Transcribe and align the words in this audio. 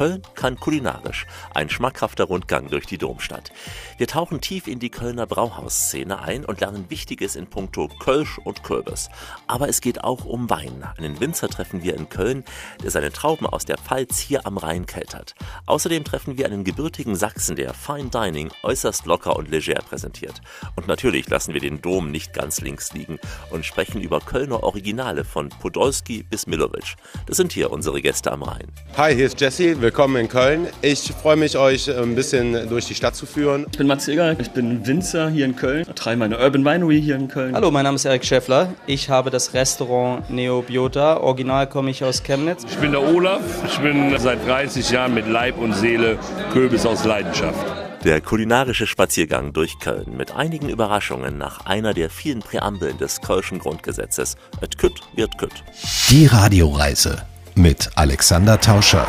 Köln 0.00 0.22
kann 0.34 0.58
kulinarisch. 0.58 1.26
Ein 1.52 1.68
schmackhafter 1.68 2.24
Rundgang 2.24 2.70
durch 2.70 2.86
die 2.86 2.96
Domstadt. 2.96 3.52
Wir 3.98 4.06
tauchen 4.06 4.40
tief 4.40 4.66
in 4.66 4.78
die 4.78 4.88
Kölner 4.88 5.26
Brauhausszene 5.26 6.22
ein 6.22 6.46
und 6.46 6.62
lernen 6.62 6.88
Wichtiges 6.88 7.36
in 7.36 7.48
puncto 7.48 7.88
Kölsch 8.00 8.38
und 8.38 8.62
Kürbis. 8.62 9.10
Aber 9.46 9.68
es 9.68 9.82
geht 9.82 10.02
auch 10.02 10.24
um 10.24 10.48
Wein. 10.48 10.84
Einen 10.96 11.20
Winzer 11.20 11.50
treffen 11.50 11.82
wir 11.82 11.94
in 11.98 12.08
Köln, 12.08 12.44
der 12.82 12.90
seine 12.90 13.12
Trauben 13.12 13.44
aus 13.44 13.66
der 13.66 13.76
Pfalz 13.76 14.18
hier 14.18 14.46
am 14.46 14.56
Rhein 14.56 14.86
keltert. 14.86 15.34
Außerdem 15.66 16.02
treffen 16.02 16.38
wir 16.38 16.46
einen 16.46 16.64
gebürtigen 16.64 17.14
Sachsen, 17.14 17.56
der 17.56 17.74
Fine 17.74 18.08
Dining 18.08 18.50
äußerst 18.62 19.04
locker 19.04 19.36
und 19.36 19.50
leger 19.50 19.82
präsentiert. 19.82 20.40
Und 20.76 20.88
natürlich 20.88 21.28
lassen 21.28 21.52
wir 21.52 21.60
den 21.60 21.82
Dom 21.82 22.10
nicht 22.10 22.32
ganz 22.32 22.62
links 22.62 22.94
liegen 22.94 23.18
und 23.50 23.66
sprechen 23.66 24.00
über 24.00 24.20
Kölner 24.20 24.62
Originale 24.62 25.24
von 25.24 25.50
Podolski 25.50 26.22
bis 26.22 26.46
Milovic. 26.46 26.96
Das 27.26 27.36
sind 27.36 27.52
hier 27.52 27.70
unsere 27.70 28.00
Gäste 28.00 28.32
am 28.32 28.44
Rhein. 28.44 28.72
Hi, 28.96 29.14
hier 29.14 29.26
ist 29.26 29.38
Jesse. 29.38 29.89
Willkommen 29.90 30.14
in 30.14 30.28
Köln. 30.28 30.68
Ich 30.82 31.12
freue 31.20 31.34
mich, 31.34 31.58
euch 31.58 31.90
ein 31.90 32.14
bisschen 32.14 32.68
durch 32.68 32.86
die 32.86 32.94
Stadt 32.94 33.16
zu 33.16 33.26
führen. 33.26 33.66
Ich 33.72 33.76
bin 33.76 33.88
Mats 33.88 34.06
Eger, 34.06 34.38
ich 34.38 34.52
bin 34.52 34.86
Winzer 34.86 35.28
hier 35.30 35.44
in 35.44 35.56
Köln, 35.56 35.84
betreibe 35.84 36.18
meine 36.18 36.38
Urban 36.38 36.64
Winery 36.64 37.02
hier 37.02 37.16
in 37.16 37.26
Köln. 37.26 37.56
Hallo, 37.56 37.72
mein 37.72 37.82
Name 37.82 37.96
ist 37.96 38.04
Erik 38.04 38.24
Schäffler. 38.24 38.72
Ich 38.86 39.10
habe 39.10 39.30
das 39.30 39.52
Restaurant 39.52 40.30
Neobiota. 40.30 41.16
Original 41.16 41.68
komme 41.68 41.90
ich 41.90 42.04
aus 42.04 42.22
Chemnitz. 42.22 42.64
Ich 42.70 42.76
bin 42.76 42.92
der 42.92 43.02
Olaf. 43.02 43.40
Ich 43.66 43.78
bin 43.80 44.16
seit 44.16 44.46
30 44.46 44.88
Jahren 44.90 45.12
mit 45.12 45.26
Leib 45.26 45.58
und 45.58 45.74
Seele 45.74 46.20
Kürbis 46.52 46.86
aus 46.86 47.04
Leidenschaft. 47.04 47.58
Der 48.04 48.20
kulinarische 48.20 48.86
Spaziergang 48.86 49.52
durch 49.52 49.80
Köln 49.80 50.16
mit 50.16 50.36
einigen 50.36 50.68
Überraschungen 50.68 51.36
nach 51.36 51.66
einer 51.66 51.94
der 51.94 52.10
vielen 52.10 52.42
Präambeln 52.42 52.96
des 52.98 53.22
Kölschen 53.22 53.58
Grundgesetzes. 53.58 54.36
Et 54.60 54.78
kütt 54.78 55.00
wird 55.16 55.36
kütt. 55.36 55.64
Die 56.10 56.26
Radioreise 56.26 57.22
mit 57.56 57.90
Alexander 57.96 58.60
Tauscher. 58.60 59.08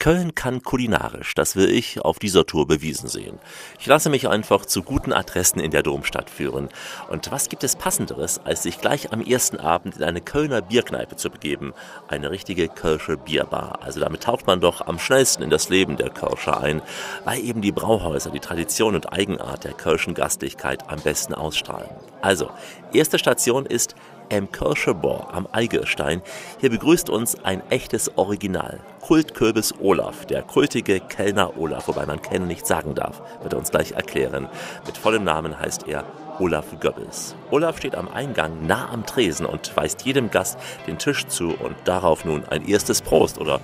Köln 0.00 0.34
kann 0.34 0.62
kulinarisch, 0.62 1.34
das 1.34 1.56
will 1.56 1.68
ich 1.68 2.00
auf 2.00 2.18
dieser 2.18 2.46
Tour 2.46 2.66
bewiesen 2.66 3.06
sehen. 3.06 3.38
Ich 3.78 3.86
lasse 3.86 4.08
mich 4.08 4.28
einfach 4.28 4.64
zu 4.64 4.82
guten 4.82 5.12
Adressen 5.12 5.60
in 5.60 5.70
der 5.70 5.82
Domstadt 5.82 6.30
führen. 6.30 6.70
Und 7.10 7.30
was 7.30 7.50
gibt 7.50 7.64
es 7.64 7.76
passenderes, 7.76 8.40
als 8.42 8.62
sich 8.62 8.80
gleich 8.80 9.12
am 9.12 9.20
ersten 9.20 9.58
Abend 9.58 9.98
in 9.98 10.02
eine 10.02 10.22
Kölner 10.22 10.62
Bierkneipe 10.62 11.16
zu 11.16 11.28
begeben? 11.28 11.74
Eine 12.08 12.30
richtige 12.30 12.68
Kölsche 12.68 13.18
Bierbar. 13.18 13.80
Also 13.82 14.00
damit 14.00 14.22
taucht 14.22 14.46
man 14.46 14.62
doch 14.62 14.86
am 14.86 14.98
schnellsten 14.98 15.42
in 15.42 15.50
das 15.50 15.68
Leben 15.68 15.98
der 15.98 16.08
Kölscher 16.08 16.62
ein, 16.62 16.80
weil 17.26 17.44
eben 17.44 17.60
die 17.60 17.70
Brauhäuser 17.70 18.30
die 18.30 18.40
Tradition 18.40 18.94
und 18.94 19.12
Eigenart 19.12 19.64
der 19.64 19.74
Kölschen 19.74 20.14
Gastlichkeit 20.14 20.88
am 20.88 21.00
besten 21.00 21.34
ausstrahlen. 21.34 21.90
Also, 22.22 22.50
erste 22.92 23.18
Station 23.18 23.66
ist 23.66 23.94
M. 24.30 24.50
Kirschebor 24.50 25.28
am 25.32 25.46
Eigelstein. 25.52 26.22
Hier 26.60 26.70
begrüßt 26.70 27.10
uns 27.10 27.44
ein 27.44 27.62
echtes 27.70 28.16
Original. 28.16 28.80
Kultkürbis 29.00 29.74
Olaf, 29.80 30.24
der 30.26 30.42
kultige 30.42 31.00
Kellner 31.00 31.58
Olaf, 31.58 31.88
wobei 31.88 32.06
man 32.06 32.22
Ken 32.22 32.46
nicht 32.46 32.66
sagen 32.66 32.94
darf, 32.94 33.20
wird 33.42 33.52
er 33.52 33.58
uns 33.58 33.70
gleich 33.70 33.92
erklären. 33.92 34.48
Mit 34.86 34.96
vollem 34.96 35.24
Namen 35.24 35.58
heißt 35.58 35.88
er 35.88 36.04
Olaf 36.38 36.66
Goebbels. 36.80 37.34
Olaf 37.50 37.78
steht 37.78 37.94
am 37.94 38.08
Eingang 38.08 38.66
nah 38.66 38.88
am 38.90 39.04
Tresen 39.04 39.46
und 39.46 39.76
weist 39.76 40.02
jedem 40.02 40.30
Gast 40.30 40.58
den 40.86 40.98
Tisch 40.98 41.26
zu 41.26 41.48
und 41.50 41.76
darauf 41.84 42.24
nun 42.24 42.44
ein 42.48 42.66
erstes 42.66 43.02
Prost 43.02 43.38
oder 43.38 43.60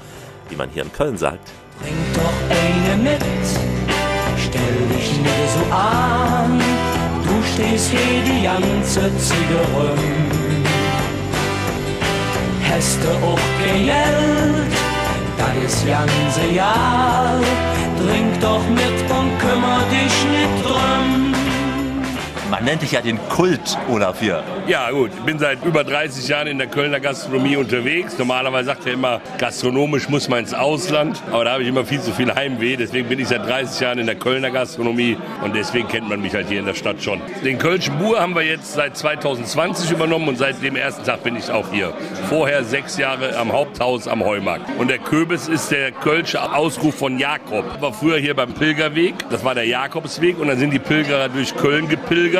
wie 0.48 0.56
man 0.56 0.69
hier 0.70 0.82
in 0.82 0.93
Köln 0.93 1.16
sagt. 1.16 1.49
Trink 1.81 1.97
doch 2.15 2.50
eine 2.50 3.03
mit, 3.03 3.22
stell 4.37 4.88
dich 4.97 5.12
nicht 5.19 5.50
so 5.55 5.75
an, 5.75 6.60
du 7.22 7.43
stehst 7.55 7.91
hier 7.91 8.22
die 8.25 8.43
ganze 8.43 9.16
Züge 9.19 10.45
du 13.03 13.10
auch 13.27 13.38
Geld, 13.65 14.72
das 15.62 15.87
ganze 15.87 16.47
Jahr, 16.54 17.41
trink 17.99 18.41
doch 18.41 18.66
mit 18.69 19.10
und 19.10 19.38
kümmer 19.38 19.81
dich 19.91 20.25
nicht. 20.31 20.35
Man 22.48 22.64
nennt 22.64 22.80
dich 22.82 22.92
ja 22.92 23.00
den 23.00 23.18
Kult, 23.28 23.76
Olaf, 23.90 24.20
hier. 24.20 24.44
Ja 24.68 24.88
gut, 24.92 25.10
ich 25.12 25.24
bin 25.24 25.36
seit 25.36 25.64
über 25.64 25.82
30 25.82 26.28
Jahren 26.28 26.46
in 26.46 26.58
der 26.58 26.68
Kölner 26.68 27.00
Gastronomie 27.00 27.56
unterwegs. 27.56 28.16
Normalerweise 28.18 28.66
sagt 28.66 28.86
er 28.86 28.92
immer, 28.92 29.20
gastronomisch 29.38 30.08
muss 30.08 30.28
man 30.28 30.40
ins 30.40 30.54
Ausland. 30.54 31.20
Aber 31.32 31.44
da 31.44 31.54
habe 31.54 31.64
ich 31.64 31.68
immer 31.68 31.84
viel 31.84 32.00
zu 32.00 32.12
viel 32.12 32.32
Heimweh. 32.32 32.76
Deswegen 32.76 33.08
bin 33.08 33.18
ich 33.18 33.26
seit 33.26 33.44
30 33.44 33.80
Jahren 33.80 33.98
in 33.98 34.06
der 34.06 34.14
Kölner 34.14 34.52
Gastronomie. 34.52 35.16
Und 35.42 35.56
deswegen 35.56 35.88
kennt 35.88 36.08
man 36.08 36.20
mich 36.20 36.34
halt 36.34 36.46
hier 36.48 36.60
in 36.60 36.66
der 36.66 36.74
Stadt 36.74 37.02
schon. 37.02 37.20
Den 37.44 37.58
Kölschen 37.58 37.98
Bur 37.98 38.20
haben 38.20 38.36
wir 38.36 38.42
jetzt 38.42 38.74
seit 38.74 38.96
2020 38.96 39.90
übernommen. 39.90 40.28
Und 40.28 40.38
seit 40.38 40.62
dem 40.62 40.76
ersten 40.76 41.02
Tag 41.02 41.24
bin 41.24 41.34
ich 41.34 41.50
auch 41.50 41.72
hier. 41.72 41.94
Vorher 42.28 42.62
sechs 42.62 42.96
Jahre 42.96 43.36
am 43.38 43.52
Haupthaus 43.52 44.06
am 44.06 44.24
Heumarkt. 44.24 44.70
Und 44.78 44.88
der 44.88 44.98
Köbis 44.98 45.48
ist 45.48 45.72
der 45.72 45.90
Kölsche 45.90 46.40
Ausruf 46.54 46.94
von 46.94 47.18
Jakob. 47.18 47.64
War 47.80 47.92
früher 47.92 48.18
hier 48.18 48.36
beim 48.36 48.52
Pilgerweg. 48.52 49.14
Das 49.30 49.44
war 49.44 49.56
der 49.56 49.66
Jakobsweg. 49.66 50.38
Und 50.38 50.46
dann 50.46 50.60
sind 50.60 50.70
die 50.70 50.78
Pilgerer 50.78 51.28
durch 51.28 51.52
Köln 51.56 51.88
gepilgert 51.88 52.35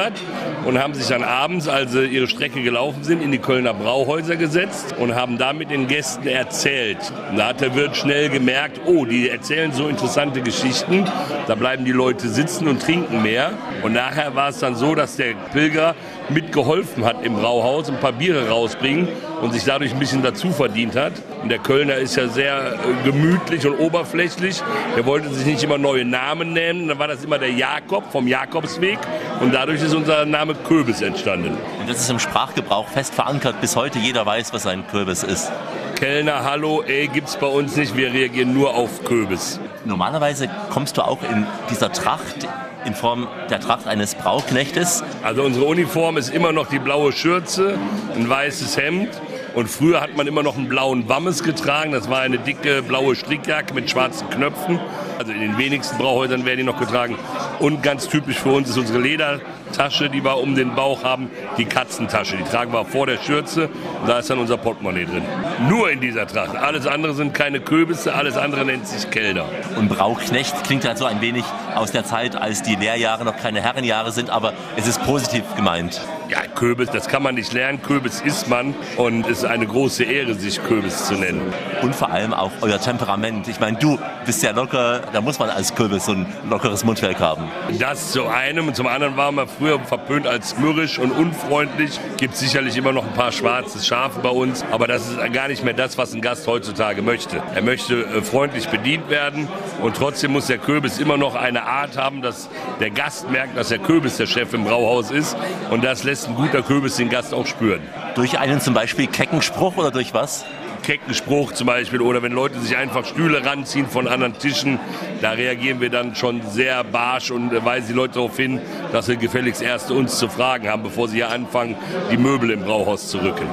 und 0.65 0.79
haben 0.79 0.95
sich 0.95 1.07
dann 1.09 1.23
abends, 1.23 1.69
als 1.69 1.93
sie 1.93 2.05
ihre 2.07 2.27
Strecke 2.27 2.63
gelaufen 2.63 3.05
sind, 3.05 3.23
in 3.23 3.33
die 3.33 3.39
Kölner 3.39 3.73
Brauhäuser 3.73 4.37
gesetzt 4.37 4.95
und 4.99 5.15
haben 5.15 5.39
damit 5.39 5.71
den 5.71 5.87
Gästen 5.87 6.27
erzählt. 6.27 6.99
Und 7.31 7.39
da 7.39 7.49
hat 7.49 7.61
der 7.61 7.75
Wirt 7.75 7.97
schnell 7.97 8.29
gemerkt, 8.29 8.81
oh, 8.87 9.05
die 9.05 9.31
erzählen 9.31 9.73
so 9.73 9.89
interessante 9.89 10.41
Geschichten, 10.43 11.05
da 11.47 11.55
bleiben 11.55 11.85
die 11.85 11.93
Leute 11.93 12.29
sitzen 12.29 12.69
und 12.69 12.83
trinken 12.83 13.23
mehr. 13.23 13.53
Und 13.83 13.93
nachher 13.93 14.35
war 14.35 14.51
es 14.51 14.59
dann 14.59 14.75
so, 14.75 14.95
dass 14.95 15.17
der 15.17 15.35
Pilger 15.53 15.95
mitgeholfen 16.31 17.05
hat 17.05 17.25
im 17.25 17.35
Brauhaus, 17.35 17.89
ein 17.89 18.01
paar 18.01 18.13
Biere 18.13 18.49
rausbringen 18.49 19.09
und 19.43 19.53
sich 19.53 19.65
dadurch 19.65 19.93
ein 19.93 19.99
bisschen 19.99 20.23
dazu 20.23 20.51
verdient 20.51 20.97
hat. 20.97 21.13
Und 21.43 21.51
der 21.51 21.59
Kölner 21.59 21.97
ist 21.97 22.17
ja 22.17 22.29
sehr 22.29 22.75
äh, 22.75 23.05
gemütlich 23.05 23.67
und 23.67 23.79
oberflächlich. 23.79 24.63
Er 24.97 25.07
wollte 25.07 25.29
sich 25.31 25.47
nicht 25.47 25.63
immer 25.63 25.79
neue 25.79 26.05
Namen 26.05 26.53
nennen. 26.53 26.89
Dann 26.89 26.99
war 26.99 27.09
das 27.09 27.25
immer 27.25 27.39
der 27.39 27.51
Jakob 27.51 28.11
vom 28.11 28.27
Jakobsweg. 28.27 28.99
Und 29.41 29.53
dadurch 29.53 29.83
ist 29.83 29.95
unser 29.95 30.25
Name 30.25 30.55
Köbis 30.55 31.03
entstanden. 31.03 31.57
Und 31.81 31.89
das 31.89 32.01
ist 32.01 32.11
im 32.11 32.19
Sprachgebrauch 32.19 32.89
fest 32.89 33.15
verankert. 33.15 33.61
Bis 33.61 33.77
heute 33.77 33.99
jeder 33.99 34.25
weiß, 34.27 34.53
was 34.53 34.67
ein 34.67 34.87
Kürbis 34.87 35.23
ist. 35.23 35.53
Kellner, 35.97 36.45
hallo, 36.45 36.83
ey, 36.83 37.09
gibt's 37.09 37.37
bei 37.37 37.47
uns 37.47 37.77
nicht. 37.77 37.97
Wir 37.97 38.13
reagieren 38.13 38.53
nur 38.53 38.75
auf 38.75 39.05
Kürbis. 39.05 39.61
Normalerweise 39.85 40.51
kommst 40.71 40.97
du 40.99 41.03
auch 41.03 41.23
in 41.23 41.47
dieser 41.71 41.93
Tracht 41.93 42.47
in 42.87 42.95
Form 42.95 43.27
der 43.51 43.61
Tracht 43.61 43.87
eines 43.87 44.15
Brauknechtes. 44.15 45.03
Also 45.23 45.43
unsere 45.43 45.67
Uniform 45.67 46.17
ist 46.17 46.33
immer 46.33 46.53
noch 46.53 46.69
die 46.69 46.79
blaue 46.79 47.13
Schürze, 47.13 47.79
ein 48.15 48.29
weißes 48.29 48.77
Hemd. 48.77 49.11
Und 49.55 49.69
früher 49.69 50.01
hat 50.01 50.17
man 50.17 50.27
immer 50.27 50.43
noch 50.43 50.57
einen 50.57 50.69
blauen 50.69 51.09
Wammes 51.09 51.43
getragen. 51.43 51.93
Das 51.93 52.09
war 52.09 52.21
eine 52.21 52.39
dicke 52.39 52.83
blaue 52.83 53.17
Strickjacke 53.17 53.75
mit 53.75 53.91
schwarzen 53.91 54.31
Knöpfen. 54.31 54.79
Also 55.19 55.33
in 55.33 55.41
den 55.41 55.59
wenigsten 55.59 55.99
Brauhäusern 55.99 56.45
werden 56.45 56.59
die 56.59 56.65
noch 56.65 56.79
getragen. 56.79 57.17
Und 57.59 57.83
ganz 57.83 58.09
typisch 58.09 58.39
für 58.39 58.51
uns 58.51 58.69
ist 58.69 58.79
unsere 58.79 59.01
Ledertasche, 59.01 60.11
die 60.11 60.23
wir 60.23 60.39
um 60.39 60.55
den 60.55 60.75
Bauch 60.75 61.05
haben, 61.05 61.31
die 61.57 61.65
Katzentasche. 61.65 62.37
Die 62.37 62.45
tragen 62.45 62.73
wir 62.73 62.85
vor 62.85 63.07
der 63.07 63.19
Schürze 63.19 63.69
da 64.07 64.19
ist 64.19 64.31
dann 64.31 64.39
unser 64.39 64.57
Portemonnaie 64.57 65.05
drin. 65.05 65.23
Nur 65.69 65.91
in 65.91 66.01
dieser 66.01 66.27
Tracht. 66.27 66.57
Alles 66.57 66.87
andere 66.87 67.15
sind 67.15 67.35
keine 67.35 67.61
Kürbisse, 67.61 68.15
alles 68.15 68.37
andere 68.37 68.65
nennt 68.65 68.87
sich 68.87 69.11
Kellner. 69.11 69.47
Und 69.77 69.89
Brauknecht 69.89 70.65
klingt 70.65 70.85
halt 70.85 70.99
so 70.99 71.07
ein 71.07 71.21
wenig 71.21 71.45
aus 71.75 71.93
der 71.93 72.05
Zeit, 72.05 72.37
als 72.37 72.63
die 72.63 72.77
Lehrjahre 72.77 73.25
noch 73.25 73.37
keine 73.37 73.61
Herrenjahre 73.61 74.13
sind, 74.13 74.31
aber 74.31 74.53
es 74.77 74.87
ist 74.87 75.03
positiv 75.05 75.43
gemeint. 75.57 76.01
Ja, 76.29 76.41
Kürbis, 76.57 76.91
das 76.91 77.07
kann 77.07 77.23
man 77.23 77.37
nicht 77.37 77.53
lernen. 77.53 77.81
Kürbis 77.83 78.21
isst 78.21 78.49
man 78.49 78.75
und 78.97 79.27
es 79.27 79.39
ist 79.39 79.45
eine 79.45 79.67
große 79.67 80.03
Ehre, 80.03 80.35
sich 80.35 80.61
Kürbis 80.65 81.07
zu 81.07 81.15
nennen. 81.15 81.41
Und 81.83 81.95
vor 81.95 82.11
allem 82.11 82.35
auch 82.35 82.51
euer 82.63 82.81
Temperament. 82.81 83.47
Ich 83.47 83.61
meine, 83.61 83.79
du 83.79 83.97
bist 84.25 84.43
ja 84.43 84.51
locker, 84.51 85.03
da 85.13 85.21
muss 85.21 85.39
man 85.39 85.51
als 85.51 85.75
Kürbis 85.77 86.07
so 86.07 86.13
ein 86.13 86.27
lockeres 86.51 86.85
Mundwerk 86.85 87.21
haben. 87.21 87.45
Das 87.79 88.11
zu 88.11 88.27
einem 88.27 88.67
und 88.67 88.75
zum 88.75 88.89
anderen 88.89 89.17
waren 89.17 89.37
wir 89.37 89.47
früher 89.47 89.79
verpönt 89.79 90.27
als 90.27 90.59
mürrisch 90.59 90.99
und 90.99 91.13
unfreundlich. 91.13 92.01
Gibt 92.17 92.35
sicherlich 92.37 92.77
immer 92.77 92.93
noch 92.93 93.05
ein 93.07 93.15
paar 93.15 93.31
schwarze 93.31 93.85
Schafe 93.85 94.19
bei 94.21 94.31
uns, 94.31 94.65
aber 94.73 94.89
das 94.89 95.09
ist 95.09 95.33
gar 95.33 95.47
nicht 95.47 95.63
mehr 95.63 95.75
das, 95.75 95.97
was 95.97 96.13
ein 96.13 96.23
Gast 96.23 96.49
heutzutage 96.49 97.03
möchte. 97.03 97.41
Er 97.55 97.63
möchte 97.63 98.03
äh, 98.03 98.23
freundlich 98.23 98.69
bedient 98.69 99.09
werden 99.11 99.49
und 99.81 99.95
trotzdem 99.95 100.33
muss 100.33 100.49
der 100.49 100.59
Kürbis 100.59 100.99
immer 100.99 101.19
noch 101.19 101.37
eine 101.37 101.63
Art 101.63 101.97
haben, 101.97 102.21
dass 102.21 102.49
der 102.81 102.91
Gast 102.91 103.31
merkt, 103.31 103.57
dass 103.57 103.69
der 103.69 103.79
Kürbis 103.79 104.17
der 104.17 104.27
Chef 104.27 104.53
im 104.55 104.65
Brauhaus 104.65 105.13
ist 105.13 105.37
und 105.71 105.85
das 105.85 106.03
lässt 106.03 106.16
ein 106.25 106.35
guter 106.35 106.63
Kürbis 106.63 106.97
den 106.97 107.09
Gast 107.11 107.35
auch 107.35 107.47
spüren. 107.47 107.81
Durch 108.15 108.39
einen 108.39 108.61
zum 108.61 108.75
Beispiel 108.75 109.07
kecken 109.07 109.43
Spruch 109.43 109.77
oder 109.77 109.91
durch 109.91 110.15
was? 110.15 110.45
kecken 110.87 111.15
Spruch 111.15 111.51
zum 111.51 111.67
Beispiel 111.67 112.01
oder 112.01 112.23
wenn 112.23 112.31
Leute 112.31 112.61
sich 112.61 112.77
einfach 112.77 113.05
Stühle 113.05 113.45
ranziehen 113.45 113.89
von 113.89 114.07
anderen 114.07 114.39
Tischen, 114.39 114.79
da 115.21 115.33
reagieren 115.33 115.81
wir 115.81 115.91
dann 115.91 116.15
schon 116.15 116.43
sehr 116.49 116.85
barsch 116.85 117.33
und 117.33 117.53
weisen 117.65 117.89
die 117.89 117.93
Leute 117.93 118.15
darauf 118.15 118.37
hin, 118.37 118.61
dass 118.93 119.09
wir 119.09 119.17
gefälligst 119.17 119.63
erst 119.63 119.91
uns 119.91 120.17
zu 120.17 120.29
fragen 120.29 120.69
haben, 120.69 120.85
bevor 120.85 121.09
sie 121.09 121.17
hier 121.17 121.31
anfangen, 121.31 121.75
die 122.13 122.17
Möbel 122.17 122.51
im 122.51 122.61
Brauhaus 122.61 123.09
zu 123.09 123.19
rücken. 123.19 123.49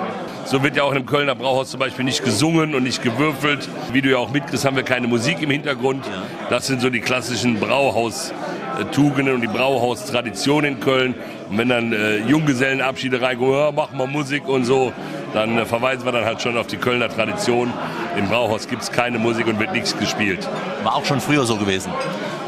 So 0.46 0.62
wird 0.62 0.76
ja 0.76 0.84
auch 0.84 0.94
im 0.94 1.08
Kölner 1.08 1.34
Brauhaus 1.34 1.72
zum 1.72 1.80
Beispiel 1.80 2.06
nicht 2.06 2.24
gesungen 2.24 2.76
und 2.76 2.84
nicht 2.84 3.02
gewürfelt. 3.02 3.68
Wie 3.94 4.04
du 4.04 4.12
ja 4.12 4.18
auch 4.18 4.30
mitkriegst, 4.30 4.66
haben 4.66 4.76
wir 4.76 4.84
keine 4.84 5.08
Musik 5.08 5.42
im 5.42 5.50
Hintergrund. 5.50 6.06
Das 6.52 6.68
sind 6.68 6.82
so 6.82 6.92
die 6.92 7.00
klassischen 7.00 7.60
Brauhaustugenden 7.60 9.34
und 9.34 9.42
die 9.42 9.48
Brauhaustradition 9.48 10.66
in 10.66 10.80
Köln. 10.82 11.16
Und 11.54 11.60
wenn 11.60 11.70
dann 11.70 11.94
äh, 11.94 12.18
Junggesellenabschiede 12.18 13.22
reinkommen, 13.22 13.54
ja, 13.54 13.72
mach 13.72 13.92
mal 13.92 14.08
Musik 14.08 14.48
und 14.48 14.66
so, 14.66 14.92
dann 15.36 15.60
äh, 15.60 15.68
verweisen 15.68 16.04
wir 16.04 16.12
dann 16.12 16.26
halt 16.26 16.42
schon 16.42 16.58
auf 16.58 16.66
die 16.66 16.78
Kölner 16.78 17.10
Tradition. 17.10 17.72
Im 18.18 18.28
Brauhaus 18.28 18.68
gibt 18.68 18.82
es 18.82 18.92
keine 18.92 19.20
Musik 19.20 19.46
und 19.46 19.60
wird 19.60 19.72
nichts 19.72 19.96
gespielt. 19.96 20.50
War 20.82 20.96
auch 20.96 21.06
schon 21.06 21.22
früher 21.22 21.46
so 21.46 21.56
gewesen. 21.58 21.94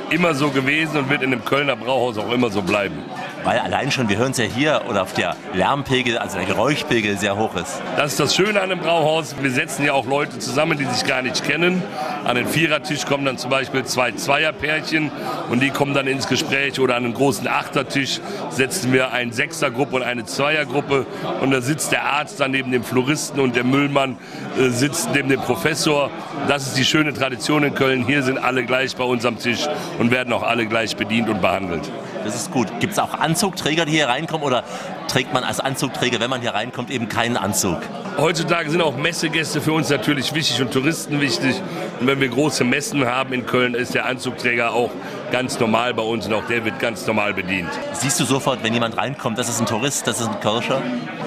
Immer 0.10 0.34
so 0.34 0.50
gewesen 0.50 0.98
und 0.98 1.10
wird 1.12 1.22
in 1.22 1.30
dem 1.30 1.46
Kölner 1.46 1.76
Brauhaus 1.76 2.18
auch 2.18 2.32
immer 2.32 2.50
so 2.50 2.64
bleiben. 2.64 2.98
Weil 3.46 3.60
allein 3.60 3.92
schon, 3.92 4.10
wir 4.10 4.18
hören 4.18 4.32
es 4.32 4.40
ja 4.40 4.46
hier, 4.46 4.82
oder 4.90 5.04
auf 5.04 5.14
der 5.14 5.36
Lärmpegel, 5.54 6.18
also 6.18 6.36
der 6.38 6.48
Geräuschpegel 6.48 7.16
sehr 7.16 7.38
hoch 7.38 7.56
ist. 7.56 7.80
Das 7.96 8.14
ist 8.14 8.20
das 8.20 8.36
Schöne 8.36 8.60
an 8.60 8.70
dem 8.70 8.80
Brauhaus. 8.80 9.36
Wir 9.40 9.52
setzen 9.52 9.86
ja 9.86 9.94
auch 9.94 10.08
Leute 10.08 10.40
zusammen, 10.40 10.80
die 10.80 10.86
sich 10.86 11.06
gar 11.08 11.22
nicht 11.22 11.44
kennen. 11.44 11.84
An 12.26 12.38
den 12.38 12.48
Vierertisch 12.48 13.06
kommen 13.06 13.24
dann 13.24 13.38
zum 13.38 13.52
Beispiel 13.52 13.86
zwei 13.86 14.14
Zweierpärchen 14.14 15.12
und 15.52 15.62
die 15.62 15.70
kommen 15.70 15.94
dann 15.94 16.08
ins 16.08 16.28
Gespräch. 16.28 16.80
Oder 16.80 16.96
an 16.96 17.06
einen 17.06 17.14
großen 17.14 17.48
Achtertisch 17.48 18.20
setzen 18.50 18.92
wir 18.92 19.12
eine 19.12 19.32
Sechsergruppe 19.32 19.98
und 19.98 20.02
eine 20.02 20.26
Zweiergruppe. 20.26 21.06
Und 21.42 21.52
da 21.52 21.62
sitzt 21.62 21.92
der 21.92 22.04
Arzt 22.04 22.40
dann 22.40 22.50
neben 22.50 22.72
dem 22.72 22.84
Floristen 22.84 23.40
und 23.40 23.56
der 23.56 23.64
Müllmann 23.64 24.18
äh, 24.58 24.70
sitzt 24.70 25.10
neben 25.14 25.30
dem 25.30 25.42
Professor. 25.42 26.10
Das 26.48 26.66
ist 26.66 26.78
die 26.80 26.86
schöne 26.86 27.14
Tradition 27.14 27.64
in 27.64 27.76
Köln. 27.76 28.08
Hier 28.08 28.24
sind 28.24 28.40
alle 28.40 28.66
gleich 28.66 28.96
bei 28.96 29.04
uns 29.04 29.24
am 29.24 29.38
Tisch 29.38 29.68
und 30.00 30.10
werden 30.10 30.34
auch 30.34 30.42
alle 30.42 30.66
gleich 30.66 30.96
bedient 30.96 31.30
und 31.30 31.44
behandelt. 31.44 31.92
Das 32.26 32.36
ist 32.36 32.52
gut. 32.52 32.80
Gibt 32.80 32.94
es 32.94 33.00
auch 33.00 33.14
Anzugträger, 33.14 33.86
die 33.86 33.92
hier 33.92 34.10
reinkommen 34.10 34.46
oder 34.46 34.64
trägt 35.08 35.34
man 35.34 35.44
als 35.44 35.60
Anzugträger, 35.60 36.20
wenn 36.20 36.30
man 36.30 36.42
hier 36.42 36.54
reinkommt, 36.54 36.90
eben 36.92 37.10
keinen 37.10 37.38
Anzug? 37.38 37.78
Heutzutage 38.18 38.70
sind 38.70 38.82
auch 38.82 38.96
Messegäste 38.96 39.62
für 39.62 39.74
uns 39.74 39.90
natürlich 39.90 40.34
wichtig 40.34 40.62
und 40.62 40.72
Touristen 40.72 41.20
wichtig. 41.20 41.62
Und 42.00 42.08
wenn 42.08 42.20
wir 42.22 42.30
große 42.30 42.64
Messen 42.64 43.06
haben 43.06 43.34
in 43.34 43.46
Köln, 43.46 43.76
ist 43.76 43.94
der 43.94 44.06
Anzugträger 44.06 44.74
auch 44.74 44.92
ganz 45.32 45.60
normal 45.60 45.94
bei 45.94 46.04
uns 46.04 46.28
und 46.28 46.34
auch 46.34 46.46
der 46.48 46.64
wird 46.64 46.80
ganz 46.80 47.06
normal 47.08 47.34
bedient. 47.34 47.70
Siehst 47.94 48.20
du 48.20 48.24
sofort, 48.24 48.64
wenn 48.64 48.74
jemand 48.74 48.98
reinkommt, 48.98 49.38
das 49.38 49.50
ist 49.50 49.60
ein 49.60 49.66
Tourist, 49.66 50.08
das 50.08 50.22
ist 50.22 50.28
ein 50.28 50.40
Kirscher? 50.40 50.82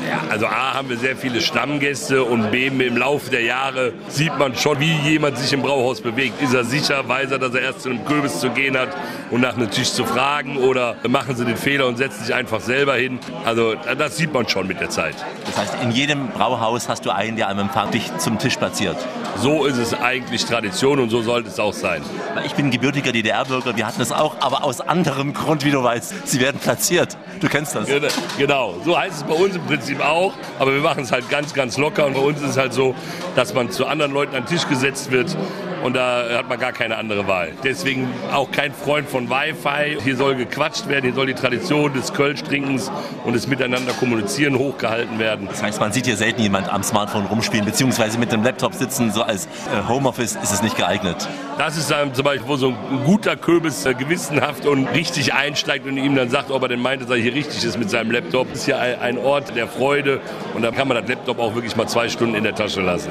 Ja, 0.08 0.22
also 0.30 0.46
A 0.46 0.74
haben 0.74 0.88
wir 0.88 0.96
sehr 0.96 1.16
viele 1.16 1.40
Stammgäste 1.40 2.24
und 2.24 2.50
B 2.50 2.68
im 2.68 2.96
Laufe 2.96 3.30
der 3.30 3.42
Jahre 3.42 3.92
sieht 4.08 4.38
man 4.38 4.54
schon, 4.54 4.80
wie 4.80 4.92
jemand 5.08 5.36
sich 5.36 5.52
im 5.52 5.62
Brauhaus 5.62 6.00
bewegt. 6.00 6.40
Ist 6.40 6.54
er 6.54 6.64
sicher, 6.64 7.06
weiß 7.06 7.32
er, 7.32 7.38
dass 7.38 7.54
er 7.54 7.60
erst 7.60 7.82
zu 7.82 7.90
einem 7.90 8.04
Kürbis 8.04 8.40
zu 8.40 8.50
gehen 8.50 8.78
hat 8.78 8.88
und 9.30 9.40
nach 9.40 9.56
einem 9.56 9.70
Tisch 9.70 9.92
zu 9.92 10.04
fragen 10.04 10.56
oder 10.56 10.96
machen 11.06 11.36
sie 11.36 11.44
den 11.44 11.56
Fehler 11.56 11.86
und 11.86 11.98
setzen 11.98 12.24
sich 12.24 12.34
einfach 12.34 12.60
selber 12.60 12.94
hin. 12.94 13.18
Also 13.44 13.67
das 13.74 14.16
sieht 14.16 14.32
man 14.32 14.48
schon 14.48 14.66
mit 14.66 14.80
der 14.80 14.90
Zeit. 14.90 15.14
Das 15.46 15.58
heißt, 15.58 15.74
in 15.82 15.90
jedem 15.90 16.28
Brauhaus 16.28 16.88
hast 16.88 17.04
du 17.06 17.10
einen, 17.10 17.36
der 17.36 17.48
am 17.48 17.58
Empfang 17.58 17.90
dich 17.90 18.16
zum 18.18 18.38
Tisch 18.38 18.56
platziert. 18.56 18.96
So 19.36 19.64
ist 19.64 19.78
es 19.78 19.94
eigentlich 19.94 20.44
Tradition 20.44 20.98
und 20.98 21.10
so 21.10 21.22
sollte 21.22 21.48
es 21.48 21.58
auch 21.58 21.72
sein. 21.72 22.02
Ich 22.44 22.54
bin 22.54 22.70
gebürtiger 22.70 23.12
DDR-Bürger, 23.12 23.76
wir 23.76 23.86
hatten 23.86 24.02
es 24.02 24.12
auch, 24.12 24.36
aber 24.40 24.64
aus 24.64 24.80
anderem 24.80 25.32
Grund, 25.32 25.64
wie 25.64 25.70
du 25.70 25.82
weißt. 25.82 26.26
Sie 26.26 26.40
werden 26.40 26.60
platziert. 26.60 27.16
Du 27.40 27.48
kennst 27.48 27.74
das. 27.74 27.88
Genau, 28.36 28.74
so 28.84 28.98
heißt 28.98 29.16
es 29.18 29.22
bei 29.22 29.34
uns 29.34 29.54
im 29.54 29.62
Prinzip 29.64 30.00
auch, 30.00 30.32
aber 30.58 30.74
wir 30.74 30.80
machen 30.80 31.04
es 31.04 31.12
halt 31.12 31.28
ganz, 31.28 31.54
ganz 31.54 31.78
locker 31.78 32.06
und 32.06 32.14
bei 32.14 32.20
uns 32.20 32.40
ist 32.40 32.50
es 32.50 32.56
halt 32.56 32.72
so, 32.72 32.94
dass 33.36 33.54
man 33.54 33.70
zu 33.70 33.86
anderen 33.86 34.12
Leuten 34.12 34.34
an 34.34 34.44
den 34.44 34.48
Tisch 34.48 34.66
gesetzt 34.68 35.10
wird 35.10 35.36
und 35.82 35.94
da 35.94 36.24
hat 36.38 36.48
man 36.48 36.58
gar 36.58 36.72
keine 36.72 36.96
andere 36.96 37.26
Wahl. 37.26 37.52
Deswegen 37.64 38.08
auch 38.32 38.50
kein 38.50 38.72
Freund 38.72 39.08
von 39.08 39.28
Wi-Fi. 39.30 39.98
Hier 40.02 40.16
soll 40.16 40.34
gequatscht 40.36 40.88
werden, 40.88 41.04
hier 41.04 41.14
soll 41.14 41.26
die 41.26 41.34
Tradition 41.34 41.92
des 41.92 42.12
Kölsch-Trinkens 42.12 42.90
und 43.24 43.34
des 43.34 43.46
Miteinander 43.46 43.92
kommunizieren 43.92 44.58
hochgehalten 44.58 45.18
werden. 45.18 45.48
Das 45.48 45.62
heißt, 45.62 45.80
man 45.80 45.92
sieht 45.92 46.06
hier 46.06 46.16
selten 46.16 46.42
jemand 46.42 46.72
am 46.72 46.82
Smartphone 46.82 47.26
rumspielen, 47.26 47.64
beziehungsweise 47.64 48.18
mit 48.18 48.32
dem 48.32 48.42
Laptop 48.42 48.74
sitzen, 48.74 49.12
so 49.12 49.22
als 49.22 49.46
äh, 49.46 49.88
Homeoffice 49.88 50.36
ist 50.42 50.52
es 50.52 50.62
nicht 50.62 50.76
geeignet. 50.76 51.28
Das 51.58 51.76
ist 51.76 51.90
dann 51.90 52.14
zum 52.14 52.24
Beispiel, 52.24 52.48
wo 52.48 52.56
so 52.56 52.68
ein 52.68 53.04
guter 53.04 53.36
Kürbis 53.36 53.84
äh, 53.84 53.94
gewissenhaft 53.94 54.66
und 54.66 54.86
richtig 54.88 55.34
einsteigt 55.34 55.86
und 55.86 55.96
ihm 55.96 56.14
dann 56.14 56.30
sagt, 56.30 56.50
ob 56.50 56.62
er 56.62 56.68
denn 56.68 56.80
meint, 56.80 57.02
dass 57.02 57.10
er 57.10 57.16
hier 57.16 57.34
richtig 57.34 57.64
ist 57.64 57.78
mit 57.78 57.90
seinem 57.90 58.10
Laptop. 58.10 58.48
Das 58.50 58.60
ist 58.60 58.66
ja 58.66 58.78
ein 58.78 59.18
Ort 59.18 59.54
der 59.56 59.68
Freude 59.68 60.20
und 60.54 60.62
da 60.62 60.70
kann 60.70 60.88
man 60.88 60.96
das 60.96 61.08
Laptop 61.08 61.38
auch 61.38 61.54
wirklich 61.54 61.76
mal 61.76 61.86
zwei 61.86 62.08
Stunden 62.08 62.34
in 62.34 62.44
der 62.44 62.54
Tasche 62.54 62.80
lassen. 62.80 63.10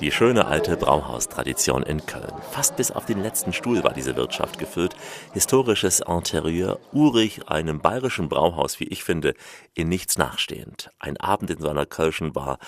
Die 0.00 0.12
schöne 0.12 0.46
alte 0.46 0.76
Brauhaustradition 0.76 1.82
in 1.82 2.06
Köln. 2.06 2.32
Fast 2.52 2.76
bis 2.76 2.92
auf 2.92 3.04
den 3.06 3.20
letzten 3.20 3.52
Stuhl 3.52 3.82
war 3.82 3.92
diese 3.92 4.14
Wirtschaft 4.14 4.60
gefüllt. 4.60 4.94
Historisches 5.32 5.98
Interieur, 6.00 6.78
urig, 6.92 7.48
einem 7.48 7.80
bayerischen 7.80 8.28
Brauhaus, 8.28 8.78
wie 8.78 8.84
ich 8.84 9.02
finde, 9.02 9.34
in 9.74 9.88
nichts 9.88 10.16
nachstehend. 10.16 10.92
Ein 11.00 11.16
Abend 11.16 11.50
in 11.50 11.60
so 11.60 11.74
Kölschen 11.88 12.32
Bar 12.32 12.58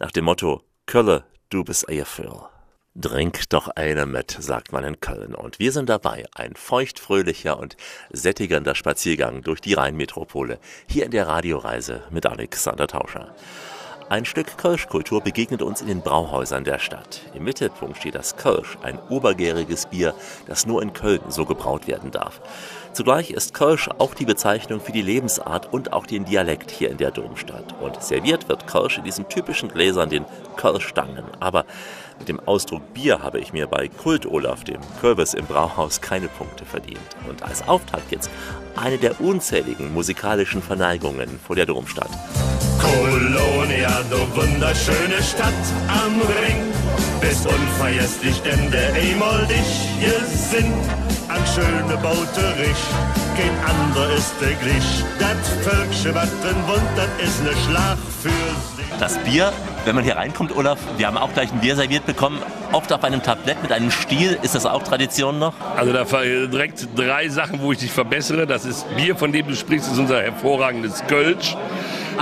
nach 0.00 0.10
dem 0.10 0.24
Motto 0.24 0.62
Kölle, 0.86 1.22
du 1.48 1.62
bist 1.62 1.88
Eierfüll. 1.88 2.40
Trink 3.00 3.48
doch 3.50 3.68
eine 3.68 4.04
mit, 4.04 4.36
sagt 4.40 4.72
man 4.72 4.82
in 4.82 4.98
Köln. 4.98 5.36
Und 5.36 5.60
wir 5.60 5.70
sind 5.70 5.88
dabei. 5.88 6.24
Ein 6.34 6.54
feuchtfröhlicher 6.56 7.56
und 7.56 7.76
sättigender 8.10 8.74
Spaziergang 8.74 9.42
durch 9.42 9.60
die 9.60 9.74
Rheinmetropole. 9.74 10.58
Hier 10.88 11.04
in 11.04 11.12
der 11.12 11.28
Radioreise 11.28 12.02
mit 12.10 12.26
Alexander 12.26 12.88
Tauscher. 12.88 13.32
Ein 14.10 14.24
Stück 14.24 14.58
Kölschkultur 14.58 15.20
begegnet 15.20 15.62
uns 15.62 15.82
in 15.82 15.86
den 15.86 16.00
Brauhäusern 16.00 16.64
der 16.64 16.80
Stadt. 16.80 17.20
Im 17.32 17.44
Mittelpunkt 17.44 17.96
steht 17.96 18.16
das 18.16 18.36
Kölsch, 18.36 18.76
ein 18.82 18.98
obergäriges 19.08 19.86
Bier, 19.86 20.14
das 20.48 20.66
nur 20.66 20.82
in 20.82 20.92
Köln 20.92 21.20
so 21.28 21.44
gebraut 21.44 21.86
werden 21.86 22.10
darf. 22.10 22.40
Zugleich 22.92 23.30
ist 23.30 23.54
Kölsch 23.54 23.88
auch 23.98 24.14
die 24.14 24.24
Bezeichnung 24.24 24.80
für 24.80 24.90
die 24.90 25.00
Lebensart 25.00 25.72
und 25.72 25.92
auch 25.92 26.06
den 26.06 26.24
Dialekt 26.24 26.72
hier 26.72 26.90
in 26.90 26.96
der 26.96 27.12
Domstadt. 27.12 27.76
Und 27.80 28.02
serviert 28.02 28.48
wird 28.48 28.66
Kölsch 28.66 28.98
in 28.98 29.04
diesen 29.04 29.28
typischen 29.28 29.68
Gläsern, 29.68 30.10
den 30.10 30.24
Kölschstangen. 30.56 31.26
Aber 31.38 31.64
mit 32.20 32.28
dem 32.28 32.38
Ausdruck 32.40 32.94
Bier 32.94 33.22
habe 33.22 33.40
ich 33.40 33.52
mir 33.52 33.66
bei 33.66 33.88
Kult 33.88 34.26
Olaf, 34.26 34.62
dem 34.62 34.80
Kürbis 35.00 35.34
im 35.34 35.46
Brauhaus, 35.46 36.00
keine 36.00 36.28
Punkte 36.28 36.64
verdient. 36.64 37.00
Und 37.28 37.42
als 37.42 37.66
Auftakt 37.66 38.12
jetzt 38.12 38.30
eine 38.76 38.98
der 38.98 39.20
unzähligen 39.20 39.92
musikalischen 39.92 40.62
Verneigungen 40.62 41.40
vor 41.44 41.56
der 41.56 41.66
Domstadt. 41.66 42.10
Kolonia, 42.78 44.02
du 44.10 44.18
wunderschöne 44.40 45.22
Stadt 45.22 45.52
am 45.88 46.20
Ring, 46.20 46.62
bist 47.20 47.46
unvergesslich, 47.46 48.40
denn 48.42 48.70
der 48.70 48.90
Emol 48.96 49.46
dich 49.46 49.88
gesinnt 50.00 50.74
an 51.28 51.40
schöne 51.46 51.96
Bauterich. 52.02 52.82
Kein 53.36 53.56
ander 53.64 54.14
ist 54.14 54.34
der 54.40 54.54
Glich. 54.54 55.04
Das 55.18 55.48
Völksche, 55.64 56.14
was 56.14 56.30
drin 56.40 56.56
wohnt, 56.66 56.90
das 56.96 57.28
ist 57.28 57.42
ne 57.42 57.52
Schlag 57.66 57.98
für 58.22 58.76
sich. 58.76 58.79
Das 58.98 59.18
Bier, 59.18 59.52
wenn 59.84 59.94
man 59.94 60.04
hier 60.04 60.16
reinkommt, 60.16 60.54
Olaf, 60.56 60.78
wir 60.98 61.06
haben 61.06 61.16
auch 61.16 61.32
gleich 61.32 61.52
ein 61.52 61.60
Bier 61.60 61.76
serviert 61.76 62.04
bekommen, 62.04 62.38
oft 62.72 62.92
auf 62.92 63.02
einem 63.04 63.22
Tablett 63.22 63.62
mit 63.62 63.72
einem 63.72 63.90
Stiel. 63.90 64.38
Ist 64.42 64.54
das 64.54 64.66
auch 64.66 64.82
Tradition 64.82 65.38
noch? 65.38 65.54
Also 65.76 65.92
da 65.92 66.04
direkt 66.04 66.88
drei 66.96 67.28
Sachen, 67.28 67.60
wo 67.62 67.72
ich 67.72 67.78
dich 67.78 67.90
verbessere. 67.90 68.46
Das 68.46 68.64
ist 68.64 68.84
Bier, 68.96 69.16
von 69.16 69.32
dem 69.32 69.48
du 69.48 69.56
sprichst, 69.56 69.90
ist 69.90 69.98
unser 69.98 70.22
hervorragendes 70.22 71.04
Kölsch. 71.06 71.56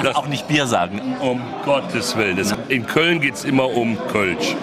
Das- 0.03 0.17
auch 0.17 0.27
nicht 0.27 0.49
Bier 0.49 0.67
sagen. 0.67 1.17
Um 1.21 1.41
Gottes 1.65 2.17
Willen. 2.17 2.39
In 2.69 2.87
Köln 2.87 3.21
geht 3.21 3.35
es 3.35 3.45
immer 3.45 3.69
um 3.75 3.99
Kölsch. 4.09 4.57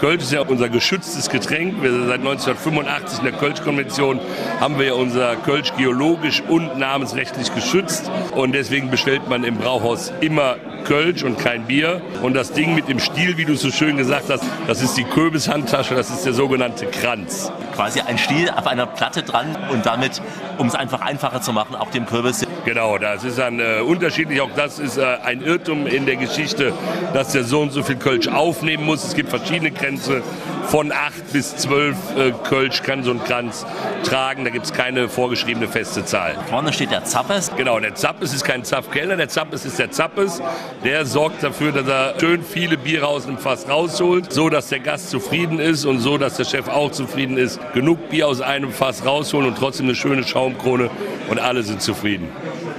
Kölsch 0.00 0.22
ist 0.24 0.32
ja 0.32 0.42
unser 0.42 0.68
geschütztes 0.68 1.30
Getränk. 1.30 1.82
Wir 1.82 1.90
seit 2.06 2.20
1985 2.20 3.20
in 3.20 3.24
der 3.24 3.32
Kölsch-Konvention 3.34 4.20
haben 4.60 4.78
wir 4.78 4.86
ja 4.86 4.92
unser 4.94 5.36
Kölsch 5.36 5.72
geologisch 5.76 6.42
und 6.46 6.78
namensrechtlich 6.78 7.54
geschützt. 7.54 8.10
Und 8.34 8.52
deswegen 8.52 8.90
bestellt 8.90 9.28
man 9.28 9.44
im 9.44 9.56
Brauhaus 9.56 10.12
immer 10.20 10.56
Kölsch 10.84 11.22
und 11.22 11.38
kein 11.38 11.64
Bier. 11.64 12.02
Und 12.22 12.34
das 12.34 12.52
Ding 12.52 12.74
mit 12.74 12.88
dem 12.88 12.98
Stiel, 12.98 13.38
wie 13.38 13.46
du 13.46 13.54
es 13.54 13.62
so 13.62 13.70
schön 13.70 13.96
gesagt 13.96 14.28
hast, 14.28 14.42
das 14.66 14.82
ist 14.82 14.96
die 14.98 15.04
Kürbishandtasche, 15.04 15.94
das 15.94 16.10
ist 16.10 16.26
der 16.26 16.34
sogenannte 16.34 16.86
Kranz. 16.86 17.50
Quasi 17.74 18.00
ein 18.00 18.18
Stiel 18.18 18.50
auf 18.50 18.66
einer 18.66 18.86
Platte 18.86 19.22
dran 19.22 19.56
und 19.72 19.86
damit, 19.86 20.20
um 20.58 20.66
es 20.66 20.74
einfach 20.74 21.00
einfacher 21.00 21.40
zu 21.40 21.52
machen, 21.54 21.74
auch 21.76 21.90
dem 21.90 22.04
Kürbis. 22.04 22.43
Genau, 22.64 22.96
das 22.96 23.24
ist 23.24 23.38
dann 23.38 23.60
äh, 23.60 23.80
unterschiedlich. 23.80 24.40
Auch 24.40 24.50
das 24.56 24.78
ist 24.78 24.96
äh, 24.96 25.04
ein 25.22 25.42
Irrtum 25.42 25.86
in 25.86 26.06
der 26.06 26.16
Geschichte, 26.16 26.72
dass 27.12 27.32
der 27.32 27.44
so 27.44 27.60
und 27.60 27.72
so 27.72 27.82
viel 27.82 27.96
Kölsch 27.96 28.26
aufnehmen 28.26 28.84
muss. 28.84 29.04
Es 29.04 29.14
gibt 29.14 29.28
verschiedene 29.28 29.70
Grenzen. 29.70 30.22
Von 30.68 30.92
8 30.92 31.32
bis 31.32 31.56
12 31.56 31.96
äh, 32.16 32.32
Kölsch 32.48 32.82
kann 32.82 33.04
so 33.04 33.10
ein 33.10 33.22
Kranz 33.22 33.66
tragen. 34.04 34.44
Da 34.44 34.50
gibt 34.50 34.66
es 34.66 34.72
keine 34.72 35.08
vorgeschriebene 35.08 35.68
feste 35.68 36.04
Zahl. 36.04 36.36
Vorne 36.48 36.72
steht 36.72 36.90
der 36.90 37.04
Zappes. 37.04 37.50
Genau, 37.56 37.78
der 37.78 37.94
Zappes 37.94 38.34
ist 38.34 38.44
kein 38.44 38.64
Zapfkellner, 38.64 39.16
der 39.16 39.28
Zappes 39.28 39.64
ist 39.64 39.78
der 39.78 39.90
Zappes. 39.90 40.42
Der 40.82 41.06
sorgt 41.06 41.42
dafür, 41.42 41.72
dass 41.72 41.86
er 41.86 42.14
schön 42.18 42.42
viele 42.42 42.76
Biere 42.76 43.06
aus 43.06 43.26
dem 43.26 43.38
Fass 43.38 43.68
rausholt, 43.68 44.32
so 44.32 44.48
dass 44.48 44.68
der 44.68 44.80
Gast 44.80 45.10
zufrieden 45.10 45.58
ist 45.58 45.84
und 45.84 46.00
so, 46.00 46.18
dass 46.18 46.36
der 46.36 46.44
Chef 46.44 46.68
auch 46.68 46.90
zufrieden 46.90 47.36
ist. 47.36 47.60
Genug 47.74 48.08
Bier 48.08 48.28
aus 48.28 48.40
einem 48.40 48.72
Fass 48.72 49.04
rausholen 49.04 49.48
und 49.48 49.58
trotzdem 49.58 49.86
eine 49.86 49.94
schöne 49.94 50.24
Schaumkrone 50.24 50.90
und 51.28 51.38
alle 51.38 51.62
sind 51.62 51.82
zufrieden. 51.82 52.28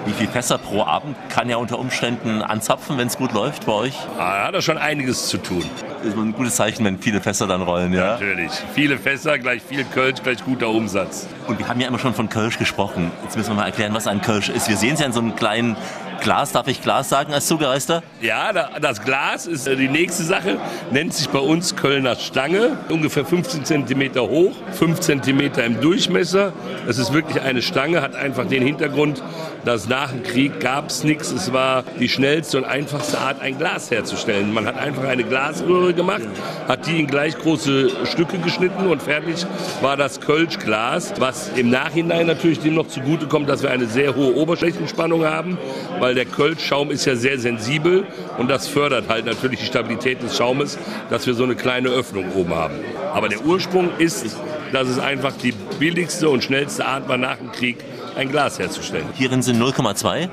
Wie 0.06 0.14
viel 0.14 0.28
Fässer 0.28 0.60
pro 0.60 0.84
Abend 0.84 1.18
kann 1.30 1.50
ja 1.50 1.58
unter 1.58 1.80
Umständen 1.80 2.44
anzapfen, 2.44 2.98
wenn 3.00 3.08
es 3.08 3.18
gut 3.18 3.34
läuft 3.34 3.66
bei 3.66 3.72
euch? 3.72 3.98
Ah, 4.20 4.46
hat 4.46 4.54
er 4.54 4.62
schon 4.62 4.78
einiges 4.78 5.28
zu 5.28 5.40
tun. 5.40 5.64
Das 5.98 6.14
ist 6.14 6.18
ein 6.20 6.34
gutes 6.34 6.56
Zeichen, 6.56 6.86
wenn 6.86 7.00
viele 7.00 7.22
Fässer 7.22 7.48
dann 7.48 7.64
rollen, 7.64 7.92
ja? 7.92 8.14
Natürlich. 8.14 8.52
Viele 8.76 9.00
Fässer, 9.00 9.40
gleich 9.40 9.64
viel 9.64 9.84
Kölsch, 9.84 10.22
gleich 10.22 10.46
guter 10.46 10.70
Umsatz. 10.70 11.28
Und 11.48 11.58
wir 11.58 11.68
haben 11.68 11.80
ja 11.82 11.88
immer 11.88 11.98
schon 11.98 12.14
von 12.14 12.30
Kölsch 12.30 12.60
gesprochen. 12.60 13.12
Jetzt 13.24 13.36
müssen 13.36 13.50
wir 13.50 13.56
mal 13.56 13.66
erklären, 13.66 13.96
was 13.96 14.06
ein 14.06 14.22
Kölsch 14.22 14.50
ist. 14.50 14.70
Wir 14.70 14.78
sehen 14.78 14.94
es 14.94 15.00
ja 15.00 15.08
in 15.08 15.14
so 15.14 15.22
einem 15.22 15.36
kleinen 15.36 15.76
Glas, 16.22 16.52
darf 16.52 16.68
ich 16.68 16.82
Glas 16.82 17.10
sagen 17.10 17.34
als 17.34 17.48
Zugereister? 17.48 18.04
Ja, 18.22 18.52
das 18.54 19.04
Glas 19.04 19.46
ist 19.46 19.68
äh, 19.68 19.76
die 19.76 19.88
nächste 19.88 20.24
Sache. 20.24 20.58
Nennt 20.92 21.14
sich 21.14 21.30
bei 21.30 21.40
uns 21.40 21.76
Kölner 21.76 22.16
Stange. 22.16 22.78
Ungefähr 22.90 23.26
15 23.26 23.66
cm 23.66 24.20
hoch, 24.20 24.54
5 24.72 25.00
cm 25.00 25.40
im 25.66 25.82
Durchmesser. 25.82 26.54
Es 26.88 26.98
ist 26.98 27.14
wirklich 27.14 27.42
eine 27.42 27.62
Stange, 27.62 28.02
hat 28.02 28.16
einfach 28.16 28.48
den 28.48 28.64
Hintergrund, 28.64 29.22
dass 29.66 29.88
nach 29.88 30.12
dem 30.12 30.24
Krieg 30.24 30.60
gab 30.60 30.90
es 30.90 31.04
nichts. 31.04 31.32
Es 31.32 31.54
war 31.54 31.84
die 32.00 32.10
schnellste 32.10 32.58
und 32.58 32.66
einfachste 32.66 33.20
Art, 33.20 33.42
ein 33.42 33.58
Glas 33.58 33.92
herzustellen. 33.92 34.54
Man 34.54 34.66
hat 34.66 34.78
einfach 34.78 35.04
eine 35.04 35.24
Glasröhre 35.24 35.94
gemacht, 35.94 36.24
hat 36.68 36.88
die 36.88 37.00
in 37.00 37.08
gleich 37.08 37.38
große 37.38 38.06
Stücke 38.06 38.38
geschnitten 38.40 38.88
und 38.88 39.02
fertig 39.02 39.46
war 39.82 39.98
das 39.98 40.22
Kölschglas, 40.22 41.14
was 41.20 41.50
im 41.56 41.70
Nachhinein 41.70 42.28
natürlich 42.28 42.60
dem 42.60 42.76
noch 42.76 42.88
zugutekommt, 42.88 43.50
dass 43.50 43.64
wir 43.64 43.72
eine 43.72 43.88
sehr 43.88 44.16
hohe 44.16 44.36
Oberflächenspannung 44.36 45.26
haben, 45.26 45.58
weil 46.06 46.14
der 46.14 46.26
Kölschschaum 46.26 46.92
ist 46.92 47.06
ja 47.06 47.16
sehr 47.16 47.40
sensibel 47.40 48.06
und 48.38 48.48
das 48.48 48.68
fördert 48.68 49.10
halt 49.10 49.26
natürlich 49.26 49.62
die 49.62 49.66
Stabilität 49.66 50.22
des 50.22 50.38
Schaumes, 50.38 50.78
dass 51.10 51.26
wir 51.26 51.34
so 51.34 51.44
eine 51.44 51.56
kleine 51.56 51.90
Öffnung 51.90 52.32
oben 52.36 52.54
haben. 52.54 52.76
Aber 53.12 53.28
der 53.28 53.44
Ursprung 53.44 53.90
ist, 53.98 54.38
dass 54.72 54.88
es 54.88 55.00
einfach 55.00 55.34
die 55.36 55.52
billigste 55.80 56.30
und 56.30 56.44
schnellste 56.44 56.86
Art 56.86 57.10
war 57.10 57.18
nach 57.18 57.38
dem 57.38 57.52
Krieg, 57.52 57.78
ein 58.16 58.30
Glas 58.30 58.60
herzustellen. 58.60 59.08
Hierin 59.16 59.42
sind 59.42 59.60
0,2. 59.60 60.30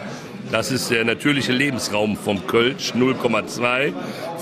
Das 0.50 0.70
ist 0.70 0.90
der 0.90 1.06
natürliche 1.06 1.52
Lebensraum 1.52 2.18
vom 2.18 2.46
Kölsch, 2.46 2.92
0,2. 2.94 3.94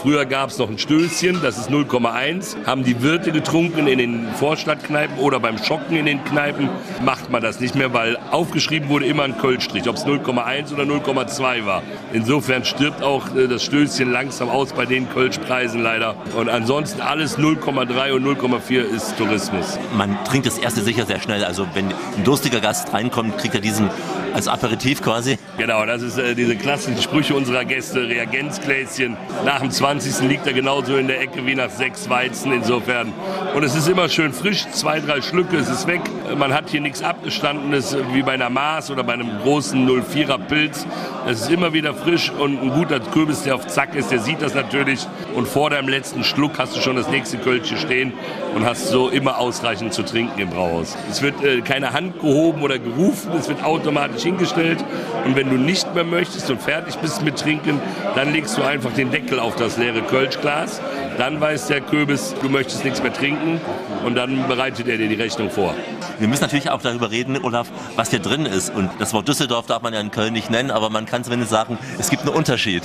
Früher 0.02 0.24
gab 0.24 0.48
es 0.48 0.58
noch 0.58 0.68
ein 0.68 0.78
Stößchen, 0.78 1.40
das 1.42 1.58
ist 1.58 1.70
0,1. 1.70 2.56
Haben 2.66 2.82
die 2.82 3.02
Wirte 3.02 3.30
getrunken 3.30 3.86
in 3.86 3.98
den 3.98 4.26
Vorstadtkneipen 4.34 5.18
oder 5.18 5.38
beim 5.38 5.58
Schocken 5.58 5.96
in 5.96 6.06
den 6.06 6.24
Kneipen, 6.24 6.70
macht 7.04 7.19
man 7.30 7.42
das 7.42 7.60
nicht 7.60 7.74
mehr, 7.74 7.92
weil 7.92 8.16
aufgeschrieben 8.30 8.88
wurde 8.88 9.06
immer 9.06 9.24
ein 9.24 9.38
Kölschstrich, 9.38 9.88
ob 9.88 9.96
es 9.96 10.06
0,1 10.06 10.72
oder 10.72 10.84
0,2 10.84 11.66
war. 11.66 11.82
Insofern 12.12 12.64
stirbt 12.64 13.02
auch 13.02 13.34
äh, 13.34 13.48
das 13.48 13.64
Stößchen 13.64 14.10
langsam 14.10 14.48
aus 14.48 14.72
bei 14.72 14.86
den 14.86 15.08
Kölschpreisen 15.10 15.82
leider. 15.82 16.16
Und 16.36 16.48
ansonsten 16.48 17.00
alles 17.00 17.38
0,3 17.38 18.12
und 18.12 18.24
0,4 18.24 18.80
ist 18.80 19.16
Tourismus. 19.16 19.78
Man 19.96 20.16
trinkt 20.24 20.46
das 20.46 20.58
erste 20.58 20.82
sicher 20.82 21.06
sehr 21.06 21.20
schnell. 21.20 21.44
Also 21.44 21.66
wenn 21.74 21.86
ein 21.86 22.24
durstiger 22.24 22.60
Gast 22.60 22.92
reinkommt, 22.92 23.38
kriegt 23.38 23.54
er 23.54 23.60
diesen 23.60 23.90
als 24.34 24.48
Aperitif 24.48 25.02
quasi. 25.02 25.38
Genau, 25.58 25.84
das 25.84 26.02
ist 26.02 26.18
äh, 26.18 26.34
diese 26.34 26.56
klassischen 26.56 27.00
Sprüche 27.00 27.34
unserer 27.34 27.64
Gäste, 27.64 28.08
Reagenzgläschen. 28.08 29.16
Nach 29.44 29.60
dem 29.60 29.70
20. 29.70 30.28
liegt 30.28 30.46
er 30.46 30.52
genauso 30.52 30.96
in 30.96 31.08
der 31.08 31.20
Ecke 31.20 31.44
wie 31.46 31.54
nach 31.54 31.70
sechs 31.70 32.08
Weizen 32.08 32.52
insofern. 32.52 33.12
Und 33.54 33.62
es 33.62 33.74
ist 33.74 33.88
immer 33.88 34.08
schön 34.08 34.32
frisch, 34.32 34.66
zwei, 34.70 35.00
drei 35.00 35.20
Schlücke, 35.20 35.56
es 35.56 35.68
ist 35.68 35.86
weg. 35.86 36.00
Man 36.36 36.54
hat 36.54 36.70
hier 36.70 36.80
nichts 36.80 37.02
Abgestandenes 37.02 37.96
wie 38.12 38.22
bei 38.22 38.32
einer 38.32 38.50
Maß 38.50 38.90
oder 38.90 39.02
bei 39.02 39.14
einem 39.14 39.38
großen 39.42 39.88
04er 39.88 40.38
Pilz. 40.38 40.86
Es 41.26 41.42
ist 41.42 41.50
immer 41.50 41.72
wieder 41.72 41.94
frisch 41.94 42.30
und 42.30 42.62
ein 42.62 42.70
guter 42.70 43.00
Kürbis, 43.00 43.42
der 43.42 43.54
auf 43.54 43.66
Zack 43.66 43.94
ist, 43.94 44.10
der 44.10 44.20
sieht 44.20 44.40
das 44.40 44.54
natürlich. 44.54 45.06
Und 45.34 45.46
vor 45.46 45.70
deinem 45.70 45.88
letzten 45.88 46.24
Schluck 46.24 46.58
hast 46.58 46.76
du 46.76 46.80
schon 46.80 46.96
das 46.96 47.08
nächste 47.08 47.38
Kölschchen 47.38 47.78
stehen 47.78 48.12
und 48.54 48.64
hast 48.64 48.88
so 48.88 49.08
immer 49.08 49.38
ausreichend 49.38 49.92
zu 49.92 50.02
trinken 50.02 50.40
im 50.40 50.50
Brauhaus. 50.50 50.96
Es 51.10 51.22
wird 51.22 51.42
äh, 51.44 51.60
keine 51.60 51.92
Hand 51.92 52.20
gehoben 52.20 52.62
oder 52.62 52.78
gerufen, 52.78 53.32
es 53.38 53.48
wird 53.48 53.62
automatisch 53.62 54.19
hingestellt. 54.22 54.78
Und 55.24 55.36
wenn 55.36 55.50
du 55.50 55.56
nicht 55.56 55.94
mehr 55.94 56.04
möchtest 56.04 56.50
und 56.50 56.60
fertig 56.60 56.96
bist 56.96 57.22
mit 57.22 57.38
Trinken, 57.38 57.80
dann 58.14 58.32
legst 58.32 58.56
du 58.56 58.62
einfach 58.62 58.92
den 58.92 59.10
Deckel 59.10 59.38
auf 59.38 59.56
das 59.56 59.76
leere 59.76 60.02
Kölschglas. 60.02 60.80
Dann 61.18 61.40
weiß 61.40 61.68
der 61.68 61.80
Kürbis, 61.80 62.34
du 62.40 62.48
möchtest 62.48 62.84
nichts 62.84 63.02
mehr 63.02 63.12
trinken 63.12 63.60
und 64.04 64.14
dann 64.14 64.48
bereitet 64.48 64.88
er 64.88 64.96
dir 64.96 65.08
die 65.08 65.14
Rechnung 65.14 65.50
vor. 65.50 65.74
Wir 66.20 66.28
müssen 66.28 66.42
natürlich 66.42 66.68
auch 66.68 66.82
darüber 66.82 67.10
reden, 67.10 67.42
Olaf, 67.42 67.68
was 67.96 68.10
hier 68.10 68.18
drin 68.18 68.44
ist. 68.44 68.74
Und 68.74 68.90
das 68.98 69.14
Wort 69.14 69.26
Düsseldorf 69.26 69.64
darf 69.64 69.80
man 69.80 69.94
ja 69.94 70.00
in 70.00 70.10
Köln 70.10 70.34
nicht 70.34 70.50
nennen, 70.50 70.70
aber 70.70 70.90
man 70.90 71.06
kann 71.06 71.24
zumindest 71.24 71.50
sagen, 71.50 71.78
es 71.98 72.10
gibt 72.10 72.22
einen 72.24 72.34
Unterschied. 72.34 72.82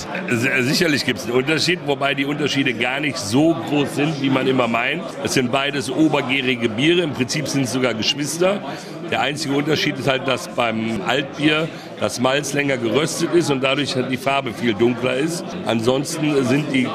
Sicherlich 0.60 1.04
gibt 1.04 1.18
es 1.18 1.26
einen 1.26 1.34
Unterschied, 1.34 1.80
wobei 1.84 2.14
die 2.14 2.24
Unterschiede 2.24 2.72
gar 2.72 2.98
nicht 2.98 3.18
so 3.18 3.54
groß 3.54 3.94
sind, 3.94 4.22
wie 4.22 4.30
man 4.30 4.46
immer 4.46 4.68
meint. 4.68 5.02
Es 5.22 5.34
sind 5.34 5.52
beides 5.52 5.90
obergärige 5.90 6.70
Biere, 6.70 7.02
im 7.02 7.12
Prinzip 7.12 7.46
sind 7.46 7.64
es 7.64 7.72
sogar 7.72 7.92
Geschwister. 7.92 8.62
Der 9.10 9.20
einzige 9.20 9.54
Unterschied 9.54 9.98
ist 9.98 10.08
halt, 10.08 10.26
dass 10.26 10.48
beim 10.48 11.02
Altbier 11.06 11.68
das 12.00 12.20
Malz 12.20 12.52
länger 12.52 12.76
geröstet 12.76 13.32
ist 13.34 13.50
und 13.50 13.62
dadurch 13.62 13.96
die 14.10 14.16
Farbe 14.16 14.52
viel 14.52 14.74
dunkler 14.74 15.16
ist. 15.16 15.44
Ansonsten 15.64 16.44
sind 16.44 16.72
die 16.72 16.84
äh, 16.84 16.88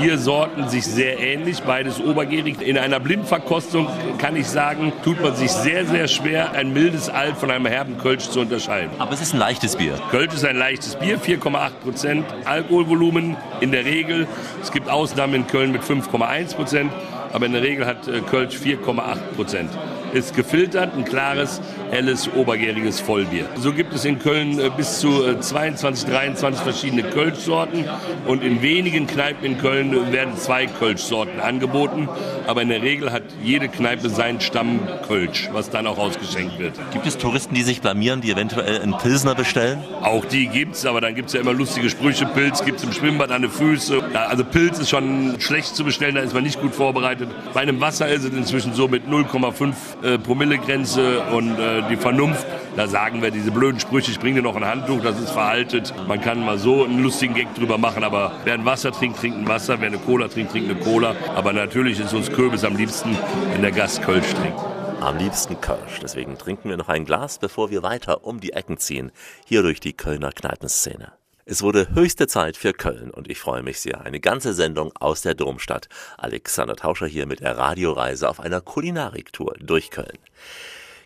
Biersorten 0.00 0.68
sich 0.68 0.84
sehr 0.84 1.20
ähnlich, 1.20 1.60
beides 1.62 2.00
obergärig. 2.00 2.60
In 2.60 2.78
einer 2.78 3.00
Blindverkostung 3.00 3.86
kann 4.18 4.36
ich 4.36 4.48
sagen, 4.48 4.92
tut 5.04 5.20
man 5.22 5.34
sich 5.36 5.50
sehr, 5.50 5.86
sehr 5.86 6.08
schwer, 6.08 6.52
ein 6.52 6.72
mildes 6.72 7.08
Alt 7.08 7.36
von 7.36 7.50
einem 7.50 7.66
herben 7.66 7.98
Kölsch 7.98 8.28
zu 8.28 8.40
unterscheiden. 8.40 8.90
Aber 8.98 9.12
es 9.12 9.20
ist 9.20 9.34
ein 9.34 9.38
leichtes 9.38 9.76
Bier. 9.76 9.98
Kölsch 10.10 10.34
ist 10.34 10.44
ein 10.44 10.56
leichtes 10.56 10.96
Bier, 10.96 11.18
4,8 11.18 11.70
Prozent 11.82 12.24
Alkoholvolumen 12.44 13.36
in 13.60 13.72
der 13.72 13.84
Regel. 13.84 14.26
Es 14.60 14.72
gibt 14.72 14.88
Ausnahmen 14.88 15.34
in 15.34 15.46
Köln 15.46 15.72
mit 15.72 15.82
5,1 15.82 16.56
Prozent, 16.56 16.92
aber 17.32 17.46
in 17.46 17.52
der 17.52 17.62
Regel 17.62 17.86
hat 17.86 18.08
äh, 18.08 18.20
Kölsch 18.20 18.56
4,8 18.56 19.16
Prozent 19.36 19.70
ist 20.12 20.34
gefiltert, 20.34 20.94
ein 20.96 21.04
klares, 21.04 21.60
helles, 21.90 22.28
obergäriges 22.34 23.00
Vollbier. 23.00 23.46
So 23.56 23.72
gibt 23.72 23.94
es 23.94 24.04
in 24.04 24.18
Köln 24.18 24.58
äh, 24.58 24.70
bis 24.74 25.00
zu 25.00 25.38
22, 25.38 26.08
äh, 26.08 26.12
23 26.12 26.62
verschiedene 26.62 27.02
Kölschsorten 27.02 27.84
und 28.26 28.42
in 28.42 28.62
wenigen 28.62 29.06
Kneipen 29.06 29.44
in 29.44 29.58
Köln 29.58 30.12
werden 30.12 30.36
zwei 30.36 30.66
Kölschsorten 30.66 31.40
angeboten, 31.40 32.08
aber 32.46 32.62
in 32.62 32.68
der 32.68 32.82
Regel 32.82 33.12
hat 33.12 33.22
jede 33.42 33.68
Kneipe 33.68 34.08
seinen 34.08 34.40
Stammkölsch, 34.40 35.48
was 35.52 35.70
dann 35.70 35.86
auch 35.86 35.98
ausgeschenkt 35.98 36.58
wird. 36.58 36.74
Gibt 36.92 37.06
es 37.06 37.18
Touristen, 37.18 37.54
die 37.54 37.62
sich 37.62 37.80
blamieren, 37.80 38.20
die 38.20 38.30
eventuell 38.30 38.80
einen 38.80 38.96
Pilsner 38.98 39.34
bestellen? 39.34 39.82
Auch 40.02 40.24
die 40.24 40.46
gibt 40.48 40.76
es, 40.76 40.86
aber 40.86 41.00
dann 41.00 41.14
gibt 41.14 41.28
es 41.28 41.34
ja 41.34 41.40
immer 41.40 41.52
lustige 41.52 41.88
Sprüche. 41.90 42.26
Pilz 42.26 42.64
gibt 42.64 42.78
es 42.78 42.84
im 42.84 42.92
Schwimmbad 42.92 43.30
an 43.30 43.42
den 43.42 43.50
Füßen. 43.50 44.14
Also 44.14 44.44
Pilz 44.44 44.78
ist 44.78 44.90
schon 44.90 45.36
schlecht 45.40 45.74
zu 45.74 45.84
bestellen, 45.84 46.14
da 46.14 46.20
ist 46.20 46.34
man 46.34 46.42
nicht 46.42 46.60
gut 46.60 46.74
vorbereitet. 46.74 47.28
Bei 47.54 47.60
einem 47.60 47.80
Wasser 47.80 48.08
ist 48.08 48.24
es 48.24 48.30
inzwischen 48.30 48.74
so 48.74 48.88
mit 48.88 49.06
0,5 49.06 49.74
äh, 50.02 50.18
Promillegrenze 50.18 51.20
und 51.32 51.58
äh, 51.58 51.82
die 51.88 51.96
Vernunft. 51.96 52.46
Da 52.76 52.88
sagen 52.88 53.22
wir 53.22 53.30
diese 53.30 53.50
blöden 53.50 53.80
Sprüche, 53.80 54.10
ich 54.10 54.18
bringe 54.18 54.36
dir 54.36 54.42
noch 54.42 54.56
ein 54.56 54.64
Handtuch, 54.64 55.02
das 55.02 55.20
ist 55.20 55.30
veraltet. 55.30 55.92
Man 56.08 56.20
kann 56.20 56.44
mal 56.44 56.58
so 56.58 56.84
einen 56.84 57.02
lustigen 57.02 57.34
Gag 57.34 57.54
drüber 57.54 57.76
machen, 57.76 58.02
aber 58.02 58.32
wer 58.44 58.54
ein 58.54 58.64
Wasser 58.64 58.92
trinkt, 58.92 59.18
trinkt 59.18 59.38
ein 59.38 59.48
Wasser, 59.48 59.80
wer 59.80 59.88
eine 59.88 59.98
Cola 59.98 60.28
trinkt, 60.28 60.52
trinkt 60.52 60.70
eine 60.70 60.80
Cola. 60.80 61.14
Aber 61.34 61.52
natürlich 61.52 62.00
ist 62.00 62.14
uns 62.14 62.30
Kürbis 62.30 62.64
am 62.64 62.76
liebsten, 62.76 63.16
wenn 63.52 63.62
der 63.62 63.72
Gast 63.72 64.02
Kölsch 64.02 64.32
trinkt. 64.34 64.58
Am 65.00 65.18
liebsten 65.18 65.60
Kölsch. 65.60 65.98
Deswegen 66.00 66.38
trinken 66.38 66.68
wir 66.68 66.76
noch 66.76 66.88
ein 66.88 67.04
Glas, 67.04 67.38
bevor 67.38 67.70
wir 67.70 67.82
weiter 67.82 68.24
um 68.24 68.40
die 68.40 68.52
Ecken 68.52 68.78
ziehen, 68.78 69.10
hier 69.44 69.62
durch 69.62 69.80
die 69.80 69.92
Kölner 69.92 70.30
Kneipenszene. 70.30 71.12
Es 71.44 71.60
wurde 71.60 71.88
höchste 71.92 72.28
Zeit 72.28 72.56
für 72.56 72.72
Köln 72.72 73.10
und 73.10 73.28
ich 73.28 73.40
freue 73.40 73.64
mich 73.64 73.80
sehr. 73.80 74.02
Eine 74.02 74.20
ganze 74.20 74.54
Sendung 74.54 74.92
aus 75.00 75.22
der 75.22 75.34
Domstadt. 75.34 75.88
Alexander 76.16 76.76
Tauscher 76.76 77.06
hier 77.06 77.26
mit 77.26 77.40
der 77.40 77.58
Radioreise 77.58 78.28
auf 78.28 78.38
einer 78.38 78.60
Kulinariktour 78.60 79.56
durch 79.58 79.90
Köln. 79.90 80.18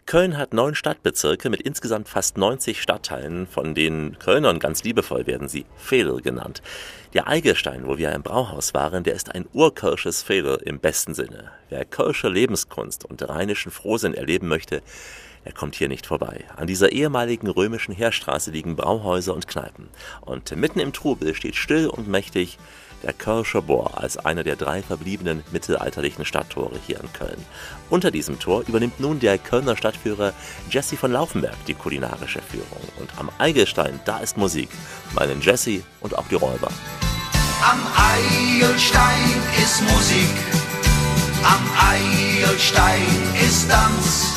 Köln 0.05 0.37
hat 0.37 0.53
neun 0.53 0.75
Stadtbezirke 0.75 1.49
mit 1.49 1.63
insgesamt 1.63 2.11
fast 2.11 2.37
90 2.37 2.83
Stadtteilen, 2.83 3.47
von 3.47 3.75
denen 3.75 4.19
Kölnern 4.19 4.59
ganz 4.59 4.85
liebevoll 4.85 5.27
werden 5.27 5.49
sie 5.49 5.65
Fädel 5.77 6.21
genannt. 6.21 6.61
Der 7.15 7.27
Eigelstein, 7.29 7.87
wo 7.87 7.97
wir 7.97 8.13
im 8.13 8.23
Brauhaus 8.23 8.75
waren, 8.75 9.05
der 9.05 9.15
ist 9.15 9.35
ein 9.35 9.47
urkölsches 9.55 10.23
Fädel 10.23 10.61
im 10.63 10.81
besten 10.81 11.15
Sinne. 11.15 11.51
Wer 11.71 11.87
kölsche 11.87 12.29
Lebenskunst 12.29 13.07
und 13.07 13.27
rheinischen 13.27 13.73
Frohsinn 13.73 14.13
erleben 14.13 14.49
möchte, 14.49 14.83
er 15.47 15.53
kommt 15.53 15.77
hier 15.77 15.87
nicht 15.87 16.07
vorbei. 16.07 16.45
An 16.57 16.67
dieser 16.67 16.91
ehemaligen 16.91 17.49
römischen 17.49 17.95
Heerstraße 17.95 18.51
liegen 18.51 18.75
Brauhäuser 18.75 19.33
und 19.33 19.47
Kneipen. 19.47 19.89
Und 20.21 20.55
mitten 20.57 20.81
im 20.81 20.93
Trubel 20.93 21.37
steht 21.37 21.55
still 21.55 21.87
und 21.87 22.09
mächtig 22.09 22.59
der 23.05 23.13
Kölscher 23.13 23.63
Bohr 23.63 24.03
als 24.03 24.17
einer 24.17 24.43
der 24.43 24.57
drei 24.57 24.83
verbliebenen 24.83 25.45
mittelalterlichen 25.53 26.25
Stadttore 26.25 26.81
hier 26.85 26.99
in 26.99 27.13
Köln. 27.13 27.39
Unter 27.91 28.11
diesem 28.11 28.41
Tor 28.41 28.65
übernimmt 28.67 28.99
nun 28.99 29.21
der 29.21 29.39
Kölner 29.39 29.77
Stadtführer 29.77 30.33
Jesse 30.69 30.97
von 30.97 31.13
Laufenberg 31.13 31.55
die 31.67 31.75
kulinarische 31.75 32.43
Führung. 32.43 32.83
Und 32.99 33.11
am 33.17 33.31
Eigelstein, 33.39 34.01
da 34.05 34.19
ist 34.19 34.37
Musik. 34.37 34.69
Meinen 35.15 35.41
Jesse 35.41 35.83
und 36.01 36.19
auch 36.19 36.27
die 36.27 36.35
Räuber. 36.35 36.71
Am 37.63 37.81
Eigelstein 37.97 39.43
ist 39.63 39.81
Musik, 39.83 40.35
am 41.45 41.71
Eigelstein 41.79 43.07
ist 43.41 43.71
Tanz. 43.71 44.36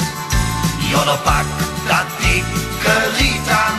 Jolle 0.91 1.17
pak 1.23 1.45
dat 1.87 2.09
dikke 2.21 2.95
riet 3.17 3.49
aan. 3.63 3.77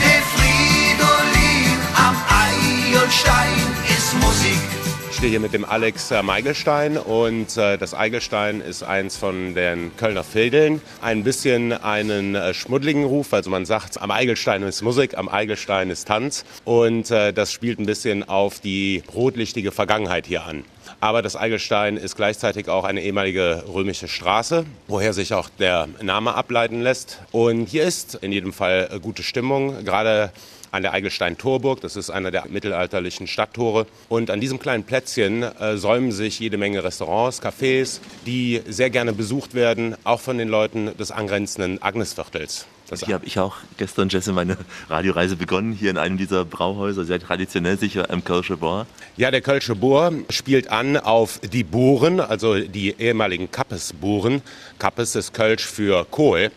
De 0.00 0.14
Fridolin 0.32 1.78
am 2.06 2.16
Eilstein 2.42 3.66
ist 3.96 4.14
Musik. 4.14 4.62
Ich 5.10 5.16
stehe 5.16 5.30
hier 5.30 5.40
mit 5.40 5.52
dem 5.52 5.64
Alex 5.66 6.10
äh, 6.10 6.22
Meigelstein 6.22 6.96
und 6.96 7.56
äh, 7.58 7.76
das 7.76 7.92
Eigelstein 7.92 8.62
ist 8.62 8.82
eins 8.82 9.16
von 9.16 9.54
den 9.54 9.94
Kölner 9.96 10.24
Vierteln. 10.24 10.80
Ein 11.02 11.22
bisschen 11.22 11.72
einen 11.72 12.34
äh, 12.34 12.54
schmuddeligen 12.54 13.04
Ruf, 13.04 13.34
also 13.34 13.50
man 13.50 13.66
sagt, 13.66 14.00
am 14.00 14.10
Eigelstein 14.10 14.62
ist 14.62 14.80
Musik, 14.80 15.18
am 15.18 15.28
Eigelstein 15.28 15.90
ist 15.90 16.08
Tanz 16.08 16.44
und 16.64 17.10
das 17.10 17.52
spielt 17.52 17.78
ein 17.78 17.86
bisschen 17.86 18.26
auf 18.28 18.60
die 18.60 19.02
rotlichtige 19.14 19.70
Vergangenheit 19.70 20.26
hier 20.26 20.44
an. 20.44 20.64
Aber 21.00 21.22
das 21.22 21.36
Eigelstein 21.36 21.96
ist 21.96 22.16
gleichzeitig 22.16 22.68
auch 22.68 22.84
eine 22.84 23.02
ehemalige 23.02 23.64
römische 23.72 24.08
Straße, 24.08 24.64
woher 24.88 25.12
sich 25.12 25.34
auch 25.34 25.48
der 25.58 25.88
Name 26.00 26.34
ableiten 26.34 26.80
lässt. 26.80 27.20
Und 27.32 27.66
hier 27.66 27.84
ist 27.84 28.14
in 28.16 28.32
jedem 28.32 28.52
Fall 28.52 28.98
gute 29.02 29.22
Stimmung, 29.22 29.84
gerade 29.84 30.32
an 30.72 30.82
der 30.82 30.92
Eigelstein-Torburg. 30.92 31.80
Das 31.80 31.96
ist 31.96 32.10
einer 32.10 32.30
der 32.30 32.46
mittelalterlichen 32.48 33.26
Stadttore. 33.26 33.86
Und 34.08 34.30
an 34.30 34.40
diesem 34.40 34.58
kleinen 34.58 34.84
Plätzchen 34.84 35.42
äh, 35.42 35.76
säumen 35.76 36.12
sich 36.12 36.38
jede 36.38 36.58
Menge 36.58 36.84
Restaurants, 36.84 37.42
Cafés, 37.42 38.00
die 38.26 38.62
sehr 38.66 38.90
gerne 38.90 39.12
besucht 39.12 39.54
werden, 39.54 39.96
auch 40.04 40.20
von 40.20 40.38
den 40.38 40.48
Leuten 40.48 40.96
des 40.96 41.10
angrenzenden 41.10 41.82
Agnesviertels. 41.82 42.66
Das 42.88 43.04
hier 43.04 43.14
habe 43.14 43.26
ich 43.26 43.38
auch 43.40 43.56
gestern, 43.78 44.08
Jesse, 44.08 44.32
meine 44.32 44.56
Radioreise 44.88 45.34
begonnen, 45.34 45.72
hier 45.72 45.90
in 45.90 45.98
einem 45.98 46.18
dieser 46.18 46.44
Brauhäuser, 46.44 47.04
sehr 47.04 47.18
traditionell 47.18 47.78
sicher 47.78 48.10
am 48.10 48.22
Kölsche 48.22 48.56
Bohr. 48.56 48.86
Ja, 49.16 49.32
der 49.32 49.40
Kölsche 49.40 49.74
Bohr 49.74 50.12
spielt 50.30 50.70
an 50.70 50.96
auf 50.96 51.40
die 51.40 51.64
Bohren, 51.64 52.20
also 52.20 52.60
die 52.60 52.94
ehemaligen 52.98 53.50
Kappesbohren. 53.50 54.40
Kappes 54.78 55.16
ist 55.16 55.34
Kölsch 55.34 55.64
für 55.64 56.04
Kohl. 56.04 56.52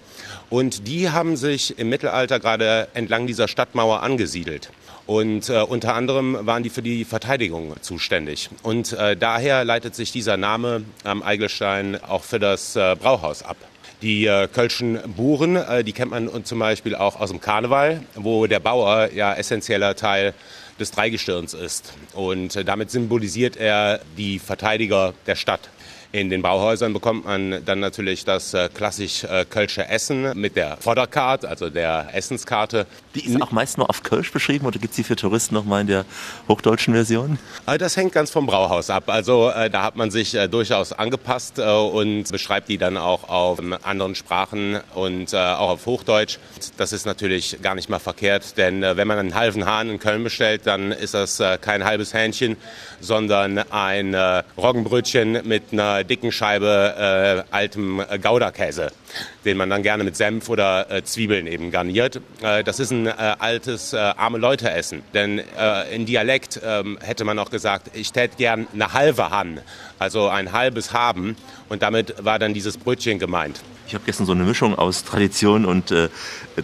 Und 0.52 0.88
die 0.88 1.10
haben 1.10 1.36
sich 1.36 1.80
im 1.80 1.90
Mittelalter 1.90 2.40
gerade 2.40 2.90
entlang 2.94 3.26
dieser 3.26 3.48
Stadtmauer 3.48 4.04
angesiedelt. 4.04 4.70
Und 5.08 5.50
äh, 5.50 5.62
unter 5.62 5.96
anderem 5.96 6.38
waren 6.42 6.62
die 6.62 6.70
für 6.70 6.84
die 6.84 7.04
Verteidigung 7.06 7.74
zuständig. 7.82 8.52
Und 8.62 8.94
äh, 8.94 9.18
daher 9.18 9.66
leitet 9.66 9.96
sich 9.96 10.12
dieser 10.12 10.38
Name 10.38 10.84
am 11.04 11.24
Eigelstein 11.24 12.00
auch 12.04 12.24
für 12.24 12.38
das 12.38 12.76
äh, 12.76 12.96
Brauhaus 12.96 13.42
ab. 13.42 13.58
Die 14.02 14.28
äh, 14.28 14.48
Kölschen 14.48 14.98
Buren, 15.18 15.58
äh, 15.58 15.84
die 15.84 15.92
kennt 15.92 16.12
man 16.12 16.46
zum 16.46 16.60
Beispiel 16.60 16.96
auch 16.96 17.20
aus 17.20 17.32
dem 17.32 17.42
Karneval, 17.42 18.02
wo 18.16 18.48
der 18.48 18.62
Bauer 18.62 19.12
ja 19.12 19.34
essentieller 19.34 19.94
Teil 19.96 20.34
des 20.80 20.92
Dreigestirns 20.92 21.54
ist. 21.54 21.94
Und 22.14 22.56
äh, 22.56 22.64
damit 22.64 22.92
symbolisiert 22.92 23.58
er 23.58 24.00
die 24.18 24.40
Verteidiger 24.40 25.14
der 25.28 25.36
Stadt. 25.36 25.70
In 26.12 26.32
den 26.32 26.42
Bauhäusern 26.42 26.92
bekommt 26.92 27.26
man 27.26 27.64
dann 27.66 27.80
natürlich 27.80 28.26
das 28.26 28.56
äh, 28.56 28.68
klassisch 28.74 29.26
äh, 29.26 29.46
Kölsche 29.46 29.88
Essen 29.88 30.36
mit 30.36 30.56
der 30.56 30.78
Vorderkarte, 30.78 31.48
also 31.48 31.70
der 31.70 32.08
Essenskarte. 32.14 32.88
Die 33.14 33.28
ist 33.28 33.40
auch 33.40 33.52
meist 33.52 33.78
nur 33.78 33.92
auf 33.92 34.02
Kölsch 34.02 34.32
beschrieben 34.32 34.66
oder 34.66 34.80
gibt 34.80 34.94
es 34.94 34.96
die 34.96 35.04
für 35.04 35.16
Touristen 35.16 35.54
nochmal 35.54 35.82
in 35.82 35.88
der 35.88 36.06
hochdeutschen 36.48 36.96
Version? 36.96 37.38
Äh, 37.68 37.78
das 37.78 37.96
hängt 37.96 38.12
ganz 38.12 38.32
vom 38.32 38.48
Brauhaus 38.48 38.90
ab. 38.90 39.04
Also 39.06 39.52
da 39.72 39.84
hat 39.84 39.96
man 39.98 40.10
sich 40.10 40.36
durchaus 40.50 40.94
angepasst 40.94 41.60
und 41.60 42.32
beschreibt 42.32 42.70
die 42.70 42.80
dann 42.80 42.98
auch 42.98 43.30
auf 43.30 43.60
ähm, 43.60 43.76
anderen 43.84 44.16
Sprachen 44.16 44.80
und 44.96 45.36
auch 45.36 45.70
auf 45.70 45.86
Hochdeutsch. 45.86 46.40
Das 46.78 46.92
ist 46.92 47.06
natürlich 47.06 47.62
gar 47.62 47.76
nicht 47.76 47.90
mal 47.90 48.00
verkehrt, 48.00 48.58
denn 48.58 48.82
wenn 48.82 49.08
man 49.08 49.20
einen 49.20 49.36
halben 49.36 49.66
Hahn 49.66 49.90
in 49.90 50.00
Köln 50.00 50.24
bestellt, 50.24 50.62
dann 50.66 50.92
ist 50.92 51.14
das 51.14 51.42
kein 51.62 51.84
halbes 51.84 52.14
Hähnchen, 52.14 52.58
sondern 53.00 53.60
ein 53.60 54.16
Roggenbrötchen 54.58 55.48
mit 55.48 55.72
einer 55.72 55.99
dicken 56.04 56.32
Scheibe 56.32 57.46
äh, 57.50 57.56
altem 57.56 58.00
äh, 58.00 58.20
Gouda-Käse, 58.20 58.92
den 59.46 59.58
man 59.58 59.70
dann 59.70 59.84
gerne 59.84 60.04
mit 60.04 60.16
Senf 60.16 60.50
oder 60.50 60.90
äh, 60.92 61.04
Zwiebeln 61.04 61.48
eben 61.48 61.72
garniert. 61.72 62.22
Äh, 62.42 62.64
das 62.64 62.80
ist 62.80 62.92
ein 62.92 63.08
äh, 63.08 63.12
altes 63.12 63.94
äh, 63.94 63.98
arme 63.98 64.38
Leute-Essen, 64.38 65.04
denn 65.14 65.42
in 65.92 66.06
Dialekt 66.06 66.60
ähm, 66.64 66.98
hätte 67.02 67.24
man 67.26 67.38
auch 67.40 67.50
gesagt, 67.50 67.92
ich 67.94 68.12
täte 68.12 68.38
gern 68.38 68.68
eine 68.74 68.94
halbe 68.94 69.30
Han, 69.30 69.60
also 69.98 70.28
ein 70.28 70.52
halbes 70.52 70.94
Haben 70.94 71.36
und 71.70 71.82
damit 71.82 72.16
war 72.24 72.40
dann 72.40 72.54
dieses 72.54 72.78
Brötchen 72.78 73.20
gemeint. 73.20 73.62
Ich 73.88 73.94
habe 73.94 74.04
gestern 74.06 74.26
so 74.26 74.32
eine 74.32 74.44
Mischung 74.44 74.78
aus 74.78 75.04
Tradition 75.04 75.66
und 75.66 75.94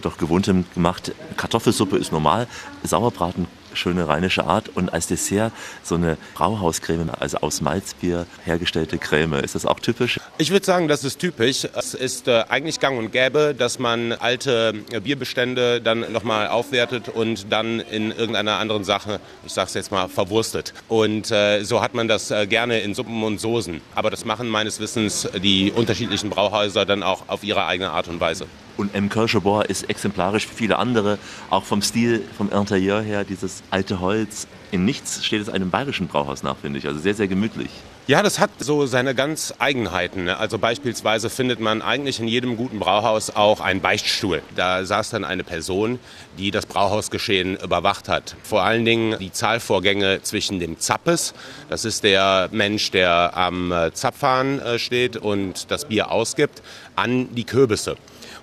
doch 0.00 0.16
Gewohntem 0.18 0.64
gemacht. 0.74 1.12
Kartoffelsuppe 1.36 1.96
ist 1.96 2.12
normal, 2.12 2.46
Sauerbraten 2.82 3.46
schöne 3.76 4.08
rheinische 4.08 4.44
Art 4.44 4.68
und 4.74 4.92
als 4.92 5.06
Dessert 5.06 5.52
so 5.82 5.94
eine 5.94 6.16
Brauhauscreme, 6.34 7.10
also 7.18 7.38
aus 7.38 7.60
Malzbier 7.60 8.26
hergestellte 8.44 8.98
Creme. 8.98 9.34
Ist 9.34 9.54
das 9.54 9.66
auch 9.66 9.80
typisch? 9.80 10.18
Ich 10.38 10.50
würde 10.50 10.66
sagen, 10.66 10.88
das 10.88 11.04
ist 11.04 11.18
typisch. 11.18 11.66
Es 11.74 11.94
ist 11.94 12.28
äh, 12.28 12.44
eigentlich 12.48 12.80
gang 12.80 12.98
und 12.98 13.12
gäbe, 13.12 13.54
dass 13.56 13.78
man 13.78 14.12
alte 14.12 14.72
Bierbestände 15.02 15.80
dann 15.80 16.12
nochmal 16.12 16.48
aufwertet 16.48 17.08
und 17.08 17.52
dann 17.52 17.80
in 17.80 18.10
irgendeiner 18.10 18.58
anderen 18.58 18.84
Sache, 18.84 19.20
ich 19.44 19.52
sage 19.52 19.68
es 19.68 19.74
jetzt 19.74 19.90
mal, 19.90 20.08
verwurstet. 20.08 20.74
Und 20.88 21.30
äh, 21.30 21.62
so 21.62 21.82
hat 21.82 21.94
man 21.94 22.08
das 22.08 22.30
äh, 22.30 22.46
gerne 22.46 22.80
in 22.80 22.94
Suppen 22.94 23.22
und 23.22 23.40
Soßen. 23.40 23.80
Aber 23.94 24.10
das 24.10 24.24
machen 24.24 24.48
meines 24.48 24.80
Wissens 24.80 25.28
die 25.42 25.70
unterschiedlichen 25.72 26.30
Brauhäuser 26.30 26.84
dann 26.84 27.02
auch 27.02 27.28
auf 27.28 27.44
ihre 27.44 27.66
eigene 27.66 27.90
Art 27.90 28.08
und 28.08 28.20
Weise. 28.20 28.46
Und 28.76 28.94
M. 28.94 29.08
Kirschebohr 29.08 29.68
ist 29.70 29.88
exemplarisch 29.88 30.46
für 30.46 30.54
viele 30.54 30.78
andere, 30.78 31.18
auch 31.50 31.64
vom 31.64 31.82
Stil, 31.82 32.22
vom 32.36 32.50
Interieur 32.50 33.00
her, 33.00 33.24
dieses 33.24 33.62
alte 33.70 34.00
Holz. 34.00 34.46
In 34.70 34.84
nichts 34.84 35.24
steht 35.24 35.40
es 35.40 35.48
einem 35.48 35.70
bayerischen 35.70 36.08
Brauhaus 36.08 36.42
nach, 36.42 36.56
finde 36.56 36.78
ich. 36.78 36.86
Also 36.86 37.00
sehr, 37.00 37.14
sehr 37.14 37.28
gemütlich. 37.28 37.70
Ja, 38.08 38.22
das 38.22 38.38
hat 38.38 38.50
so 38.58 38.86
seine 38.86 39.16
ganz 39.16 39.52
Eigenheiten. 39.58 40.28
Also 40.28 40.58
beispielsweise 40.58 41.28
findet 41.28 41.58
man 41.58 41.82
eigentlich 41.82 42.20
in 42.20 42.28
jedem 42.28 42.56
guten 42.56 42.78
Brauhaus 42.78 43.30
auch 43.30 43.60
einen 43.60 43.80
Beichtstuhl. 43.80 44.42
Da 44.54 44.84
saß 44.84 45.10
dann 45.10 45.24
eine 45.24 45.42
Person, 45.42 45.98
die 46.38 46.52
das 46.52 46.66
Brauhausgeschehen 46.66 47.56
überwacht 47.56 48.08
hat. 48.08 48.36
Vor 48.44 48.62
allen 48.62 48.84
Dingen 48.84 49.18
die 49.18 49.32
Zahlvorgänge 49.32 50.22
zwischen 50.22 50.60
dem 50.60 50.78
Zappes, 50.78 51.34
das 51.68 51.84
ist 51.84 52.04
der 52.04 52.48
Mensch, 52.52 52.92
der 52.92 53.36
am 53.36 53.74
Zapfhahn 53.92 54.60
äh, 54.60 54.78
steht 54.78 55.16
und 55.16 55.68
das 55.72 55.86
Bier 55.86 56.12
ausgibt, 56.12 56.62
an 56.94 57.34
die 57.34 57.44
Kürbisse. 57.44 57.96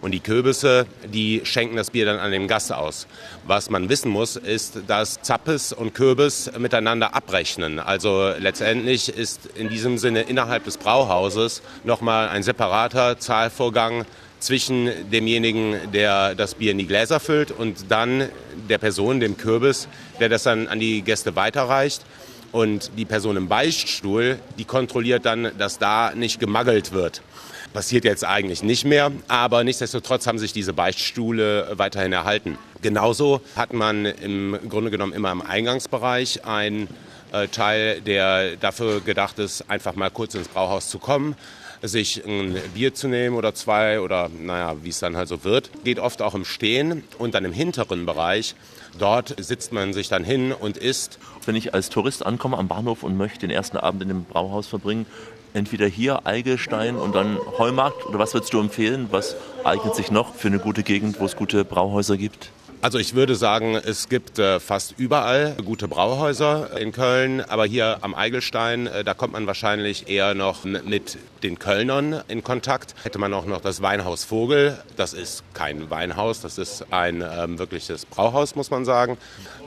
Und 0.03 0.11
die 0.11 0.19
Kürbisse, 0.19 0.85
die 1.13 1.43
schenken 1.45 1.77
das 1.77 1.89
Bier 1.89 2.05
dann 2.05 2.19
an 2.19 2.33
den 2.33 2.49
Gast 2.49 2.73
aus. 2.73 3.07
Was 3.47 3.69
man 3.69 3.87
wissen 3.87 4.11
muss, 4.11 4.35
ist, 4.35 4.79
dass 4.85 5.21
Zappes 5.21 5.71
und 5.71 5.93
Kürbis 5.93 6.51
miteinander 6.57 7.15
abrechnen. 7.15 7.79
Also 7.79 8.33
letztendlich 8.37 9.07
ist 9.07 9.45
in 9.55 9.69
diesem 9.69 9.97
Sinne 9.97 10.23
innerhalb 10.23 10.65
des 10.65 10.75
Brauhauses 10.75 11.61
nochmal 11.85 12.27
ein 12.27 12.43
separater 12.43 13.17
Zahlvorgang 13.17 14.03
zwischen 14.39 14.91
demjenigen, 15.09 15.77
der 15.93 16.35
das 16.35 16.55
Bier 16.55 16.71
in 16.71 16.79
die 16.79 16.87
Gläser 16.87 17.21
füllt 17.21 17.51
und 17.51 17.85
dann 17.89 18.27
der 18.67 18.79
Person, 18.79 19.21
dem 19.21 19.37
Kürbis, 19.37 19.87
der 20.19 20.27
das 20.27 20.43
dann 20.43 20.67
an 20.67 20.81
die 20.81 21.01
Gäste 21.01 21.37
weiterreicht. 21.37 22.01
Und 22.51 22.91
die 22.97 23.05
Person 23.05 23.37
im 23.37 23.47
Beichtstuhl, 23.47 24.37
die 24.59 24.65
kontrolliert 24.65 25.25
dann, 25.25 25.57
dass 25.57 25.79
da 25.79 26.11
nicht 26.13 26.41
gemagelt 26.41 26.91
wird. 26.91 27.21
Passiert 27.73 28.05
jetzt 28.05 28.23
eigentlich 28.23 28.61
nicht 28.61 28.85
mehr, 28.85 29.11
aber 29.27 29.63
nichtsdestotrotz 29.63 30.27
haben 30.27 30.37
sich 30.37 30.53
diese 30.53 30.73
Beichtstühle 30.73 31.73
weiterhin 31.75 32.13
erhalten. 32.13 32.59
Genauso 32.83 33.41
hat 33.55 33.73
man 33.73 34.05
im 34.05 34.59
Grunde 34.69 34.91
genommen 34.91 35.11
immer 35.11 35.31
im 35.31 35.41
Eingangsbereich 35.41 36.45
einen 36.45 36.87
äh, 37.31 37.47
Teil, 37.47 37.99
der 38.01 38.57
dafür 38.57 39.01
gedacht 39.01 39.39
ist, 39.39 39.71
einfach 39.71 39.95
mal 39.95 40.11
kurz 40.11 40.35
ins 40.35 40.49
Brauhaus 40.49 40.87
zu 40.87 40.99
kommen, 40.99 41.35
sich 41.81 42.23
ein 42.23 42.55
Bier 42.75 42.93
zu 42.93 43.07
nehmen 43.07 43.35
oder 43.35 43.55
zwei 43.55 43.99
oder 44.01 44.29
naja, 44.29 44.75
wie 44.83 44.89
es 44.89 44.99
dann 44.99 45.17
halt 45.17 45.27
so 45.27 45.43
wird. 45.43 45.71
Geht 45.83 45.97
oft 45.97 46.21
auch 46.21 46.35
im 46.35 46.45
Stehen 46.45 47.03
und 47.17 47.33
dann 47.33 47.43
im 47.43 47.53
hinteren 47.53 48.05
Bereich. 48.05 48.53
Dort 48.99 49.33
sitzt 49.43 49.73
man 49.73 49.93
sich 49.93 50.07
dann 50.07 50.23
hin 50.23 50.51
und 50.51 50.77
isst. 50.77 51.17
Wenn 51.45 51.55
ich 51.55 51.73
als 51.73 51.89
Tourist 51.89 52.25
ankomme 52.25 52.57
am 52.57 52.67
Bahnhof 52.67 53.01
und 53.01 53.17
möchte 53.17 53.39
den 53.39 53.49
ersten 53.49 53.77
Abend 53.77 54.03
in 54.03 54.07
dem 54.09 54.23
Brauhaus 54.25 54.67
verbringen, 54.67 55.07
entweder 55.53 55.87
hier 55.87 56.25
Eigelstein 56.25 56.95
und 56.95 57.15
dann 57.15 57.37
Heumarkt 57.57 58.05
oder 58.05 58.19
was 58.19 58.33
würdest 58.33 58.53
du 58.53 58.59
empfehlen? 58.59 59.07
Was 59.11 59.35
eignet 59.63 59.95
sich 59.95 60.11
noch 60.11 60.33
für 60.35 60.47
eine 60.47 60.59
gute 60.59 60.83
Gegend, 60.83 61.19
wo 61.19 61.25
es 61.25 61.35
gute 61.35 61.65
Brauhäuser 61.65 62.17
gibt? 62.17 62.51
Also 62.83 62.97
ich 62.97 63.15
würde 63.15 63.35
sagen, 63.35 63.75
es 63.75 64.09
gibt 64.09 64.39
äh, 64.39 64.59
fast 64.59 64.95
überall 64.97 65.55
gute 65.63 65.87
Brauhäuser 65.87 66.77
in 66.77 66.91
Köln, 66.91 67.39
aber 67.39 67.65
hier 67.65 67.99
am 68.01 68.13
Eigelstein, 68.13 68.87
äh, 68.87 69.05
da 69.05 69.13
kommt 69.13 69.31
man 69.31 69.47
wahrscheinlich 69.47 70.09
eher 70.09 70.33
noch 70.33 70.65
mit 70.65 71.17
den 71.43 71.59
Kölnern 71.59 72.21
in 72.27 72.43
Kontakt. 72.43 72.93
Hätte 73.03 73.19
man 73.19 73.33
auch 73.33 73.45
noch 73.45 73.61
das 73.61 73.81
Weinhaus 73.81 74.25
Vogel, 74.25 74.77
das 74.97 75.13
ist 75.13 75.45
kein 75.53 75.89
Weinhaus, 75.91 76.41
das 76.41 76.57
ist 76.57 76.85
ein 76.91 77.23
ähm, 77.25 77.57
wirkliches 77.57 78.05
Brauhaus, 78.05 78.53
muss 78.55 78.69
man 78.69 78.83
sagen. 78.83 79.17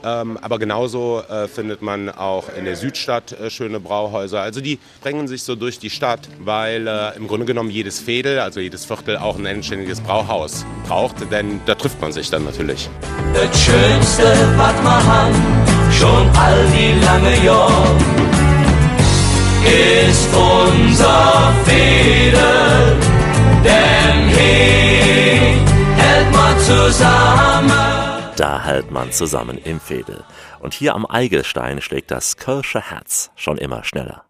Ähm, 0.03 0.37
aber 0.37 0.59
genauso 0.59 1.23
äh, 1.27 1.47
findet 1.47 1.81
man 1.81 2.09
auch 2.09 2.45
in 2.55 2.65
der 2.65 2.75
Südstadt 2.75 3.31
äh, 3.31 3.49
schöne 3.49 3.79
Brauhäuser. 3.79 4.41
Also 4.43 4.61
die 4.61 4.77
drängen 5.01 5.27
sich 5.27 5.41
so 5.41 5.55
durch 5.55 5.79
die 5.79 5.89
Stadt, 5.89 6.29
weil 6.39 6.87
im 7.15 7.27
Grunde 7.27 7.47
genommen 7.47 7.71
jedes 7.71 7.99
Fädel, 7.99 8.39
also 8.39 8.59
jedes 8.59 8.85
Viertel 8.85 9.17
auch 9.17 9.39
ein 9.39 9.45
endständiges 9.47 10.01
Brauhaus 10.01 10.65
braucht, 10.87 11.31
denn 11.31 11.61
da 11.65 11.73
trifft 11.73 11.99
man 11.99 12.11
sich 12.11 12.29
dann 12.29 12.45
natürlich. 12.45 12.89
Das 13.33 13.59
Schönste, 13.59 14.23
was 14.57 14.83
man 14.83 15.05
hat, 15.05 15.33
schon 15.91 16.29
all 16.35 16.65
die 16.71 16.93
lange 17.05 17.45
Jahr, 17.45 17.95
ist 19.63 20.29
unser 20.33 21.53
Fädel, 21.65 22.97
denn 23.63 24.29
hier 24.29 25.97
hält 25.97 26.31
man 26.31 26.59
zusammen. 26.59 27.71
Da 28.35 28.63
hält 28.63 28.91
man 28.91 29.11
zusammen 29.11 29.57
im 29.57 29.79
Fädel. 29.79 30.23
Und 30.59 30.73
hier 30.73 30.95
am 30.95 31.05
Eigelstein 31.05 31.81
schlägt 31.81 32.11
das 32.11 32.37
Kölsche 32.37 32.81
Herz 32.81 33.31
schon 33.35 33.57
immer 33.57 33.83
schneller. 33.83 34.25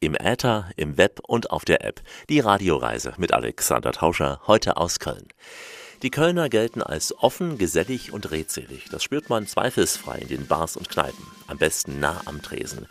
Im 0.00 0.14
Äther, 0.14 0.70
im 0.76 0.96
Web 0.96 1.20
und 1.26 1.50
auf 1.50 1.64
der 1.64 1.84
App. 1.84 2.00
Die 2.28 2.40
Radioreise 2.40 3.14
mit 3.16 3.32
Alexander 3.32 3.92
Tauscher, 3.92 4.40
heute 4.46 4.76
aus 4.76 5.00
Köln. 5.00 5.26
Die 6.02 6.10
Kölner 6.10 6.48
gelten 6.48 6.80
als 6.80 7.12
offen, 7.18 7.58
gesellig 7.58 8.12
und 8.12 8.30
redselig. 8.30 8.84
Das 8.90 9.02
spürt 9.02 9.28
man 9.28 9.48
zweifelsfrei 9.48 10.18
in 10.18 10.28
den 10.28 10.46
Bars 10.46 10.76
und 10.76 10.88
Kneipen. 10.88 11.37
Am 11.48 11.56
besten 11.56 11.98
nah 11.98 12.20
am 12.26 12.42
Tresen. 12.42 12.86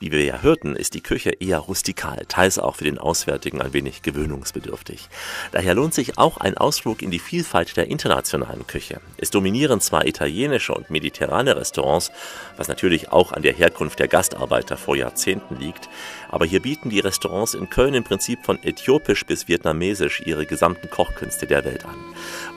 Wie 0.00 0.10
wir 0.10 0.24
ja 0.24 0.40
hörten, 0.40 0.76
ist 0.76 0.94
die 0.94 1.02
Küche 1.02 1.30
eher 1.30 1.58
rustikal, 1.58 2.24
teils 2.26 2.58
auch 2.58 2.76
für 2.76 2.84
den 2.84 2.96
Auswärtigen 2.96 3.60
ein 3.60 3.74
wenig 3.74 4.00
gewöhnungsbedürftig. 4.00 5.10
Daher 5.52 5.74
lohnt 5.74 5.92
sich 5.92 6.16
auch 6.16 6.38
ein 6.38 6.56
Ausflug 6.56 7.02
in 7.02 7.10
die 7.10 7.18
Vielfalt 7.18 7.76
der 7.76 7.88
internationalen 7.88 8.66
Küche. 8.66 9.02
Es 9.18 9.28
dominieren 9.30 9.82
zwar 9.82 10.06
italienische 10.06 10.72
und 10.72 10.88
mediterrane 10.88 11.54
Restaurants, 11.54 12.10
was 12.56 12.68
natürlich 12.68 13.12
auch 13.12 13.32
an 13.32 13.42
der 13.42 13.52
Herkunft 13.52 13.98
der 13.98 14.08
Gastarbeiter 14.08 14.78
vor 14.78 14.96
Jahrzehnten 14.96 15.56
liegt, 15.56 15.90
aber 16.30 16.46
hier 16.46 16.60
bieten 16.60 16.88
die 16.88 17.00
Restaurants 17.00 17.52
in 17.52 17.68
Köln 17.68 17.94
im 17.94 18.04
Prinzip 18.04 18.44
von 18.44 18.62
äthiopisch 18.62 19.26
bis 19.26 19.48
vietnamesisch 19.48 20.22
ihre 20.24 20.46
gesamten 20.46 20.88
Kochkünste 20.88 21.46
der 21.46 21.64
Welt 21.64 21.84
an. 21.84 21.96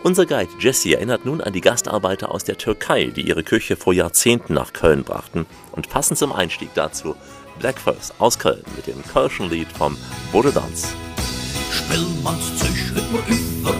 Unser 0.04 0.26
Guide 0.26 0.52
Jesse 0.60 0.96
erinnert 0.96 1.26
nun 1.26 1.42
an 1.42 1.54
die 1.54 1.62
Gastarbeiter 1.62 2.32
aus 2.32 2.44
der 2.44 2.58
Türkei, 2.58 3.06
die 3.06 3.22
ihre 3.22 3.44
Küche 3.44 3.76
vor 3.76 3.94
Jahrzehnten 3.94 4.54
nach 4.54 4.74
Köln 4.74 5.04
brachten. 5.04 5.41
Und 5.72 5.90
passend 5.90 6.18
zum 6.18 6.32
Einstieg 6.32 6.70
dazu 6.74 7.16
Blackfirst 7.60 8.14
aus 8.20 8.40
Köln 8.40 8.64
mit 8.76 8.88
dem 8.88 9.04
Kölschen 9.04 9.50
Lied 9.50 9.68
vom 9.72 9.98
Bode 10.32 10.52
Dance. 10.52 10.88
Spillmanns 11.72 12.58
Zeug 12.58 12.70
hört 12.94 13.12
man 13.12 13.22
überall 13.28 13.76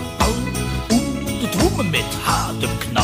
und 0.92 1.28
die 1.42 1.84
mit 1.90 2.06
hartem 2.26 2.80
Knall. 2.80 3.04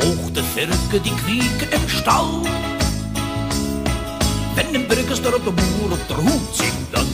Auch 0.00 0.30
die 0.30 0.42
Firke, 0.42 1.00
die 1.00 1.10
quieken 1.10 1.72
im 1.72 1.88
Stall. 1.88 2.42
Wenn 4.54 4.74
im 4.74 4.86
Brückestor 4.86 5.32
der 5.32 5.38
Bauer 5.38 5.92
auf 5.92 6.06
der 6.08 6.16
Hut 6.16 6.54
singt, 6.54 6.92
dann 6.92 7.06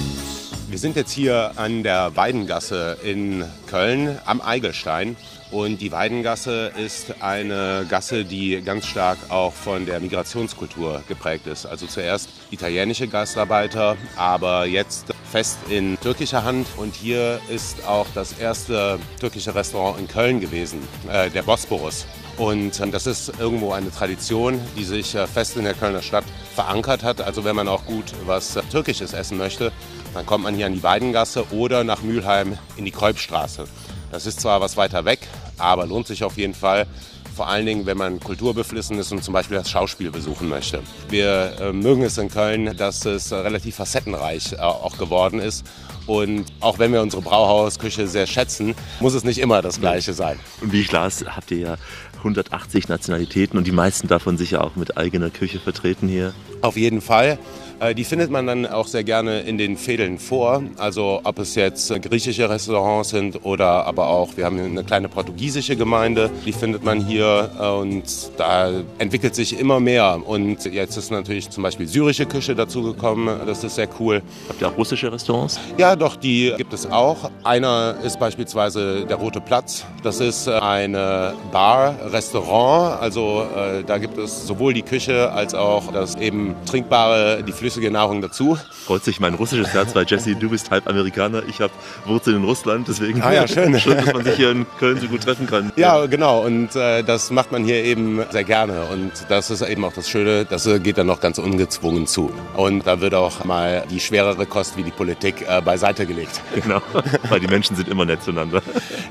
Wir 0.69 0.79
sind 0.79 0.97
jetzt 0.97 1.13
hier 1.13 1.53
an 1.57 1.83
der 1.83 2.15
Weidengasse 2.17 2.99
in 3.03 3.45
Köln 3.67 4.19
am 4.27 4.41
Eigelstein. 4.41 5.17
Und 5.51 5.81
die 5.81 5.91
Weidengasse 5.91 6.73
ist 6.77 7.23
eine 7.23 7.85
Gasse, 7.89 8.25
die 8.25 8.63
ganz 8.63 8.87
stark 8.87 9.19
auch 9.31 9.53
von 9.53 9.85
der 9.85 9.99
Migrationskultur 9.99 11.03
geprägt 11.09 11.49
ist. 11.49 11.67
Also 11.67 11.87
zuerst 11.87 12.29
italienische 12.53 13.09
Gastarbeiter, 13.09 13.97
aber 14.17 14.67
jetzt 14.67 15.07
fest 15.31 15.59
in 15.69 15.99
türkischer 16.01 16.45
Hand. 16.45 16.69
Und 16.77 16.95
hier 16.95 17.41
ist 17.49 17.85
auch 17.85 18.07
das 18.15 18.39
erste 18.39 19.01
türkische 19.19 19.55
Restaurant 19.55 19.99
in 19.99 20.07
Köln 20.07 20.41
gewesen, 20.41 20.81
äh, 21.11 21.31
der 21.31 21.43
Bosporus. 21.43 22.07
Und 22.37 22.81
ähm, 22.81 22.93
das 22.93 23.07
ist 23.07 23.33
irgendwo 23.39 23.73
eine 23.73 23.91
Tradition, 23.91 24.61
die 24.77 24.85
sich 24.85 25.15
äh, 25.15 25.27
fest 25.27 25.57
in 25.57 25.65
der 25.65 25.75
Kölner 25.75 26.01
Stadt 26.01 26.25
verankert 26.55 27.03
hat. 27.03 27.21
Also 27.21 27.45
wenn 27.45 27.57
man 27.57 27.69
auch 27.69 27.85
gut 27.87 28.13
was 28.25 28.57
äh, 28.57 28.63
Türkisches 28.71 29.13
essen 29.13 29.37
möchte, 29.37 29.73
dann 30.15 30.25
kommt 30.27 30.45
man 30.45 30.55
hier 30.55 30.67
an 30.67 30.75
die 30.75 30.83
Weidengasse 30.83 31.45
oder 31.53 31.85
nach 31.85 32.03
Mülheim 32.03 32.57
in 32.77 32.85
die 32.85 32.93
Kolbstraße. 32.93 33.65
Das 34.11 34.27
ist 34.27 34.41
zwar 34.41 34.61
was 34.61 34.77
weiter 34.77 35.05
weg, 35.05 35.21
aber 35.59 35.87
lohnt 35.87 36.07
sich 36.07 36.25
auf 36.25 36.37
jeden 36.37 36.55
Fall. 36.55 36.87
Vor 37.35 37.49
allen 37.49 37.65
Dingen, 37.65 37.87
wenn 37.87 37.97
man 37.97 38.21
kulturbeflissen 38.21 38.99
ist 38.99 39.13
und 39.13 39.23
zum 39.23 39.33
Beispiel 39.33 39.57
das 39.57 39.71
Schauspiel 39.71 40.11
besuchen 40.11 40.49
möchte. 40.49 40.83
Wir 41.09 41.53
äh, 41.61 41.73
mögen 41.73 42.03
es 42.03 42.19
in 42.19 42.29
Köln, 42.29 42.77
dass 42.77 43.07
es 43.07 43.31
äh, 43.31 43.37
relativ 43.37 43.77
facettenreich 43.77 44.53
äh, 44.53 44.57
auch 44.57 44.99
geworden 44.99 45.39
ist. 45.39 45.65
Und 46.07 46.47
auch 46.59 46.79
wenn 46.79 46.93
wir 46.93 47.03
unsere 47.03 47.23
Brauhausküche 47.23 48.09
sehr 48.09 48.27
schätzen, 48.27 48.75
muss 48.99 49.15
es 49.15 49.23
nicht 49.23 49.39
immer 49.39 49.63
das 49.63 49.81
Gleiche 49.81 50.13
sein. 50.13 50.41
Und 50.61 50.73
wie 50.73 50.81
ich 50.81 50.91
las, 50.91 51.25
habt 51.25 51.51
ihr 51.53 51.59
ja 51.59 51.77
180 52.19 52.89
Nationalitäten 52.89 53.57
und 53.57 53.67
die 53.67 53.73
meisten 53.73 54.09
davon 54.09 54.37
sicher 54.37 54.65
auch 54.65 54.77
mit 54.77 54.97
eigener 54.97 55.31
Küche 55.31 55.61
vertreten 55.61 56.09
hier. 56.09 56.35
Auf 56.63 56.77
jeden 56.77 57.01
Fall. 57.01 57.39
Äh, 57.81 57.95
Die 57.95 58.05
findet 58.05 58.31
man 58.31 58.47
dann 58.47 58.67
auch 58.67 58.87
sehr 58.87 59.05
gerne 59.05 59.41
in 59.41 59.59
den 59.59 59.77
Fädeln 59.77 60.19
vor. 60.19 60.63
Also 60.77 61.21
ob 61.25 61.39
es 61.39 61.55
jetzt 61.55 61.91
äh, 61.91 61.99
griechische 61.99 62.49
Restaurants 62.49 63.11
sind 63.11 63.45
oder 63.45 63.87
aber 63.87 64.09
auch, 64.09 64.37
wir 64.37 64.45
haben 64.45 64.59
eine 64.61 64.85
kleine 64.85 65.09
portugiesische 65.09 65.77
Gemeinde, 65.77 66.31
die 66.45 66.53
findet 66.53 66.85
man 66.85 67.05
hier 67.05 67.51
äh, 67.59 67.67
und 67.69 68.05
da 68.37 68.71
entwickelt 68.99 69.35
sich 69.35 69.59
immer 69.59 69.81
mehr. 69.81 70.21
Und 70.25 70.65
jetzt 70.67 70.97
ist 70.97 71.11
natürlich 71.11 71.51
zum 71.51 71.63
Beispiel 71.63 71.87
syrische 71.89 72.27
Küche 72.27 72.55
dazugekommen, 72.55 73.41
das 73.47 73.65
ist 73.65 73.77
sehr 73.77 73.89
cool. 73.99 74.23
Habt 74.49 74.61
ihr 74.61 74.69
auch 74.69 74.77
russische 74.77 75.11
Restaurants? 75.11 75.59
Ja, 75.79 75.97
doch, 75.97 76.17
die 76.17 76.53
gibt 76.57 76.73
es 76.73 76.91
auch. 76.91 77.31
Einer 77.45 77.97
ist 78.05 78.19
beispielsweise 78.21 79.07
der 79.07 79.17
Rote 79.17 79.41
Platz. 79.41 79.85
Das 80.03 80.21
ist 80.21 80.49
eine 80.49 81.35
Bar, 81.53 81.95
Restaurant. 82.13 83.01
Also 83.01 83.45
da 83.87 83.99
gibt 83.99 84.19
es 84.19 84.47
sowohl 84.47 84.75
die 84.75 84.83
Küche 84.83 85.33
als 85.33 85.55
auch 85.55 85.93
das 85.93 86.17
eben 86.17 86.55
trinkbare, 86.67 87.43
die 87.43 87.53
flüssige 87.71 87.93
Nahrung 87.93 88.21
dazu. 88.21 88.59
Freut 88.85 89.05
sich 89.05 89.21
mein 89.21 89.35
russisches 89.35 89.73
Herz, 89.73 89.95
weil 89.95 90.05
Jesse, 90.05 90.35
du 90.35 90.51
bist 90.51 90.73
halb 90.73 90.89
Amerikaner, 90.89 91.45
ich 91.49 91.61
habe 91.61 91.73
Wurzeln 92.05 92.39
in 92.39 92.45
Russland, 92.45 92.89
deswegen 92.89 93.23
Ah 93.23 93.33
ja, 93.33 93.47
schön. 93.47 93.79
schön, 93.79 93.97
dass 93.97 94.13
man 94.13 94.25
sich 94.25 94.35
hier 94.35 94.51
in 94.51 94.67
Köln 94.81 94.99
so 95.01 95.07
gut 95.07 95.23
treffen 95.23 95.47
kann. 95.47 95.71
Ja, 95.77 96.07
genau. 96.07 96.45
Und 96.45 96.75
äh, 96.75 97.05
das 97.05 97.31
macht 97.31 97.53
man 97.53 97.65
hier 97.65 97.85
eben 97.85 98.23
sehr 98.31 98.43
gerne. 98.43 98.87
Und 98.93 99.13
das 99.29 99.51
ist 99.51 99.63
eben 99.63 99.85
auch 99.85 99.93
das 99.93 100.09
Schöne, 100.09 100.45
das 100.47 100.69
geht 100.83 100.99
dann 100.99 101.07
noch 101.07 101.21
ganz 101.21 101.39
ungezwungen 101.39 102.09
zu. 102.09 102.33
Und 102.57 102.89
da 102.89 103.01
wird 103.01 103.15
auch 103.15 103.45
mal 103.45 103.85
die 103.89 104.01
schwerere 104.01 104.47
Kost 104.47 104.77
wie 104.77 104.83
die 104.83 104.91
Politik 104.91 105.47
äh, 105.49 105.61
beiseite 105.61 106.07
gelegt. 106.07 106.41
Genau, 106.61 106.83
weil 107.29 107.39
die 107.39 107.47
Menschen 107.47 107.77
sind 107.77 107.89
immer 107.89 108.05
nett 108.05 108.25
zueinander. 108.25 108.63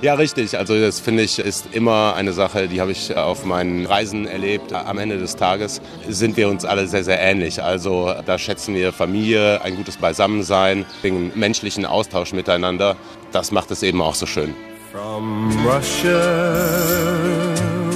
Ja, 0.01 0.15
richtig. 0.15 0.57
Also 0.57 0.79
das 0.79 0.99
finde 0.99 1.23
ich 1.23 1.39
ist 1.39 1.67
immer 1.71 2.13
eine 2.15 2.33
Sache, 2.33 2.67
die 2.67 2.81
habe 2.81 2.91
ich 2.91 3.15
auf 3.15 3.45
meinen 3.45 3.85
Reisen 3.85 4.27
erlebt. 4.27 4.73
Am 4.73 4.97
Ende 4.97 5.17
des 5.17 5.37
Tages 5.37 5.81
sind 6.07 6.35
wir 6.35 6.49
uns 6.49 6.65
alle 6.65 6.87
sehr, 6.87 7.03
sehr 7.05 7.19
ähnlich. 7.19 7.63
Also 7.63 8.13
da 8.25 8.37
schätzen 8.49 8.73
wir 8.73 8.91
Familie, 8.91 9.61
ein 9.61 9.75
gutes 9.75 9.97
Beisammensein, 9.97 10.87
den 11.03 11.31
menschlichen 11.35 11.85
Austausch 11.85 12.33
miteinander. 12.33 12.95
Das 13.31 13.51
macht 13.51 13.69
es 13.69 13.83
eben 13.83 14.01
auch 14.01 14.15
so 14.15 14.25
schön. 14.25 14.55
From 14.91 15.51
Russia 15.63 16.19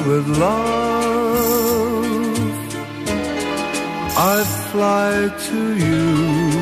with 0.05 0.37
love, 0.37 2.05
I 4.15 4.43
fly 4.71 5.31
to 5.49 5.83
you. 5.83 6.53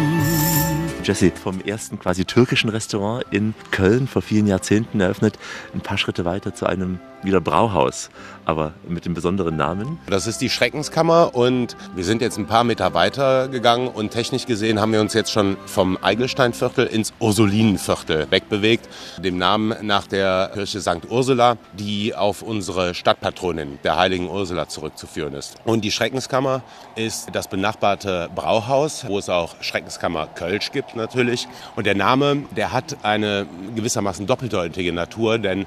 Jesse, 1.04 1.32
vom 1.32 1.60
ersten 1.60 2.00
quasi 2.00 2.24
türkischen 2.24 2.70
Restaurant 2.70 3.26
in 3.32 3.54
Köln 3.72 4.08
vor 4.08 4.22
vielen 4.22 4.48
Jahrzehnten 4.48 5.02
eröffnet, 5.02 5.38
ein 5.74 5.82
paar 5.82 5.98
Schritte 5.98 6.24
weiter 6.24 6.56
zu 6.56 6.66
einem 6.66 7.02
wieder 7.24 7.42
Brauhaus, 7.42 8.10
aber 8.46 8.74
mit 8.88 9.06
dem 9.06 9.14
besonderen 9.14 9.56
Namen. 9.56 10.00
Das 10.08 10.28
ist 10.28 10.42
die 10.42 10.50
Schreckenskammer 10.50 11.36
und 11.36 11.76
wir 11.96 12.04
sind 12.04 12.22
jetzt 12.22 12.38
ein 12.38 12.48
paar 12.48 12.64
Meter 12.64 12.94
weiter 12.94 13.48
gegangen 13.48 13.88
und 13.88 14.12
technisch 14.12 14.46
gesehen 14.46 14.80
haben 14.80 14.92
wir 14.92 15.02
uns 15.02 15.14
jetzt 15.14 15.32
schon 15.32 15.58
vom 15.66 15.98
Eigelsteinviertel 16.02 16.88
ins 16.88 17.14
Ursulinenviertel 17.20 18.28
wegbewegt, 18.30 18.90
dem 19.18 19.38
Namen 19.38 19.76
nach 19.82 20.08
der 20.08 20.52
Kirche 20.54 20.82
St. 20.82 21.10
Ursula, 21.10 21.58
die 21.74 22.16
auf 22.16 22.42
unsere 22.42 22.94
Stadtpatronin, 22.94 23.80
der 23.84 23.98
heiligen 23.98 24.30
Ursula, 24.30 24.68
zurückzuführen 24.68 25.34
ist. 25.34 25.56
Und 25.66 25.84
die 25.84 25.92
Schreckenskammer 25.92 26.64
ist 26.96 27.30
das 27.34 27.48
benachbarte 27.48 28.30
Brauhaus, 28.36 29.06
wo 29.08 29.18
es 29.18 29.30
auch 29.30 29.56
Schreckenskammer 29.62 30.28
Kölsch 30.28 30.72
gibt 30.72 30.96
natürlich. 30.96 31.48
Und 31.76 31.86
der 31.86 31.96
Name, 31.96 32.44
der 32.56 32.72
hat 32.72 32.98
eine 33.04 33.48
gewissermaßen 33.76 34.26
doppeldeutige 34.28 34.94
Natur, 34.94 35.38
denn 35.38 35.66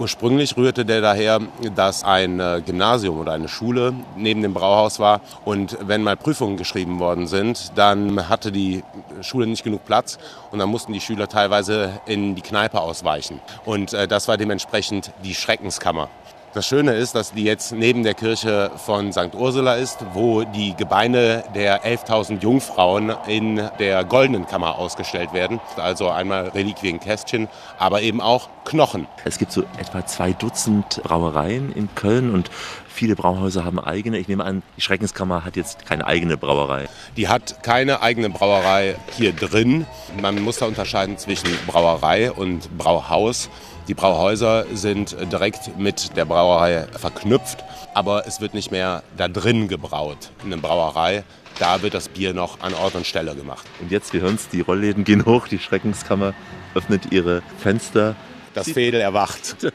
Ursprünglich 0.00 0.56
rührte 0.56 0.86
der 0.86 1.02
daher, 1.02 1.40
dass 1.74 2.04
ein 2.04 2.40
äh, 2.40 2.62
Gymnasium 2.64 3.20
oder 3.20 3.32
eine 3.32 3.48
Schule 3.48 3.92
neben 4.16 4.40
dem 4.40 4.54
Brauhaus 4.54 4.98
war 4.98 5.20
und 5.44 5.76
wenn 5.82 6.02
mal 6.02 6.16
Prüfungen 6.16 6.56
geschrieben 6.56 7.00
worden 7.00 7.26
sind, 7.26 7.72
dann 7.74 8.30
hatte 8.30 8.50
die 8.50 8.82
Schule 9.20 9.46
nicht 9.46 9.62
genug 9.62 9.84
Platz 9.84 10.18
und 10.52 10.58
dann 10.58 10.70
mussten 10.70 10.94
die 10.94 11.02
Schüler 11.02 11.28
teilweise 11.28 12.00
in 12.06 12.34
die 12.34 12.40
Kneipe 12.40 12.80
ausweichen. 12.80 13.40
Und 13.66 13.92
äh, 13.92 14.08
das 14.08 14.26
war 14.26 14.38
dementsprechend 14.38 15.12
die 15.22 15.34
Schreckenskammer. 15.34 16.08
Das 16.52 16.66
Schöne 16.66 16.94
ist, 16.94 17.14
dass 17.14 17.32
die 17.32 17.44
jetzt 17.44 17.70
neben 17.70 18.02
der 18.02 18.14
Kirche 18.14 18.72
von 18.84 19.12
St. 19.12 19.36
Ursula 19.36 19.74
ist, 19.74 19.98
wo 20.14 20.42
die 20.42 20.74
Gebeine 20.74 21.44
der 21.54 21.84
11.000 21.84 22.40
Jungfrauen 22.40 23.14
in 23.28 23.70
der 23.78 24.04
Goldenen 24.04 24.48
Kammer 24.48 24.76
ausgestellt 24.76 25.32
werden. 25.32 25.60
Also 25.76 26.10
einmal 26.10 26.48
Reliquienkästchen, 26.48 27.46
aber 27.78 28.02
eben 28.02 28.20
auch 28.20 28.48
Knochen. 28.64 29.06
Es 29.24 29.38
gibt 29.38 29.52
so 29.52 29.62
etwa 29.78 30.04
zwei 30.06 30.32
Dutzend 30.32 31.00
Brauereien 31.04 31.70
in 31.72 31.88
Köln 31.94 32.34
und 32.34 32.50
viele 32.88 33.14
Brauhäuser 33.14 33.64
haben 33.64 33.78
eigene. 33.78 34.18
Ich 34.18 34.26
nehme 34.26 34.44
an, 34.44 34.64
die 34.76 34.80
Schreckenskammer 34.80 35.44
hat 35.44 35.54
jetzt 35.54 35.86
keine 35.86 36.04
eigene 36.04 36.36
Brauerei. 36.36 36.88
Die 37.16 37.28
hat 37.28 37.62
keine 37.62 38.02
eigene 38.02 38.28
Brauerei 38.28 38.96
hier 39.16 39.32
drin. 39.32 39.86
Man 40.20 40.42
muss 40.42 40.58
da 40.58 40.66
unterscheiden 40.66 41.16
zwischen 41.16 41.48
Brauerei 41.68 42.32
und 42.32 42.76
Brauhaus. 42.76 43.48
Die 43.90 43.94
Brauhäuser 43.94 44.66
sind 44.72 45.16
direkt 45.32 45.76
mit 45.76 46.16
der 46.16 46.24
Brauerei 46.24 46.86
verknüpft, 46.96 47.64
aber 47.92 48.24
es 48.24 48.40
wird 48.40 48.54
nicht 48.54 48.70
mehr 48.70 49.02
da 49.16 49.26
drin 49.26 49.66
gebraut. 49.66 50.30
In 50.44 50.52
einer 50.52 50.62
Brauerei, 50.62 51.24
da 51.58 51.82
wird 51.82 51.94
das 51.94 52.08
Bier 52.08 52.32
noch 52.32 52.60
an 52.60 52.72
Ort 52.72 52.94
und 52.94 53.04
Stelle 53.04 53.34
gemacht. 53.34 53.66
Und 53.80 53.90
jetzt, 53.90 54.12
wir 54.12 54.20
hören 54.20 54.36
es, 54.36 54.48
die 54.48 54.60
Rollläden 54.60 55.02
gehen 55.02 55.26
hoch, 55.26 55.48
die 55.48 55.58
Schreckenskammer 55.58 56.34
öffnet 56.76 57.10
ihre 57.10 57.42
Fenster. 57.58 58.14
Das 58.54 58.70
Fädel 58.70 59.00
erwacht. 59.00 59.56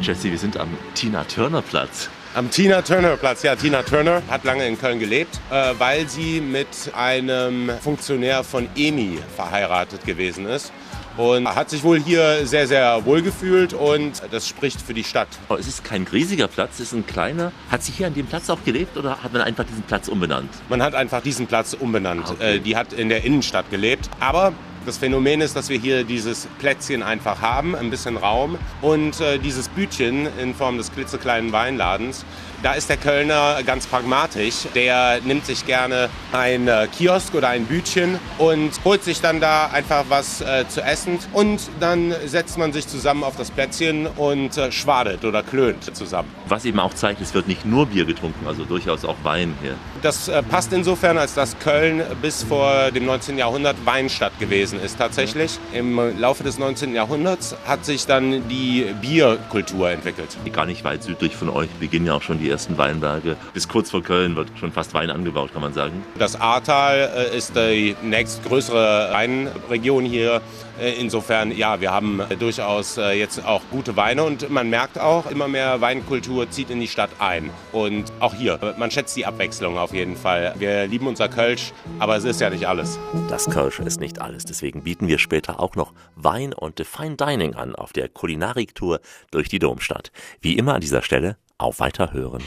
Jesse, 0.00 0.32
wir 0.32 0.38
sind 0.38 0.56
am 0.56 0.76
Tina 0.94 1.22
Turner 1.22 1.62
Platz. 1.62 2.10
Am 2.34 2.50
Tina 2.50 2.82
Turner 2.82 3.16
Platz. 3.16 3.44
Ja, 3.44 3.54
Tina 3.54 3.84
Turner 3.84 4.22
hat 4.28 4.42
lange 4.42 4.66
in 4.66 4.76
Köln 4.76 4.98
gelebt, 4.98 5.38
äh, 5.52 5.72
weil 5.78 6.08
sie 6.08 6.40
mit 6.40 6.66
einem 6.96 7.70
Funktionär 7.80 8.42
von 8.42 8.68
EMI 8.74 9.18
verheiratet 9.36 10.04
gewesen 10.04 10.46
ist. 10.46 10.72
Und 11.18 11.52
hat 11.52 11.68
sich 11.68 11.82
wohl 11.82 12.00
hier 12.00 12.46
sehr, 12.46 12.68
sehr 12.68 13.04
wohl 13.04 13.22
gefühlt 13.22 13.74
und 13.74 14.22
das 14.30 14.46
spricht 14.46 14.80
für 14.80 14.94
die 14.94 15.02
Stadt. 15.02 15.26
Oh, 15.48 15.56
es 15.56 15.66
ist 15.66 15.82
kein 15.82 16.04
riesiger 16.04 16.46
Platz, 16.46 16.74
es 16.74 16.80
ist 16.80 16.92
ein 16.92 17.06
kleiner. 17.06 17.50
Hat 17.70 17.82
sie 17.82 17.90
hier 17.90 18.06
an 18.06 18.14
dem 18.14 18.26
Platz 18.26 18.48
auch 18.48 18.62
gelebt 18.64 18.96
oder 18.96 19.20
hat 19.20 19.32
man 19.32 19.42
einfach 19.42 19.64
diesen 19.64 19.82
Platz 19.82 20.06
umbenannt? 20.06 20.48
Man 20.68 20.80
hat 20.80 20.94
einfach 20.94 21.20
diesen 21.20 21.48
Platz 21.48 21.74
umbenannt. 21.74 22.26
Ah, 22.26 22.32
okay. 22.32 22.56
Äh, 22.56 22.60
die 22.60 22.76
hat 22.76 22.92
in 22.92 23.08
der 23.08 23.24
Innenstadt 23.24 23.68
gelebt. 23.68 24.08
Aber 24.20 24.52
das 24.86 24.96
Phänomen 24.96 25.40
ist, 25.40 25.56
dass 25.56 25.68
wir 25.68 25.78
hier 25.78 26.04
dieses 26.04 26.46
Plätzchen 26.60 27.02
einfach 27.02 27.42
haben, 27.42 27.74
ein 27.74 27.90
bisschen 27.90 28.16
Raum 28.16 28.56
und 28.80 29.20
äh, 29.20 29.38
dieses 29.38 29.68
Bütchen 29.68 30.28
in 30.38 30.54
Form 30.54 30.78
des 30.78 30.92
klitzekleinen 30.92 31.52
Weinladens. 31.52 32.24
Da 32.60 32.72
ist 32.72 32.88
der 32.88 32.96
Kölner 32.96 33.62
ganz 33.64 33.86
pragmatisch. 33.86 34.66
Der 34.74 35.20
nimmt 35.22 35.46
sich 35.46 35.64
gerne 35.64 36.10
ein 36.32 36.66
äh, 36.66 36.88
Kiosk 36.90 37.32
oder 37.36 37.50
ein 37.50 37.66
Bütchen 37.66 38.18
und 38.36 38.72
holt 38.84 39.04
sich 39.04 39.20
dann 39.20 39.40
da 39.40 39.66
einfach 39.66 40.06
was 40.08 40.40
äh, 40.40 40.66
zu 40.68 40.82
essen. 40.82 41.20
Und 41.32 41.60
dann 41.78 42.12
setzt 42.26 42.58
man 42.58 42.72
sich 42.72 42.88
zusammen 42.88 43.22
auf 43.22 43.36
das 43.36 43.52
Plätzchen 43.52 44.08
und 44.08 44.56
äh, 44.56 44.72
schwadet 44.72 45.24
oder 45.24 45.44
klönt 45.44 45.94
zusammen. 45.96 46.28
Was 46.48 46.64
eben 46.64 46.80
auch 46.80 46.94
zeigt, 46.94 47.20
es 47.20 47.32
wird 47.32 47.46
nicht 47.46 47.64
nur 47.64 47.86
Bier 47.86 48.04
getrunken, 48.04 48.44
also 48.48 48.64
durchaus 48.64 49.04
auch 49.04 49.16
Wein 49.22 49.54
hier. 49.62 49.74
Das 50.02 50.26
äh, 50.26 50.42
passt 50.42 50.72
insofern, 50.72 51.16
als 51.16 51.34
dass 51.34 51.56
Köln 51.60 52.02
bis 52.20 52.42
vor 52.42 52.90
dem 52.90 53.06
19. 53.06 53.38
Jahrhundert 53.38 53.76
Weinstadt 53.84 54.36
gewesen 54.40 54.80
ist 54.80 54.98
tatsächlich. 54.98 55.60
Im 55.72 56.18
Laufe 56.18 56.42
des 56.42 56.58
19. 56.58 56.92
Jahrhunderts 56.92 57.54
hat 57.66 57.84
sich 57.84 58.06
dann 58.06 58.48
die 58.48 58.86
Bierkultur 59.00 59.90
entwickelt. 59.90 60.36
Gar 60.52 60.66
nicht 60.66 60.82
weit 60.82 61.04
südlich 61.04 61.36
von 61.36 61.50
euch 61.50 61.70
beginnen 61.78 62.06
ja 62.06 62.14
auch 62.14 62.22
schon 62.22 62.40
die 62.40 62.47
ersten 62.48 62.78
Weinberge. 62.78 63.36
Bis 63.54 63.68
kurz 63.68 63.90
vor 63.90 64.02
Köln 64.02 64.36
wird 64.36 64.48
schon 64.58 64.72
fast 64.72 64.94
Wein 64.94 65.10
angebaut, 65.10 65.52
kann 65.52 65.62
man 65.62 65.72
sagen. 65.72 66.04
Das 66.18 66.40
Ahrtal 66.40 67.10
äh, 67.32 67.36
ist 67.36 67.54
die 67.56 67.96
nächstgrößere 68.02 69.10
Weinregion 69.12 70.04
hier. 70.04 70.40
Äh, 70.80 70.92
Insofern, 70.98 71.56
ja, 71.56 71.80
wir 71.80 71.90
haben 71.92 72.20
äh, 72.20 72.36
durchaus 72.36 72.96
jetzt 72.96 73.44
auch 73.44 73.62
gute 73.70 73.96
Weine 73.96 74.24
und 74.24 74.50
man 74.50 74.70
merkt 74.70 74.98
auch, 74.98 75.30
immer 75.30 75.48
mehr 75.48 75.80
Weinkultur 75.80 76.50
zieht 76.50 76.70
in 76.70 76.80
die 76.80 76.88
Stadt 76.88 77.10
ein. 77.18 77.50
Und 77.72 78.12
auch 78.20 78.34
hier, 78.34 78.74
man 78.78 78.90
schätzt 78.90 79.16
die 79.16 79.26
Abwechslung 79.26 79.78
auf 79.78 79.92
jeden 79.92 80.16
Fall. 80.16 80.54
Wir 80.58 80.86
lieben 80.86 81.06
unser 81.06 81.28
Kölsch, 81.28 81.72
aber 81.98 82.16
es 82.16 82.24
ist 82.24 82.40
ja 82.40 82.50
nicht 82.50 82.66
alles. 82.66 82.98
Das 83.28 83.46
Kölsch 83.46 83.78
ist 83.80 84.00
nicht 84.00 84.20
alles, 84.20 84.44
deswegen 84.44 84.82
bieten 84.82 85.08
wir 85.08 85.18
später 85.18 85.60
auch 85.60 85.76
noch 85.76 85.92
Wein 86.16 86.52
und 86.52 86.80
Fine 86.84 87.16
Dining 87.16 87.54
an 87.54 87.74
auf 87.74 87.92
der 87.92 88.08
Kulinariktour 88.08 89.00
durch 89.30 89.48
die 89.48 89.58
Domstadt. 89.58 90.10
Wie 90.40 90.56
immer 90.56 90.74
an 90.74 90.80
dieser 90.80 91.02
Stelle 91.02 91.36
auf 91.60 91.80
Weiterhören. 91.80 92.40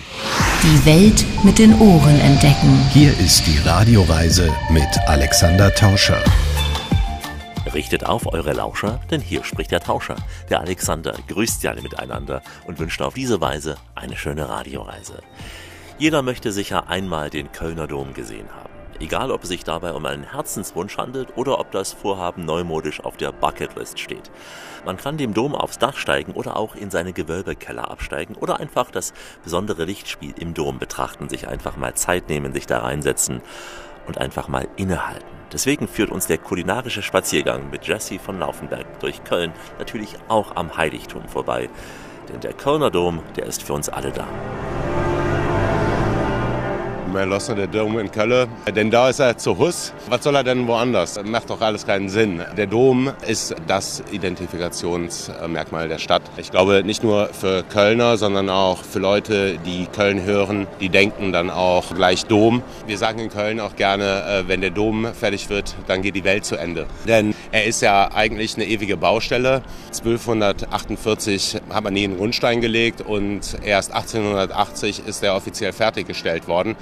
Die 0.63 0.85
Welt 0.85 1.25
mit 1.43 1.59
den 1.59 1.77
Ohren 1.81 2.17
entdecken. 2.21 2.79
Hier 2.93 3.11
ist 3.19 3.45
die 3.45 3.57
Radioreise 3.67 4.49
mit 4.69 4.87
Alexander 5.05 5.75
Tauscher. 5.75 6.23
Richtet 7.73 8.05
auf 8.05 8.25
eure 8.31 8.53
Lauscher, 8.53 9.01
denn 9.11 9.19
hier 9.19 9.43
spricht 9.43 9.71
der 9.71 9.81
Tauscher. 9.81 10.15
Der 10.49 10.61
Alexander 10.61 11.13
grüßt 11.27 11.59
sie 11.59 11.67
alle 11.67 11.81
miteinander 11.81 12.41
und 12.65 12.79
wünscht 12.79 13.01
auf 13.01 13.13
diese 13.13 13.41
Weise 13.41 13.75
eine 13.95 14.15
schöne 14.15 14.47
Radioreise. 14.47 15.19
Jeder 15.97 16.21
möchte 16.21 16.53
sicher 16.53 16.87
einmal 16.87 17.29
den 17.29 17.51
Kölner 17.51 17.87
Dom 17.87 18.13
gesehen 18.13 18.47
haben. 18.55 18.69
Egal, 19.01 19.31
ob 19.31 19.43
es 19.43 19.49
sich 19.49 19.65
dabei 19.65 19.91
um 19.91 20.05
einen 20.05 20.23
Herzenswunsch 20.23 20.97
handelt 20.97 21.35
oder 21.35 21.59
ob 21.59 21.71
das 21.71 21.91
Vorhaben 21.91 22.45
neumodisch 22.45 23.03
auf 23.03 23.17
der 23.17 23.33
Bucketlist 23.33 23.99
steht. 23.99 24.31
Man 24.85 24.97
kann 24.97 25.17
dem 25.17 25.33
Dom 25.33 25.53
aufs 25.53 25.77
Dach 25.77 25.95
steigen 25.95 26.33
oder 26.33 26.57
auch 26.57 26.75
in 26.75 26.89
seine 26.89 27.13
Gewölbekeller 27.13 27.91
absteigen 27.91 28.35
oder 28.35 28.59
einfach 28.59 28.89
das 28.89 29.13
besondere 29.43 29.85
Lichtspiel 29.85 30.33
im 30.39 30.53
Dom 30.53 30.79
betrachten, 30.79 31.29
sich 31.29 31.47
einfach 31.47 31.77
mal 31.77 31.93
Zeit 31.93 32.29
nehmen, 32.29 32.53
sich 32.53 32.65
da 32.65 32.79
reinsetzen 32.79 33.41
und 34.07 34.17
einfach 34.17 34.47
mal 34.47 34.67
innehalten. 34.77 35.25
Deswegen 35.51 35.87
führt 35.87 36.11
uns 36.11 36.27
der 36.27 36.37
kulinarische 36.37 37.01
Spaziergang 37.01 37.69
mit 37.69 37.85
Jesse 37.85 38.19
von 38.19 38.39
Laufenberg 38.39 38.99
durch 39.01 39.23
Köln 39.23 39.51
natürlich 39.77 40.15
auch 40.29 40.55
am 40.55 40.77
Heiligtum 40.77 41.27
vorbei. 41.27 41.69
Denn 42.31 42.39
der 42.39 42.53
Kölner 42.53 42.89
Dom, 42.89 43.21
der 43.35 43.45
ist 43.45 43.61
für 43.61 43.73
uns 43.73 43.89
alle 43.89 44.11
da. 44.11 44.27
Mehr 47.11 47.25
Losser 47.25 47.55
der 47.55 47.67
Dom 47.67 47.99
in 47.99 48.09
Köln, 48.09 48.47
denn 48.73 48.89
da 48.89 49.09
ist 49.09 49.19
er 49.19 49.37
zu 49.37 49.57
Hus. 49.57 49.93
Was 50.07 50.23
soll 50.23 50.35
er 50.35 50.43
denn 50.43 50.67
woanders? 50.67 51.19
Macht 51.23 51.49
doch 51.49 51.59
alles 51.59 51.85
keinen 51.85 52.07
Sinn. 52.07 52.41
Der 52.55 52.67
Dom 52.67 53.11
ist 53.27 53.53
das 53.67 54.01
Identifikationsmerkmal 54.11 55.89
der 55.89 55.97
Stadt. 55.97 56.21
Ich 56.37 56.51
glaube 56.51 56.83
nicht 56.85 57.03
nur 57.03 57.27
für 57.33 57.63
Kölner, 57.63 58.15
sondern 58.15 58.49
auch 58.49 58.83
für 58.83 58.99
Leute, 58.99 59.57
die 59.65 59.87
Köln 59.87 60.23
hören, 60.23 60.67
die 60.79 60.89
denken 60.89 61.33
dann 61.33 61.49
auch 61.49 61.93
gleich 61.93 62.25
Dom. 62.25 62.63
Wir 62.87 62.97
sagen 62.97 63.19
in 63.19 63.29
Köln 63.29 63.59
auch 63.59 63.75
gerne, 63.75 64.23
äh, 64.45 64.47
wenn 64.47 64.61
der 64.61 64.71
Dom 64.71 65.07
fertig 65.13 65.49
wird, 65.49 65.75
dann 65.87 66.01
geht 66.01 66.15
die 66.15 66.23
Welt 66.23 66.45
zu 66.45 66.55
Ende. 66.55 66.85
Denn 67.07 67.35
er 67.51 67.65
ist 67.65 67.81
ja 67.81 68.11
eigentlich 68.13 68.55
eine 68.55 68.65
ewige 68.65 68.95
Baustelle. 68.95 69.61
1248 69.87 71.57
hat 71.69 71.83
man 71.83 71.93
nie 71.93 72.05
einen 72.05 72.17
Grundstein 72.17 72.61
gelegt 72.61 73.01
und 73.01 73.57
erst 73.63 73.91
1880 73.91 75.05
ist 75.05 75.21
er 75.23 75.35
offiziell 75.35 75.73
fertiggestellt 75.73 76.47
worden. 76.47 76.75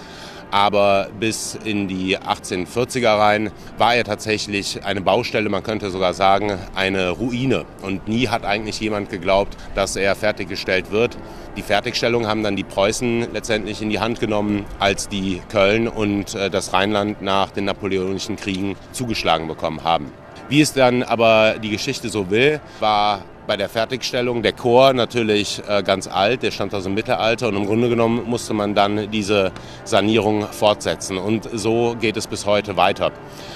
Aber 0.51 1.10
bis 1.19 1.58
in 1.63 1.88
die 1.88 2.17
1840er 2.17 3.17
rein 3.17 3.51
war 3.77 3.95
er 3.95 4.03
tatsächlich 4.03 4.84
eine 4.84 5.01
Baustelle, 5.01 5.47
man 5.49 5.62
könnte 5.62 5.91
sogar 5.91 6.13
sagen, 6.13 6.58
eine 6.75 7.12
Ruine. 7.12 7.65
Und 7.84 8.08
nie 8.08 8.29
hat 8.29 8.45
eigentlich 8.45 8.79
jemand 8.79 9.10
geglaubt, 9.10 9.58
dass 9.75 9.95
er 9.95 10.15
fertiggestellt 10.15 10.91
wird. 10.91 11.17
Die 11.55 11.62
Fertigstellung 11.62 12.25
haben 12.25 12.41
dann 12.41 12.55
die 12.55 12.63
Preußen 12.63 13.32
letztendlich 13.32 13.82
in 13.82 13.89
die 13.89 13.99
Hand 13.99 14.19
genommen, 14.19 14.65
als 14.79 15.08
die 15.08 15.41
Köln 15.49 15.88
und 15.88 16.34
äh, 16.34 16.49
das 16.49 16.73
Rheinland 16.73 17.21
nach 17.21 17.51
den 17.51 17.65
Napoleonischen 17.65 18.36
Kriegen 18.36 18.75
zugeschlagen 18.91 19.47
bekommen 19.47 19.84
haben. 19.84 20.12
Wie 20.49 20.62
es 20.62 20.73
dann 20.73 21.03
aber 21.03 21.55
die 21.62 21.69
Geschichte 21.69 22.09
so 22.09 22.31
will, 22.31 22.59
war 22.79 23.21
bei 23.45 23.55
der 23.55 23.69
Fertigstellung 23.69 24.41
der 24.41 24.53
Chor 24.53 24.93
natürlich 24.93 25.62
äh, 25.67 25.83
ganz 25.83 26.07
alt, 26.07 26.41
der 26.41 26.49
stand 26.49 26.73
aus 26.73 26.83
dem 26.83 26.95
Mittelalter 26.95 27.47
und 27.47 27.55
im 27.55 27.67
Grunde 27.67 27.88
genommen 27.88 28.23
musste 28.25 28.55
man 28.55 28.73
dann 28.73 29.12
diese 29.12 29.51
Sanierung 29.85 30.47
fortsetzen 30.51 31.19
und 31.19 31.47
so 31.53 31.95
geht 31.99 32.17
es 32.17 32.25
bis 32.25 32.47
heute 32.47 32.77
weiter. 32.77 33.12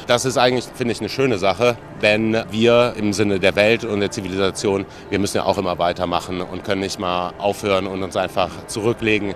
Das 0.06 0.26
ist 0.26 0.38
eigentlich, 0.38 0.66
finde 0.66 0.92
ich, 0.92 1.00
eine 1.00 1.10
schöne 1.10 1.40
Sache, 1.40 1.78
denn 2.04 2.44
wir 2.52 2.94
im 2.98 3.12
Sinne 3.12 3.40
der 3.40 3.56
Welt 3.56 3.84
und 3.86 4.00
der 4.00 4.12
Zivilisation, 4.12 4.86
wir 5.10 5.18
müssen 5.18 5.38
ja 5.38 5.46
auch 5.46 5.58
immer 5.58 5.80
weitermachen 5.80 6.42
und 6.42 6.64
können 6.64 6.82
nicht 6.82 7.00
mal 7.00 7.34
aufhören 7.40 7.88
und 7.88 8.04
uns 8.04 8.16
einfach 8.16 8.50
zurücklegen. 8.68 9.34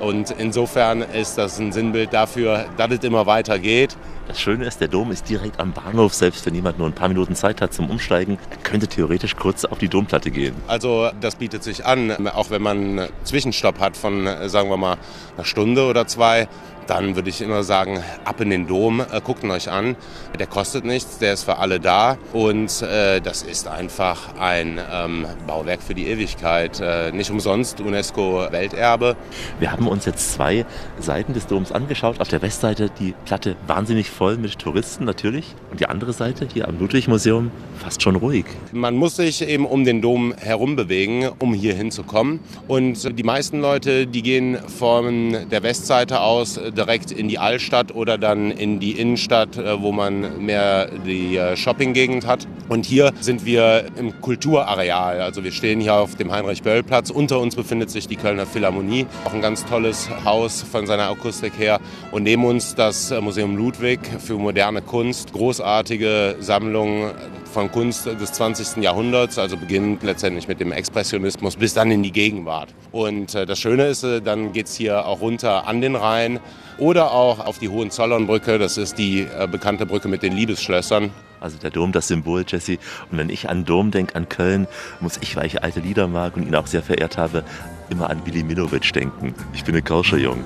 Und 0.00 0.34
insofern 0.38 1.02
ist 1.02 1.38
das 1.38 1.58
ein 1.58 1.72
Sinnbild 1.72 2.12
dafür, 2.12 2.66
dass 2.76 2.90
es 2.90 3.04
immer 3.04 3.26
weitergeht. 3.26 3.96
Das 4.28 4.40
Schöne 4.40 4.64
ist, 4.64 4.80
der 4.80 4.88
Dom 4.88 5.12
ist 5.12 5.28
direkt 5.28 5.60
am 5.60 5.72
Bahnhof. 5.72 6.12
Selbst 6.12 6.44
wenn 6.46 6.54
jemand 6.54 6.78
nur 6.78 6.88
ein 6.88 6.92
paar 6.92 7.08
Minuten 7.08 7.36
Zeit 7.36 7.60
hat 7.60 7.72
zum 7.72 7.90
Umsteigen, 7.90 8.38
er 8.50 8.56
könnte 8.58 8.88
theoretisch 8.88 9.36
kurz 9.36 9.64
auf 9.64 9.78
die 9.78 9.88
Domplatte 9.88 10.30
gehen. 10.30 10.54
Also 10.66 11.10
das 11.20 11.36
bietet 11.36 11.62
sich 11.62 11.86
an, 11.86 12.26
auch 12.28 12.50
wenn 12.50 12.62
man 12.62 12.76
einen 12.76 13.08
Zwischenstopp 13.24 13.78
hat 13.78 13.96
von, 13.96 14.28
sagen 14.46 14.68
wir 14.68 14.76
mal, 14.76 14.96
einer 15.36 15.44
Stunde 15.44 15.86
oder 15.86 16.06
zwei, 16.06 16.48
dann 16.86 17.16
würde 17.16 17.30
ich 17.30 17.40
immer 17.42 17.62
sagen, 17.62 18.02
ab 18.24 18.40
in 18.40 18.50
den 18.50 18.66
Dom, 18.66 19.00
äh, 19.00 19.20
guckt 19.22 19.42
ihn 19.42 19.50
euch 19.50 19.70
an. 19.70 19.96
Der 20.38 20.46
kostet 20.46 20.84
nichts, 20.84 21.18
der 21.18 21.32
ist 21.32 21.44
für 21.44 21.58
alle 21.58 21.80
da 21.80 22.16
und 22.32 22.82
äh, 22.82 23.20
das 23.20 23.42
ist 23.42 23.68
einfach 23.68 24.36
ein 24.38 24.80
ähm, 24.92 25.26
Bauwerk 25.46 25.82
für 25.82 25.94
die 25.94 26.06
Ewigkeit. 26.06 26.80
Äh, 26.80 27.12
nicht 27.12 27.30
umsonst 27.30 27.80
UNESCO-Welterbe. 27.80 29.16
Wir 29.58 29.72
haben 29.72 29.88
uns 29.88 30.04
jetzt 30.04 30.32
zwei 30.32 30.64
Seiten 31.00 31.32
des 31.32 31.46
Doms 31.46 31.72
angeschaut. 31.72 32.20
Auf 32.20 32.28
der 32.28 32.42
Westseite 32.42 32.90
die 32.98 33.14
Platte 33.24 33.56
wahnsinnig 33.66 34.10
voll 34.16 34.38
mit 34.38 34.58
Touristen 34.58 35.04
natürlich 35.04 35.54
und 35.70 35.80
die 35.80 35.86
andere 35.86 36.14
Seite 36.14 36.48
hier 36.50 36.66
am 36.68 36.78
Ludwig-Museum 36.78 37.50
fast 37.78 38.00
schon 38.02 38.16
ruhig. 38.16 38.46
Man 38.72 38.96
muss 38.96 39.16
sich 39.16 39.46
eben 39.46 39.66
um 39.66 39.84
den 39.84 40.00
Dom 40.00 40.32
herum 40.38 40.74
bewegen, 40.74 41.28
um 41.38 41.52
hier 41.52 41.74
hinzukommen. 41.74 42.40
Und 42.66 43.18
die 43.18 43.22
meisten 43.22 43.60
Leute, 43.60 44.06
die 44.06 44.22
gehen 44.22 44.56
von 44.56 45.36
der 45.50 45.62
Westseite 45.62 46.20
aus 46.20 46.58
direkt 46.74 47.10
in 47.10 47.28
die 47.28 47.38
Altstadt 47.38 47.94
oder 47.94 48.16
dann 48.16 48.50
in 48.50 48.80
die 48.80 48.92
Innenstadt, 48.92 49.58
äh, 49.58 49.82
wo 49.82 49.92
man 49.92 50.44
mehr 50.44 50.88
die 51.06 51.36
äh, 51.36 51.54
Shoppinggegend 51.54 52.26
hat. 52.26 52.48
Und 52.68 52.86
hier 52.86 53.12
sind 53.20 53.44
wir 53.44 53.84
im 53.96 54.20
Kulturareal. 54.22 55.20
Also 55.20 55.44
wir 55.44 55.52
stehen 55.52 55.80
hier 55.80 55.94
auf 55.94 56.16
dem 56.16 56.32
Heinrich-Böll-Platz. 56.32 57.10
Unter 57.10 57.38
uns 57.38 57.54
befindet 57.54 57.90
sich 57.90 58.08
die 58.08 58.16
Kölner 58.16 58.46
Philharmonie, 58.46 59.06
auch 59.24 59.34
ein 59.34 59.42
ganz 59.42 59.64
tolles 59.66 60.08
Haus 60.24 60.62
von 60.62 60.86
seiner 60.86 61.10
Akustik 61.10 61.52
her. 61.58 61.80
Und 62.12 62.22
neben 62.22 62.44
uns 62.44 62.74
das 62.74 63.10
äh, 63.10 63.20
Museum 63.20 63.56
Ludwig, 63.56 64.05
für 64.18 64.34
moderne 64.34 64.82
Kunst, 64.82 65.32
großartige 65.32 66.36
Sammlung 66.40 67.10
von 67.52 67.70
Kunst 67.70 68.06
des 68.06 68.32
20. 68.32 68.82
Jahrhunderts, 68.82 69.38
also 69.38 69.56
beginnt 69.56 70.02
letztendlich 70.02 70.48
mit 70.48 70.60
dem 70.60 70.72
Expressionismus 70.72 71.56
bis 71.56 71.74
dann 71.74 71.90
in 71.90 72.02
die 72.02 72.12
Gegenwart. 72.12 72.74
Und 72.92 73.34
äh, 73.34 73.46
das 73.46 73.58
Schöne 73.58 73.86
ist, 73.86 74.04
äh, 74.04 74.20
dann 74.20 74.52
geht 74.52 74.66
es 74.66 74.74
hier 74.74 75.06
auch 75.06 75.20
runter 75.20 75.66
an 75.66 75.80
den 75.80 75.96
Rhein 75.96 76.40
oder 76.78 77.12
auch 77.12 77.40
auf 77.40 77.58
die 77.58 77.68
Hohenzollernbrücke, 77.68 78.58
das 78.58 78.76
ist 78.76 78.98
die 78.98 79.22
äh, 79.22 79.48
bekannte 79.50 79.86
Brücke 79.86 80.08
mit 80.08 80.22
den 80.22 80.32
Liebesschlössern. 80.32 81.10
Also 81.40 81.58
der 81.58 81.70
Dom, 81.70 81.92
das 81.92 82.08
Symbol, 82.08 82.44
Jesse. 82.46 82.78
Und 83.10 83.18
wenn 83.18 83.30
ich 83.30 83.48
an 83.48 83.64
Dom 83.64 83.90
denke, 83.90 84.14
an 84.14 84.28
Köln, 84.28 84.66
muss 85.00 85.18
ich, 85.20 85.36
weil 85.36 85.46
ich 85.46 85.62
alte 85.62 85.80
Lieder 85.80 86.08
mag 86.08 86.36
und 86.36 86.46
ihn 86.46 86.54
auch 86.54 86.66
sehr 86.66 86.82
verehrt 86.82 87.18
habe, 87.18 87.44
immer 87.90 88.10
an 88.10 88.20
Willi 88.24 88.42
Milowitsch 88.42 88.94
denken. 88.94 89.34
Ich 89.52 89.64
bin 89.64 89.76
ein 89.76 89.84
Kölscher 89.84 90.16
Jung. 90.16 90.44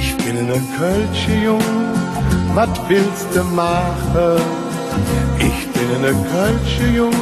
Ich 0.00 0.16
bin 0.18 0.36
ein 0.38 0.68
Kölscher 0.78 1.42
Jung, 1.42 1.62
was 2.56 2.70
willst 2.88 3.26
du 3.34 3.44
machen? 3.44 4.40
Ich 5.38 5.68
bin 5.72 6.02
ein 6.02 6.16
Kölscher 6.32 6.88
Jung 6.88 7.12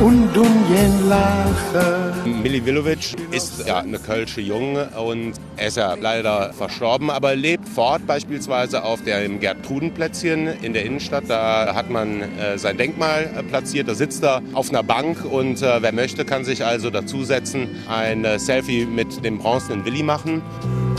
und 0.00 0.34
Dunjen 0.34 1.08
lache. 1.08 2.12
Milli 2.24 2.66
Willowitsch 2.66 3.14
ist 3.30 3.64
ja 3.64 3.78
eine 3.78 4.00
Kölsche 4.00 4.40
Junge 4.40 4.88
und 5.00 5.34
er 5.56 5.68
ist 5.68 5.76
ja 5.76 5.94
leider 5.94 6.52
verstorben, 6.52 7.10
aber 7.10 7.36
lebt 7.36 7.68
fort 7.68 8.04
beispielsweise 8.08 8.82
auf 8.82 9.04
dem 9.04 9.38
Gertrudenplätzchen 9.38 10.48
in 10.62 10.72
der 10.72 10.84
Innenstadt. 10.84 11.24
Da 11.28 11.72
hat 11.72 11.88
man 11.88 12.20
äh, 12.20 12.58
sein 12.58 12.76
Denkmal 12.76 13.30
äh, 13.36 13.44
platziert, 13.44 13.86
da 13.86 13.94
sitzt 13.94 14.24
er 14.24 14.42
auf 14.54 14.70
einer 14.70 14.82
Bank 14.82 15.24
und 15.30 15.62
äh, 15.62 15.80
wer 15.80 15.92
möchte, 15.92 16.24
kann 16.24 16.44
sich 16.44 16.64
also 16.64 16.90
dazusetzen, 16.90 17.68
ein 17.88 18.24
äh, 18.24 18.40
Selfie 18.40 18.84
mit 18.84 19.24
dem 19.24 19.38
bronzenen 19.38 19.84
Willi 19.84 20.02
machen. 20.02 20.42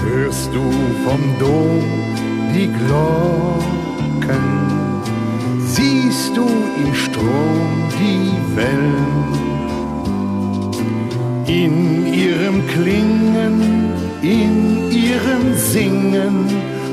Hörst 0.01 0.47
du 0.53 0.71
vom 1.03 1.35
Dom 1.37 2.30
die 2.53 2.67
Glocken? 2.67 4.43
Siehst 5.65 6.35
du 6.35 6.45
im 6.83 6.93
Strom 6.93 7.89
die 7.99 8.31
Wellen? 8.55 9.31
In 11.47 12.13
ihrem 12.13 12.67
Klingen, 12.67 13.93
in 14.21 14.91
ihrem 14.91 15.53
Singen 15.55 16.47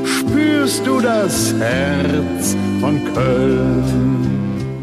spürst 0.05 0.87
du 0.87 1.01
das 1.01 1.55
Herz 1.59 2.57
von 2.81 3.01
Köln. 3.15 4.38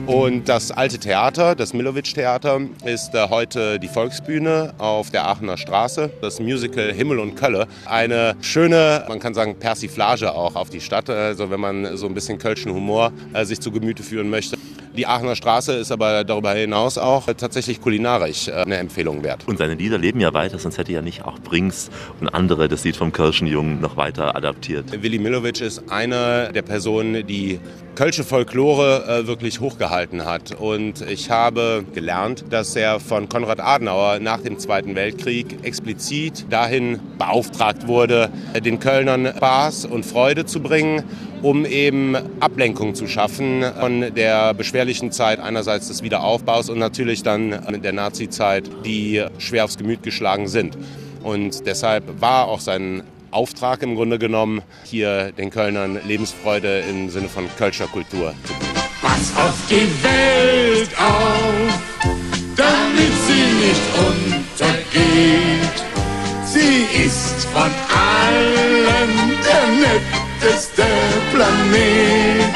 Und 0.07 0.47
das 0.47 0.71
alte 0.71 0.99
Theater, 0.99 1.55
das 1.55 1.73
Millowitsch-Theater, 1.73 2.61
ist 2.85 3.15
äh, 3.15 3.27
heute 3.29 3.79
die 3.79 3.87
Volksbühne 3.87 4.75
auf 4.77 5.09
der 5.09 5.25
Aachener 5.25 5.57
Straße. 5.57 6.11
Das 6.21 6.39
Musical 6.39 6.93
Himmel 6.93 7.19
und 7.19 7.35
Kölle. 7.35 7.67
Eine 7.85 8.35
schöne, 8.41 9.03
man 9.07 9.19
kann 9.19 9.33
sagen, 9.33 9.55
Persiflage 9.57 10.31
auch 10.31 10.55
auf 10.55 10.69
die 10.69 10.81
Stadt. 10.81 11.09
Also 11.09 11.49
wenn 11.49 11.59
man 11.59 11.97
so 11.97 12.05
ein 12.05 12.13
bisschen 12.13 12.37
kölschen 12.37 12.71
Humor 12.71 13.11
äh, 13.33 13.45
sich 13.45 13.59
zu 13.59 13.71
Gemüte 13.71 14.03
führen 14.03 14.29
möchte. 14.29 14.57
Die 14.97 15.07
Aachener 15.07 15.35
Straße 15.35 15.73
ist 15.73 15.91
aber 15.91 16.23
darüber 16.23 16.53
hinaus 16.53 16.97
auch 16.97 17.25
tatsächlich 17.25 17.81
kulinarisch 17.81 18.47
äh, 18.47 18.53
eine 18.53 18.77
Empfehlung 18.77 19.23
wert. 19.23 19.45
Und 19.45 19.57
seine 19.57 19.73
Lieder 19.73 19.97
leben 19.97 20.21
ja 20.21 20.33
weiter, 20.33 20.57
sonst 20.57 20.77
hätte 20.77 20.93
ja 20.93 21.01
nicht 21.01 21.25
auch 21.25 21.37
Brings 21.39 21.89
und 22.21 22.29
andere 22.29 22.69
das 22.69 22.85
Lied 22.85 22.95
vom 22.95 23.11
Kölschen 23.11 23.45
Jungen 23.45 23.81
noch 23.81 23.97
weiter 23.97 24.35
adaptiert. 24.35 25.01
Willi 25.01 25.19
Millowitsch 25.19 25.61
ist 25.61 25.91
eine 25.91 26.51
der 26.53 26.61
Personen, 26.61 27.27
die 27.27 27.59
Kölsche 27.95 28.23
Folklore 28.23 29.05
äh, 29.07 29.27
wirklich 29.27 29.59
hochgehalten 29.59 30.25
hat. 30.25 30.53
Und 30.59 31.01
ich 31.01 31.29
habe 31.29 31.85
gelernt, 31.93 32.45
dass 32.49 32.75
er 32.75 32.99
von 32.99 33.27
Konrad 33.27 33.59
Adenauer 33.59 34.19
nach 34.19 34.41
dem 34.41 34.59
Zweiten 34.59 34.95
Weltkrieg 34.95 35.63
explizit 35.63 36.45
dahin 36.49 36.99
beauftragt 37.17 37.87
wurde, 37.87 38.29
den 38.63 38.79
Kölnern 38.79 39.27
Spaß 39.27 39.85
und 39.85 40.05
Freude 40.05 40.45
zu 40.45 40.61
bringen, 40.61 41.03
um 41.45 41.63
eben 41.63 42.17
Ablenkung 42.39 42.95
zu 42.95 43.05
schaffen 43.05 43.63
von 43.79 44.15
der 44.15 44.55
beschwerlichen 44.55 45.11
Zeit 45.11 45.39
einerseits 45.39 45.89
des 45.89 46.01
Wiederaufbaus 46.01 46.71
und 46.71 46.79
natürlich 46.79 47.21
dann 47.21 47.81
der 47.83 47.93
Nazizeit, 47.93 48.67
die 48.83 49.23
schwer 49.37 49.65
aufs 49.65 49.77
Gemüt 49.77 50.01
geschlagen 50.01 50.47
sind. 50.47 50.75
Und 51.21 51.67
deshalb 51.67 52.19
war 52.19 52.47
auch 52.47 52.59
sein 52.59 53.03
Auftrag 53.29 53.83
im 53.83 53.93
Grunde 53.93 54.17
genommen, 54.17 54.63
hier 54.85 55.33
den 55.33 55.51
Kölnern 55.51 55.99
Lebensfreude 56.07 56.79
im 56.89 57.11
Sinne 57.11 57.29
von 57.29 57.47
Kölscher 57.59 57.85
Kultur 57.85 58.33
zu 58.43 58.53
bieten. 58.53 58.65
Pass 59.03 59.31
auf 59.37 59.55
die 59.69 59.87
Welt 60.03 60.89
auf, 60.97 61.79
damit 62.55 63.13
sie 63.27 63.45
nicht 63.67 63.83
untergeht. 64.09 65.75
Sie 66.43 67.05
ist 67.05 67.45
von 67.53 67.69
allen 67.93 68.65
der 69.45 70.14
netteste 70.45 70.83
Planet. 71.31 72.55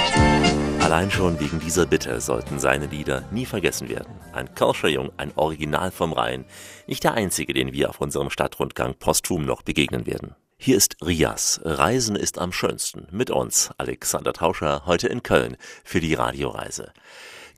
Allein 0.80 1.10
schon 1.10 1.39
wegen 1.39 1.60
dieser 1.60 1.86
Bitte 1.86 2.21
sollten 2.21 2.60
seine 2.60 2.86
Lieder 2.86 3.23
nie 3.32 3.45
vergessen 3.45 3.89
werden. 3.89 4.13
Ein 4.32 4.54
Kölscher 4.54 4.89
Jung, 4.89 5.12
ein 5.17 5.32
Original 5.36 5.91
vom 5.91 6.13
Rhein. 6.13 6.45
Nicht 6.88 7.04
der 7.04 7.15
einzige, 7.15 7.54
den 7.54 7.73
wir 7.73 7.89
auf 7.89 7.99
unserem 7.99 8.30
Stadtrundgang 8.30 8.95
posthum 8.95 9.43
noch 9.43 9.63
begegnen 9.63 10.06
werden. 10.06 10.36
Hier 10.58 10.78
ist 10.78 10.97
Rias. 11.04 11.62
Reisen 11.63 12.15
ist 12.15 12.38
am 12.38 12.52
schönsten. 12.52 13.08
Mit 13.12 13.32
uns, 13.32 13.71
Alexander 13.78 14.34
Tauscher, 14.34 14.84
heute 14.86 15.08
in 15.08 15.23
Köln 15.23 15.58
für 15.84 15.99
die 15.99 16.13
Radioreise. 16.13 16.91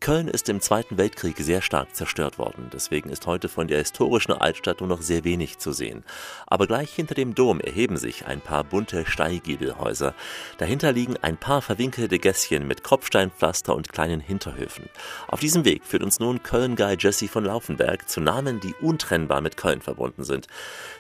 Köln 0.02 0.28
ist 0.28 0.50
im 0.50 0.62
Zweiten 0.62 0.98
Weltkrieg 0.98 1.38
sehr 1.38 1.62
stark 1.62 1.96
zerstört 1.96 2.40
worden. 2.40 2.72
Deswegen 2.74 3.12
ist 3.12 3.28
heute 3.28 3.48
von 3.48 3.68
der 3.68 3.78
historischen 3.78 4.32
Altstadt 4.32 4.80
nur 4.80 4.90
noch 4.90 5.04
sehr 5.04 5.24
wenig 5.24 5.60
zu 5.60 5.74
sehen. 5.74 6.04
Aber 6.48 6.66
gleich 6.66 6.92
hinter 6.92 7.14
dem 7.14 7.36
Dom 7.36 7.60
erheben 7.60 7.98
sich 7.98 8.26
ein 8.26 8.42
paar 8.42 8.64
bunte 8.64 9.06
Steigiebelhäuser. 9.06 10.16
Dahinter 10.58 10.92
liegen 10.92 11.18
ein 11.22 11.38
paar 11.38 11.62
verwinkelte 11.62 12.18
Gässchen 12.18 12.68
mit 12.68 12.84
Kopfsteinpflaster 12.84 13.76
und 13.76 13.94
kleinen 13.94 14.22
Hinterhöfen. 14.22 14.90
Auf 15.28 15.40
diesem 15.40 15.66
Weg 15.66 15.86
führt 15.86 16.02
uns 16.02 16.20
nun 16.20 16.42
Köln-Guy 16.42 16.98
Jesse 16.98 17.28
von 17.28 17.46
Laufenberg 17.46 18.10
zu 18.10 18.22
Namen, 18.22 18.60
die 18.60 18.74
untrennbar 18.82 19.42
mit 19.42 19.56
Köln 19.56 19.82
verbunden 19.82 20.24
sind. 20.24 20.48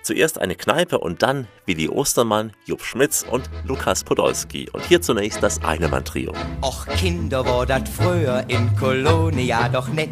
Zuerst 0.04 0.40
eine 0.40 0.56
Kneipe 0.56 0.98
und 0.98 1.22
dann 1.22 1.48
Willi 1.66 1.88
Ostermann, 1.88 2.54
Jupp 2.66 2.84
Schmitz 2.84 3.26
und 3.30 3.50
Lukas 3.66 4.04
Podolski. 4.04 4.70
Und 4.72 4.84
hier 4.86 5.02
zunächst 5.02 5.44
das 5.44 5.64
Einemann-Trio. 5.64 6.34
Och 6.62 6.88
Kinder 6.88 7.46
war 7.46 7.66
dat 7.66 7.88
früher 7.88 8.44
in 8.48 8.76
Kolonia 8.76 9.70
doch 9.70 9.88
nett. 9.90 10.12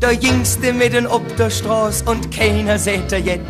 Der 0.00 0.12
jüngste 0.12 0.72
mitten 0.72 1.06
ob 1.06 1.36
der 1.36 1.50
Straß 1.50 2.02
und 2.02 2.30
keiner 2.30 2.78
seht 2.78 3.12
er 3.12 3.20
jet. 3.20 3.40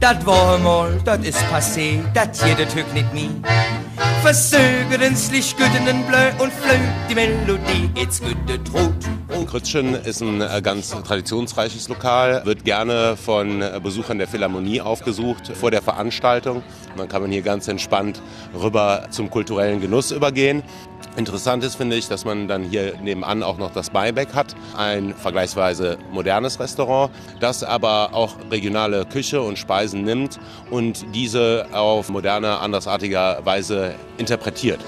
Dat 0.00 0.24
war 0.26 0.58
mal, 0.58 1.00
dat 1.04 1.24
is 1.24 1.36
passé, 1.52 2.00
dat 2.14 2.36
jeder 2.44 2.68
Tück 2.68 2.92
nicht 2.94 3.12
mi. 3.14 3.30
Versögerens 4.22 5.30
Licht 5.30 5.56
güttenen 5.56 6.04
Blö 6.06 6.30
und 6.42 6.52
flöt 6.52 6.80
die 7.08 7.14
Melodie, 7.14 7.90
jetzt 7.94 8.22
gütte 8.22 8.62
Trot. 8.64 8.92
Krützchen 9.42 9.94
ist 9.94 10.20
ein 10.20 10.40
äh, 10.40 10.60
ganz 10.62 10.90
traditionsreiches 10.90 11.88
Lokal, 11.88 12.44
wird 12.44 12.64
gerne 12.64 13.16
von 13.16 13.62
äh, 13.62 13.80
Besuchern 13.82 14.18
der 14.18 14.28
Philharmonie 14.28 14.80
aufgesucht 14.80 15.52
vor 15.56 15.70
der 15.70 15.82
Veranstaltung. 15.82 16.62
Dann 16.96 17.08
kann 17.08 17.22
man 17.22 17.30
hier 17.30 17.42
ganz 17.42 17.68
entspannt 17.68 18.22
rüber 18.54 19.06
zum 19.10 19.30
kulturellen 19.30 19.80
Genuss 19.80 20.12
übergehen. 20.12 20.62
Interessant 21.16 21.62
ist, 21.62 21.74
finde 21.74 21.96
ich, 21.96 22.08
dass 22.08 22.24
man 22.24 22.48
dann 22.48 22.64
hier 22.64 22.94
nebenan 23.02 23.42
auch 23.42 23.58
noch 23.58 23.72
das 23.72 23.90
Beibeck 23.90 24.34
hat, 24.34 24.56
ein 24.76 25.14
vergleichsweise 25.14 25.98
modernes 26.10 26.58
Restaurant, 26.58 27.12
das 27.40 27.62
aber 27.62 28.14
auch 28.14 28.36
regionale 28.50 29.04
Küche 29.04 29.40
und 29.40 29.58
Speisen 29.58 30.02
nimmt 30.02 30.40
und 30.70 31.04
diese 31.14 31.66
auf 31.72 32.08
moderne, 32.08 32.58
andersartiger 32.58 33.44
Weise 33.44 33.94
interpretiert. 34.18 34.80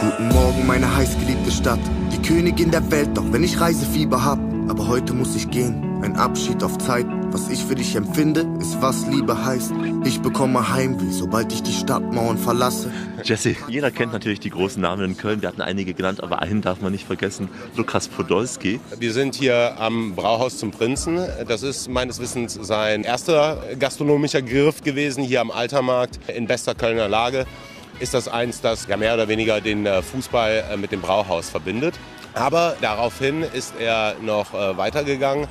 Guten 0.00 0.28
Morgen, 0.28 0.66
meine 0.66 0.94
heißgeliebte 0.94 1.50
Stadt, 1.50 1.78
die 2.12 2.20
Königin 2.20 2.70
der 2.70 2.90
Welt, 2.90 3.10
doch 3.14 3.24
wenn 3.30 3.42
ich 3.42 3.60
Reisefieber 3.60 4.24
hab, 4.24 4.38
aber 4.68 4.88
heute 4.88 5.14
muss 5.14 5.36
ich 5.36 5.50
gehen. 5.50 6.02
Ein 6.02 6.16
Abschied 6.16 6.62
auf 6.62 6.76
Zeit, 6.78 7.06
was 7.30 7.48
ich 7.48 7.64
für 7.64 7.74
dich 7.74 7.94
empfinde, 7.96 8.46
ist 8.60 8.80
was 8.82 9.06
Liebe 9.06 9.44
heißt. 9.44 9.72
Ich 10.04 10.20
bekomme 10.20 10.72
Heimweh, 10.72 11.10
sobald 11.10 11.52
ich 11.52 11.62
die 11.62 11.72
Stadtmauern 11.72 12.36
verlasse. 12.36 12.92
Jesse, 13.22 13.56
jeder 13.68 13.90
kennt 13.90 14.12
natürlich 14.12 14.40
die 14.40 14.50
großen 14.50 14.82
Namen 14.82 15.04
in 15.04 15.16
Köln. 15.16 15.40
Wir 15.40 15.48
hatten 15.48 15.62
einige 15.62 15.94
genannt, 15.94 16.22
aber 16.22 16.42
einen 16.42 16.60
darf 16.60 16.80
man 16.80 16.92
nicht 16.92 17.06
vergessen. 17.06 17.48
Lukas 17.76 18.08
Podolski. 18.08 18.80
Wir 18.98 19.12
sind 19.12 19.34
hier 19.34 19.76
am 19.78 20.14
Brauhaus 20.14 20.58
zum 20.58 20.72
Prinzen. 20.72 21.20
Das 21.48 21.62
ist 21.62 21.88
meines 21.88 22.20
Wissens 22.20 22.58
sein 22.60 23.04
erster 23.04 23.62
gastronomischer 23.78 24.42
Griff 24.42 24.82
gewesen, 24.82 25.24
hier 25.24 25.40
am 25.40 25.50
Altermarkt 25.50 26.18
in 26.28 26.46
bester 26.46 26.74
Kölner 26.74 27.08
Lage. 27.08 27.46
Ist 28.00 28.12
das 28.12 28.28
eins, 28.28 28.60
das 28.60 28.86
ja 28.88 28.96
mehr 28.96 29.14
oder 29.14 29.28
weniger 29.28 29.60
den 29.60 29.86
äh, 29.86 30.02
Fußball 30.02 30.64
äh, 30.72 30.76
mit 30.76 30.90
dem 30.92 31.00
Brauhaus 31.00 31.48
verbindet. 31.48 31.94
Aber 32.34 32.76
daraufhin 32.80 33.42
ist 33.42 33.74
er 33.78 34.16
noch 34.20 34.52
äh, 34.52 34.76
weitergegangen 34.76 35.46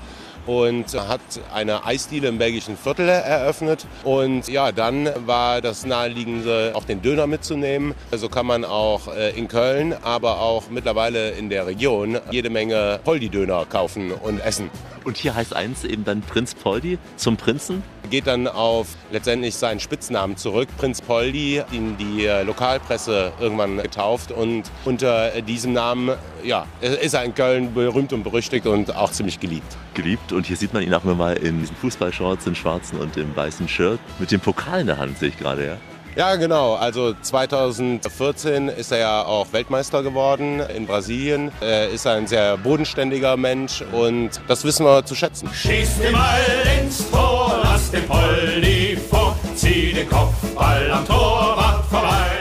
und 0.45 0.93
hat 0.93 1.21
eine 1.53 1.85
Eisdiele 1.85 2.27
im 2.27 2.37
belgischen 2.37 2.75
Viertel 2.75 3.07
eröffnet. 3.07 3.85
Und 4.03 4.49
ja, 4.49 4.73
dann 4.73 5.09
war 5.25 5.61
das 5.61 5.85
naheliegende, 5.85 6.73
auch 6.75 6.83
den 6.83 7.01
Döner 7.01 7.27
mitzunehmen. 7.27 7.93
So 8.11 8.27
kann 8.27 8.45
man 8.45 8.65
auch 8.65 9.07
in 9.37 9.47
Köln, 9.47 9.95
aber 10.01 10.41
auch 10.41 10.63
mittlerweile 10.69 11.31
in 11.31 11.49
der 11.49 11.65
Region 11.65 12.19
jede 12.29 12.49
Menge 12.49 12.99
Poldi-Döner 13.05 13.65
kaufen 13.69 14.11
und 14.11 14.41
essen. 14.41 14.69
Und 15.05 15.15
hier 15.15 15.33
heißt 15.33 15.55
eins 15.55 15.85
eben 15.85 16.03
dann 16.03 16.19
Prinz 16.19 16.55
Poldi 16.55 16.99
zum 17.15 17.37
Prinzen? 17.37 17.81
Geht 18.09 18.27
dann 18.27 18.47
auf 18.47 18.87
letztendlich 19.11 19.55
seinen 19.55 19.79
Spitznamen 19.79 20.37
zurück, 20.37 20.69
Prinz 20.77 21.01
Poldi, 21.01 21.61
ihn 21.71 21.97
die 21.97 22.25
äh, 22.25 22.43
Lokalpresse 22.43 23.31
irgendwann 23.39 23.77
getauft 23.77 24.31
und 24.31 24.63
unter 24.85 25.41
diesem 25.41 25.73
Namen 25.73 26.15
ja, 26.43 26.67
ist 26.81 27.13
er 27.13 27.23
in 27.23 27.33
Köln 27.33 27.73
berühmt 27.73 28.13
und 28.13 28.23
berüchtigt 28.23 28.65
und 28.65 28.95
auch 28.95 29.11
ziemlich 29.11 29.39
geliebt. 29.39 29.77
Geliebt 29.93 30.31
und 30.31 30.45
hier 30.45 30.57
sieht 30.57 30.73
man 30.73 30.83
ihn 30.83 30.93
auch 30.93 31.03
immer 31.03 31.15
mal 31.15 31.33
in 31.37 31.59
diesen 31.59 31.75
Fußballshorts, 31.77 32.47
in 32.47 32.55
schwarzen 32.55 32.99
und 32.99 33.17
im 33.17 33.35
weißen 33.35 33.67
Shirt 33.67 33.99
mit 34.19 34.31
dem 34.31 34.39
Pokal 34.39 34.81
in 34.81 34.87
der 34.87 34.97
Hand, 34.97 35.17
sehe 35.19 35.29
ich 35.29 35.37
gerade, 35.37 35.65
ja. 35.65 35.77
Ja, 36.15 36.35
genau. 36.35 36.75
Also 36.75 37.15
2014 37.19 38.67
ist 38.67 38.91
er 38.91 38.99
ja 38.99 39.25
auch 39.25 39.51
Weltmeister 39.51 40.03
geworden 40.03 40.59
in 40.59 40.85
Brasilien. 40.85 41.51
Er 41.59 41.89
ist 41.89 42.05
ein 42.05 42.27
sehr 42.27 42.55
bodenständiger 42.57 43.35
Mensch 43.35 43.83
und 43.91 44.29
das 44.47 44.63
wissen 44.63 44.85
wir 44.85 45.03
zu 45.05 45.15
schätzen. 45.15 45.49
Schieß 45.51 45.97
den 45.99 46.13
Ball 46.13 46.39
ins 46.79 47.09
Tor, 47.09 47.52
lass 47.83 47.91
den 47.91 48.07
Poldi 48.07 48.97
vor, 49.09 49.37
zieh 49.55 49.93
den 49.93 50.09
Kopfball 50.09 50.91
am 50.91 51.05
Torwart 51.05 51.85
vorbei. 51.85 52.31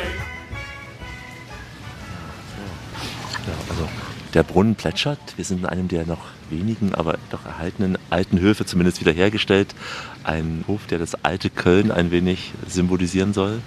Ja, 3.46 3.54
also 3.68 3.88
der 4.34 4.42
Brunnen 4.42 4.74
plätschert. 4.74 5.18
Wir 5.36 5.44
sind 5.44 5.60
in 5.60 5.66
einem 5.66 5.88
der 5.88 6.06
noch 6.06 6.26
wenigen, 6.50 6.94
aber 6.94 7.18
doch 7.30 7.44
erhaltenen 7.44 7.98
alten 8.10 8.40
Höfe 8.40 8.66
zumindest 8.66 9.00
wiederhergestellt. 9.00 9.74
Ein 10.22 10.64
Hof, 10.68 10.86
der 10.86 10.98
das 10.98 11.24
alte 11.24 11.50
Köln 11.50 11.90
ein 11.90 12.10
wenig 12.10 12.52
symbolisieren 12.68 13.32
soll. 13.32 13.60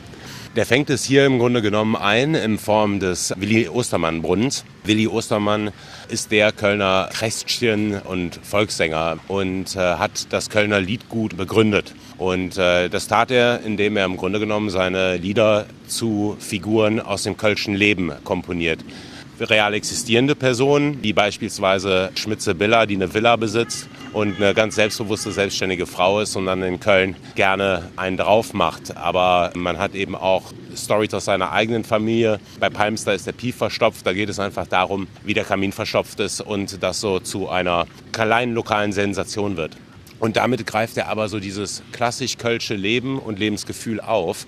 Der 0.56 0.66
fängt 0.66 0.90
es 0.90 1.04
hier 1.04 1.26
im 1.26 1.38
Grunde 1.38 1.62
genommen 1.62 1.98
ein 1.98 2.34
in 2.34 2.58
Form 2.58 3.02
des 3.02 3.34
Willi 3.36 3.68
Ostermann 3.68 4.22
Brunnens. 4.22 4.64
Willi 4.86 5.06
Ostermann 5.06 5.72
ist 6.08 6.32
der 6.32 6.54
Kölner 6.54 7.10
Christchen 7.12 8.00
und 8.00 8.40
Volkssänger 8.42 9.18
und 9.28 9.76
äh, 9.76 9.80
hat 9.80 10.28
das 10.32 10.50
Kölner 10.50 10.80
Liedgut 10.80 11.36
begründet. 11.36 11.94
Und 12.18 12.58
äh, 12.58 12.88
das 12.88 13.10
tat 13.10 13.32
er, 13.32 13.64
indem 13.66 13.98
er 13.98 14.06
im 14.06 14.16
Grunde 14.16 14.40
genommen 14.40 14.70
seine 14.70 15.18
Lieder 15.18 15.66
zu 15.88 16.38
Figuren 16.40 17.02
aus 17.02 17.24
dem 17.24 17.36
Kölschen 17.36 17.76
Leben 17.76 18.14
komponiert 18.24 18.80
real 19.40 19.74
existierende 19.74 20.36
Personen, 20.36 21.02
wie 21.04 21.14
beispielsweise 21.14 22.12
Schmitze 22.16 22.56
Billa, 22.56 22.86
die 22.86 22.96
eine 22.96 23.14
Villa 23.14 23.36
besitzt 23.36 23.88
und 24.14 24.38
eine 24.38 24.54
ganz 24.54 24.76
selbstbewusste, 24.76 25.32
selbstständige 25.32 25.86
Frau 25.86 26.22
ist 26.22 26.36
und 26.36 26.46
dann 26.46 26.62
in 26.64 26.80
Köln 26.80 27.16
gerne 27.36 27.90
einen 27.96 28.18
drauf 28.18 28.54
macht. 28.54 28.96
Aber 28.96 29.52
man 29.56 29.78
hat 29.78 29.96
eben 29.96 30.16
auch 30.16 30.54
Stories 30.76 31.14
aus 31.14 31.26
seiner 31.26 31.52
eigenen 31.52 31.84
Familie. 31.84 32.40
Bei 32.60 32.70
Palmster 32.70 33.14
ist 33.14 33.28
der 33.28 33.34
Pief 33.34 33.56
verstopft. 33.56 34.06
Da 34.06 34.14
geht 34.14 34.30
es 34.30 34.40
einfach 34.40 34.68
darum, 34.68 35.08
wie 35.24 35.34
der 35.34 35.44
Kamin 35.44 35.72
verstopft 35.72 36.20
ist 36.20 36.42
und 36.42 36.82
das 36.82 37.02
so 37.02 37.20
zu 37.20 37.50
einer 37.50 37.86
kleinen 38.12 38.54
lokalen 38.54 38.92
Sensation 38.92 39.58
wird. 39.58 39.78
Und 40.20 40.38
damit 40.38 40.66
greift 40.66 40.98
er 40.98 41.10
aber 41.10 41.28
so 41.28 41.40
dieses 41.40 41.84
klassisch 41.92 42.38
kölsche 42.38 42.76
Leben 42.76 43.20
und 43.20 43.38
Lebensgefühl 43.38 44.00
auf 44.00 44.48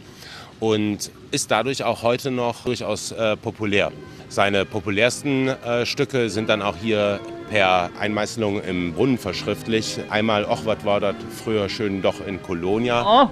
und 0.59 1.11
ist 1.31 1.51
dadurch 1.51 1.83
auch 1.83 2.03
heute 2.03 2.31
noch 2.31 2.63
durchaus 2.63 3.11
äh, 3.11 3.35
populär. 3.35 3.91
Seine 4.29 4.65
populärsten 4.65 5.47
äh, 5.47 5.85
Stücke 5.85 6.29
sind 6.29 6.49
dann 6.49 6.61
auch 6.61 6.75
hier 6.75 7.19
per 7.49 7.89
Einmeißelung 7.99 8.61
im 8.61 8.93
Brunnen 8.93 9.17
verschriftlich. 9.17 9.99
Einmal, 10.09 10.45
Och, 10.45 10.65
was 10.65 10.83
war 10.83 10.99
das 10.99 11.15
früher 11.43 11.69
schön 11.69 12.01
doch 12.01 12.25
in 12.25 12.41
Kolonia. 12.43 13.01
Och, 13.01 13.29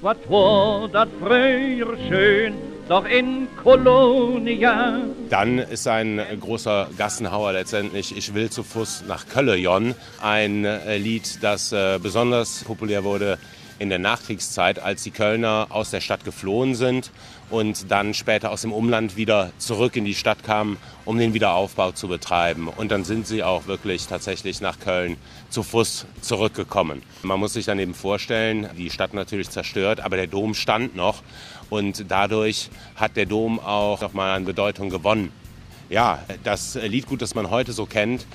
was 0.00 0.16
war 0.28 0.88
das 0.88 1.08
früher 1.20 1.96
schön 2.08 2.54
doch 2.88 3.04
in 3.04 3.48
Kolonia. 3.62 5.00
Dann 5.28 5.58
ist 5.58 5.86
ein 5.86 6.20
großer 6.40 6.88
Gassenhauer 6.96 7.52
letztendlich 7.52 8.16
Ich 8.16 8.34
will 8.34 8.48
zu 8.48 8.62
Fuß 8.62 9.04
nach 9.06 9.28
Köllejon. 9.28 9.94
Ein 10.22 10.64
äh, 10.64 10.96
Lied, 10.96 11.42
das 11.42 11.72
äh, 11.72 11.98
besonders 12.02 12.64
populär 12.64 13.04
wurde 13.04 13.38
in 13.78 13.88
der 13.88 13.98
Nachkriegszeit, 13.98 14.78
als 14.78 15.02
die 15.02 15.10
Kölner 15.10 15.68
aus 15.70 15.90
der 15.90 16.00
Stadt 16.00 16.24
geflohen 16.24 16.74
sind 16.74 17.10
und 17.50 17.90
dann 17.90 18.14
später 18.14 18.50
aus 18.50 18.62
dem 18.62 18.72
Umland 18.72 19.16
wieder 19.16 19.52
zurück 19.58 19.96
in 19.96 20.04
die 20.04 20.14
Stadt 20.14 20.42
kamen, 20.42 20.76
um 21.04 21.18
den 21.18 21.34
Wiederaufbau 21.34 21.92
zu 21.92 22.08
betreiben. 22.08 22.68
Und 22.68 22.90
dann 22.90 23.04
sind 23.04 23.26
sie 23.26 23.42
auch 23.42 23.66
wirklich 23.66 24.06
tatsächlich 24.06 24.60
nach 24.60 24.78
Köln 24.80 25.16
zu 25.48 25.62
Fuß 25.62 26.06
zurückgekommen. 26.20 27.02
Man 27.22 27.40
muss 27.40 27.54
sich 27.54 27.66
dann 27.66 27.78
eben 27.78 27.94
vorstellen, 27.94 28.68
die 28.76 28.90
Stadt 28.90 29.14
natürlich 29.14 29.50
zerstört, 29.50 30.00
aber 30.00 30.16
der 30.16 30.26
Dom 30.26 30.54
stand 30.54 30.96
noch 30.96 31.22
und 31.70 32.04
dadurch 32.08 32.70
hat 32.96 33.16
der 33.16 33.26
Dom 33.26 33.58
auch 33.60 34.00
nochmal 34.00 34.36
an 34.36 34.44
Bedeutung 34.44 34.90
gewonnen. 34.90 35.32
Ja, 35.88 36.22
das 36.44 36.74
Liedgut, 36.74 37.22
das 37.22 37.34
man 37.34 37.50
heute 37.50 37.72
so 37.72 37.86
kennt, 37.86 38.26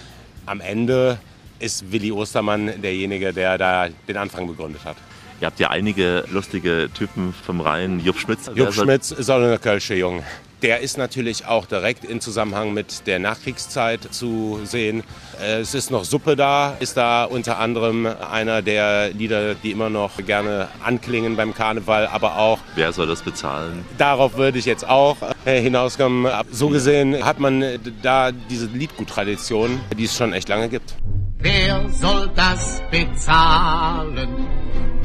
am 0.45 0.59
Ende 0.59 1.19
ist 1.59 1.91
Willi 1.91 2.11
Ostermann 2.11 2.81
derjenige, 2.81 3.31
der 3.31 3.57
da 3.57 3.87
den 4.07 4.17
Anfang 4.17 4.47
begründet 4.47 4.83
hat. 4.85 4.97
Ihr 5.43 5.47
habt 5.47 5.59
ja 5.59 5.71
einige 5.71 6.23
lustige 6.31 6.89
Typen 6.93 7.33
vom 7.33 7.59
Rhein. 7.59 7.99
Jupp 7.99 8.17
Schmitz. 8.17 8.49
Jupp 8.55 8.73
Schmitz 8.73 9.11
ist 9.11 9.29
auch 9.29 9.41
eine 9.41 9.59
Kölsche 9.59 9.93
Jung. 9.93 10.23
Der 10.61 10.79
ist 10.79 10.97
natürlich 10.97 11.45
auch 11.45 11.65
direkt 11.65 12.05
in 12.05 12.21
Zusammenhang 12.21 12.73
mit 12.73 13.05
der 13.07 13.19
Nachkriegszeit 13.19 14.07
zu 14.09 14.61
sehen. 14.63 15.03
Es 15.41 15.73
ist 15.73 15.91
noch 15.91 16.05
Suppe 16.05 16.37
da, 16.37 16.77
ist 16.79 16.95
da 16.95 17.25
unter 17.25 17.59
anderem 17.59 18.05
einer 18.05 18.61
der 18.61 19.09
Lieder, 19.09 19.53
die 19.55 19.71
immer 19.71 19.89
noch 19.89 20.15
gerne 20.25 20.69
anklingen 20.81 21.35
beim 21.35 21.53
Karneval, 21.53 22.07
aber 22.07 22.37
auch. 22.37 22.59
Wer 22.75 22.93
soll 22.93 23.07
das 23.07 23.21
bezahlen? 23.21 23.83
Darauf 23.97 24.37
würde 24.37 24.57
ich 24.59 24.65
jetzt 24.65 24.87
auch 24.87 25.17
äh, 25.43 25.59
hinauskommen. 25.59 26.31
So 26.51 26.69
gesehen 26.69 27.25
hat 27.25 27.41
man 27.41 27.65
da 28.01 28.31
diese 28.31 28.67
Liedgut-Tradition, 28.67 29.81
die 29.97 30.05
es 30.05 30.15
schon 30.15 30.31
echt 30.31 30.47
lange 30.47 30.69
gibt. 30.69 30.95
Wer 31.39 31.89
soll 31.89 32.31
das 32.33 32.81
bezahlen? 32.89 34.47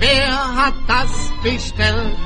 Wer 0.01 0.55
hat 0.55 0.74
das 0.86 1.32
bestellt? 1.42 2.16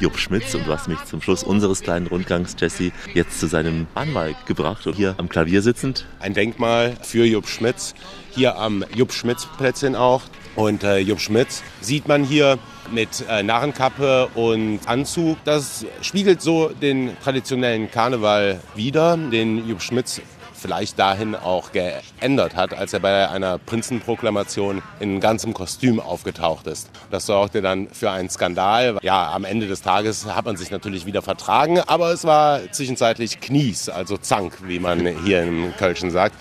Jupp 0.00 0.16
Schmitz 0.16 0.54
und 0.54 0.66
du 0.66 0.72
hast 0.72 0.88
mich 0.88 1.04
zum 1.04 1.20
Schluss 1.20 1.42
unseres 1.42 1.82
kleinen 1.82 2.06
Rundgangs, 2.06 2.56
Jesse, 2.58 2.92
jetzt 3.12 3.40
zu 3.40 3.46
seinem 3.46 3.86
Anwalt 3.94 4.36
gebracht 4.46 4.86
und 4.86 4.94
hier 4.94 5.14
am 5.18 5.28
Klavier 5.28 5.60
sitzend. 5.60 6.06
Ein 6.20 6.32
Denkmal 6.32 6.96
für 7.02 7.26
Jupp 7.26 7.46
Schmitz, 7.46 7.94
hier 8.30 8.56
am 8.56 8.84
Jupp 8.94 9.12
Schmitz 9.12 9.46
Plätzchen 9.58 9.96
auch. 9.96 10.22
Und 10.56 10.82
äh, 10.82 10.98
Jupp 10.98 11.20
Schmitz 11.20 11.62
sieht 11.82 12.08
man 12.08 12.24
hier 12.24 12.58
mit 12.90 13.24
äh, 13.28 13.42
Narrenkappe 13.42 14.28
und 14.34 14.80
Anzug. 14.86 15.36
Das 15.44 15.84
spiegelt 16.00 16.40
so 16.40 16.68
den 16.68 17.16
traditionellen 17.22 17.90
Karneval 17.90 18.60
wider, 18.74 19.16
den 19.16 19.68
Jupp 19.68 19.82
Schmitz 19.82 20.22
vielleicht 20.58 20.98
dahin 20.98 21.34
auch 21.34 21.72
geändert 21.72 22.56
hat, 22.56 22.74
als 22.74 22.92
er 22.92 23.00
bei 23.00 23.28
einer 23.28 23.58
Prinzenproklamation 23.58 24.82
in 25.00 25.20
ganzem 25.20 25.54
Kostüm 25.54 26.00
aufgetaucht 26.00 26.66
ist. 26.66 26.90
Das 27.10 27.26
sorgte 27.26 27.62
dann 27.62 27.88
für 27.88 28.10
einen 28.10 28.28
Skandal. 28.28 28.98
Ja, 29.02 29.32
am 29.32 29.44
Ende 29.44 29.66
des 29.66 29.82
Tages 29.82 30.26
hat 30.26 30.44
man 30.44 30.56
sich 30.56 30.70
natürlich 30.70 31.06
wieder 31.06 31.22
vertragen, 31.22 31.80
aber 31.80 32.12
es 32.12 32.24
war 32.24 32.60
zwischenzeitlich 32.72 33.40
Knies, 33.40 33.88
also 33.88 34.16
Zank, 34.16 34.58
wie 34.64 34.78
man 34.78 35.06
hier 35.24 35.42
im 35.42 35.72
Kölschen 35.76 36.10
sagt. 36.10 36.34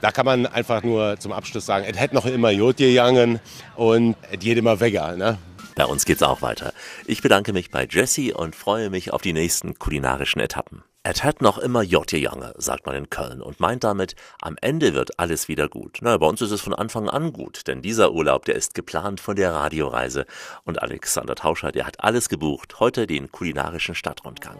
Da 0.00 0.12
kann 0.12 0.26
man 0.26 0.46
einfach 0.46 0.82
nur 0.82 1.18
zum 1.18 1.32
Abschluss 1.32 1.66
sagen, 1.66 1.86
es 1.88 1.98
hätte 1.98 2.14
noch 2.14 2.26
immer 2.26 2.50
Jod 2.50 2.76
gegangen 2.76 3.40
und 3.74 4.14
es 4.30 4.38
geht 4.38 4.58
immer 4.58 4.78
wegger. 4.78 5.16
Ne? 5.16 5.38
Bei 5.74 5.84
uns 5.84 6.04
geht's 6.04 6.22
auch 6.22 6.42
weiter. 6.42 6.72
Ich 7.06 7.22
bedanke 7.22 7.52
mich 7.52 7.70
bei 7.70 7.86
Jesse 7.90 8.34
und 8.34 8.54
freue 8.54 8.90
mich 8.90 9.12
auf 9.12 9.22
die 9.22 9.32
nächsten 9.32 9.78
kulinarischen 9.78 10.40
Etappen. 10.40 10.82
Et 11.08 11.22
hat 11.22 11.40
noch 11.40 11.58
immer 11.58 11.82
Jotte 11.82 12.16
Jange, 12.16 12.52
sagt 12.58 12.84
man 12.84 12.96
in 12.96 13.08
Köln 13.08 13.40
und 13.40 13.60
meint 13.60 13.84
damit, 13.84 14.16
am 14.42 14.56
Ende 14.60 14.92
wird 14.92 15.20
alles 15.20 15.46
wieder 15.46 15.68
gut. 15.68 15.98
Na, 16.00 16.16
bei 16.16 16.26
uns 16.26 16.40
ist 16.40 16.50
es 16.50 16.60
von 16.60 16.74
Anfang 16.74 17.08
an 17.08 17.32
gut, 17.32 17.68
denn 17.68 17.80
dieser 17.80 18.10
Urlaub, 18.10 18.44
der 18.44 18.56
ist 18.56 18.74
geplant 18.74 19.20
von 19.20 19.36
der 19.36 19.52
Radioreise 19.52 20.26
und 20.64 20.82
Alexander 20.82 21.36
Tauscher, 21.36 21.70
der 21.70 21.86
hat 21.86 22.02
alles 22.02 22.28
gebucht, 22.28 22.80
heute 22.80 23.06
den 23.06 23.30
kulinarischen 23.30 23.94
Stadtrundgang. 23.94 24.56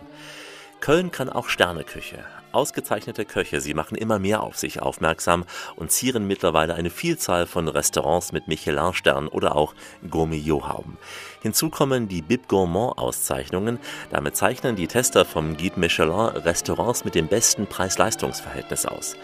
Köln 0.80 1.10
kann 1.10 1.28
auch 1.28 1.48
Sterneküche. 1.48 2.24
Ausgezeichnete 2.52 3.24
Köche, 3.24 3.60
sie 3.60 3.74
machen 3.74 3.96
immer 3.98 4.18
mehr 4.18 4.42
auf 4.42 4.56
sich 4.56 4.80
aufmerksam 4.80 5.44
und 5.74 5.90
zieren 5.90 6.26
mittlerweile 6.26 6.74
eine 6.74 6.88
Vielzahl 6.88 7.46
von 7.46 7.68
Restaurants 7.68 8.32
mit 8.32 8.48
Michelin-Sternen 8.48 9.28
oder 9.28 9.56
auch 9.56 9.74
Gourmet-Hauben. 10.08 10.96
Hinzu 11.42 11.68
kommen 11.68 12.08
die 12.08 12.22
Bib 12.22 12.48
Gourmand-Auszeichnungen. 12.48 13.78
Damit 14.10 14.36
zeichnen 14.36 14.74
die 14.74 14.86
Tester 14.86 15.24
vom 15.24 15.56
Guide 15.56 15.78
Michelin 15.78 16.10
Restaurants 16.10 17.04
mit 17.04 17.14
dem 17.14 17.28
besten 17.28 17.66
Preis-Leistungs-Verhältnis 17.66 18.86
aus. 18.86 19.16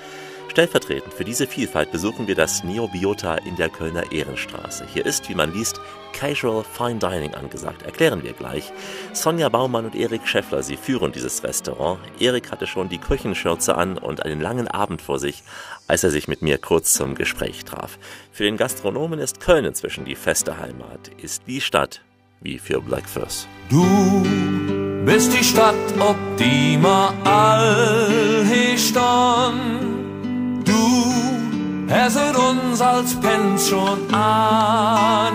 Stellvertretend 0.53 1.15
für 1.15 1.25
diese 1.25 1.47
Vielfalt 1.47 1.91
besuchen 1.93 2.27
wir 2.27 2.35
das 2.35 2.63
Neobiota 2.63 3.37
in 3.37 3.57
der 3.57 3.71
Kölner 3.71 4.13
Ehrenstraße. 4.13 4.85
Hier 4.93 5.07
ist, 5.07 5.27
wie 5.31 5.35
man 5.35 5.51
liest, 5.51 5.81
Casual 6.13 6.63
Fine 6.63 6.99
Dining 6.99 7.35
angesagt. 7.35 7.81
Erklären 7.81 8.23
wir 8.23 8.35
gleich. 8.35 8.71
Sonja 9.15 9.49
Baumann 9.49 9.87
und 9.87 9.95
Erik 9.95 10.29
Scheffler, 10.29 10.63
sie 10.63 10.77
führen 10.77 11.11
dieses 11.11 11.43
Restaurant. 11.43 12.01
Erik 12.21 12.51
hatte 12.51 12.67
schon 12.67 12.91
die 12.91 12.99
Küchenschürze 12.99 13.77
an 13.77 13.97
und 13.97 14.27
einen 14.27 14.43
langen 14.43 14.69
Abend 14.69 15.01
vor 15.01 15.19
sich, 15.19 15.43
als 15.89 16.05
er 16.05 16.11
sich 16.11 16.29
mit 16.29 16.43
mir 16.43 16.59
kurz 16.59 16.93
zum 16.93 17.15
Gespräch 17.15 17.65
traf. 17.65 17.99
Für 18.31 18.45
den 18.45 18.59
Gastronomen 18.59 19.21
ist 19.21 19.41
Köln 19.41 19.65
inzwischen 19.65 20.05
die 20.05 20.17
feste 20.17 20.59
Heimat, 20.59 21.09
ist 21.17 21.45
die 21.47 21.63
Stadt 21.63 22.03
wie 22.43 22.59
für 22.59 22.83
Blackfurs. 22.83 23.49
Du 23.71 24.23
bist 25.07 25.33
die 25.33 25.45
Stadt, 25.45 25.75
ob 25.99 26.17
die 26.37 26.77
mal 26.77 27.15
all 27.25 28.45
stand 28.77 29.92
Du 30.73 31.93
hässet 31.93 32.35
uns 32.35 32.81
als 32.81 33.15
Pension 33.21 33.99
angedacht. 34.15 35.33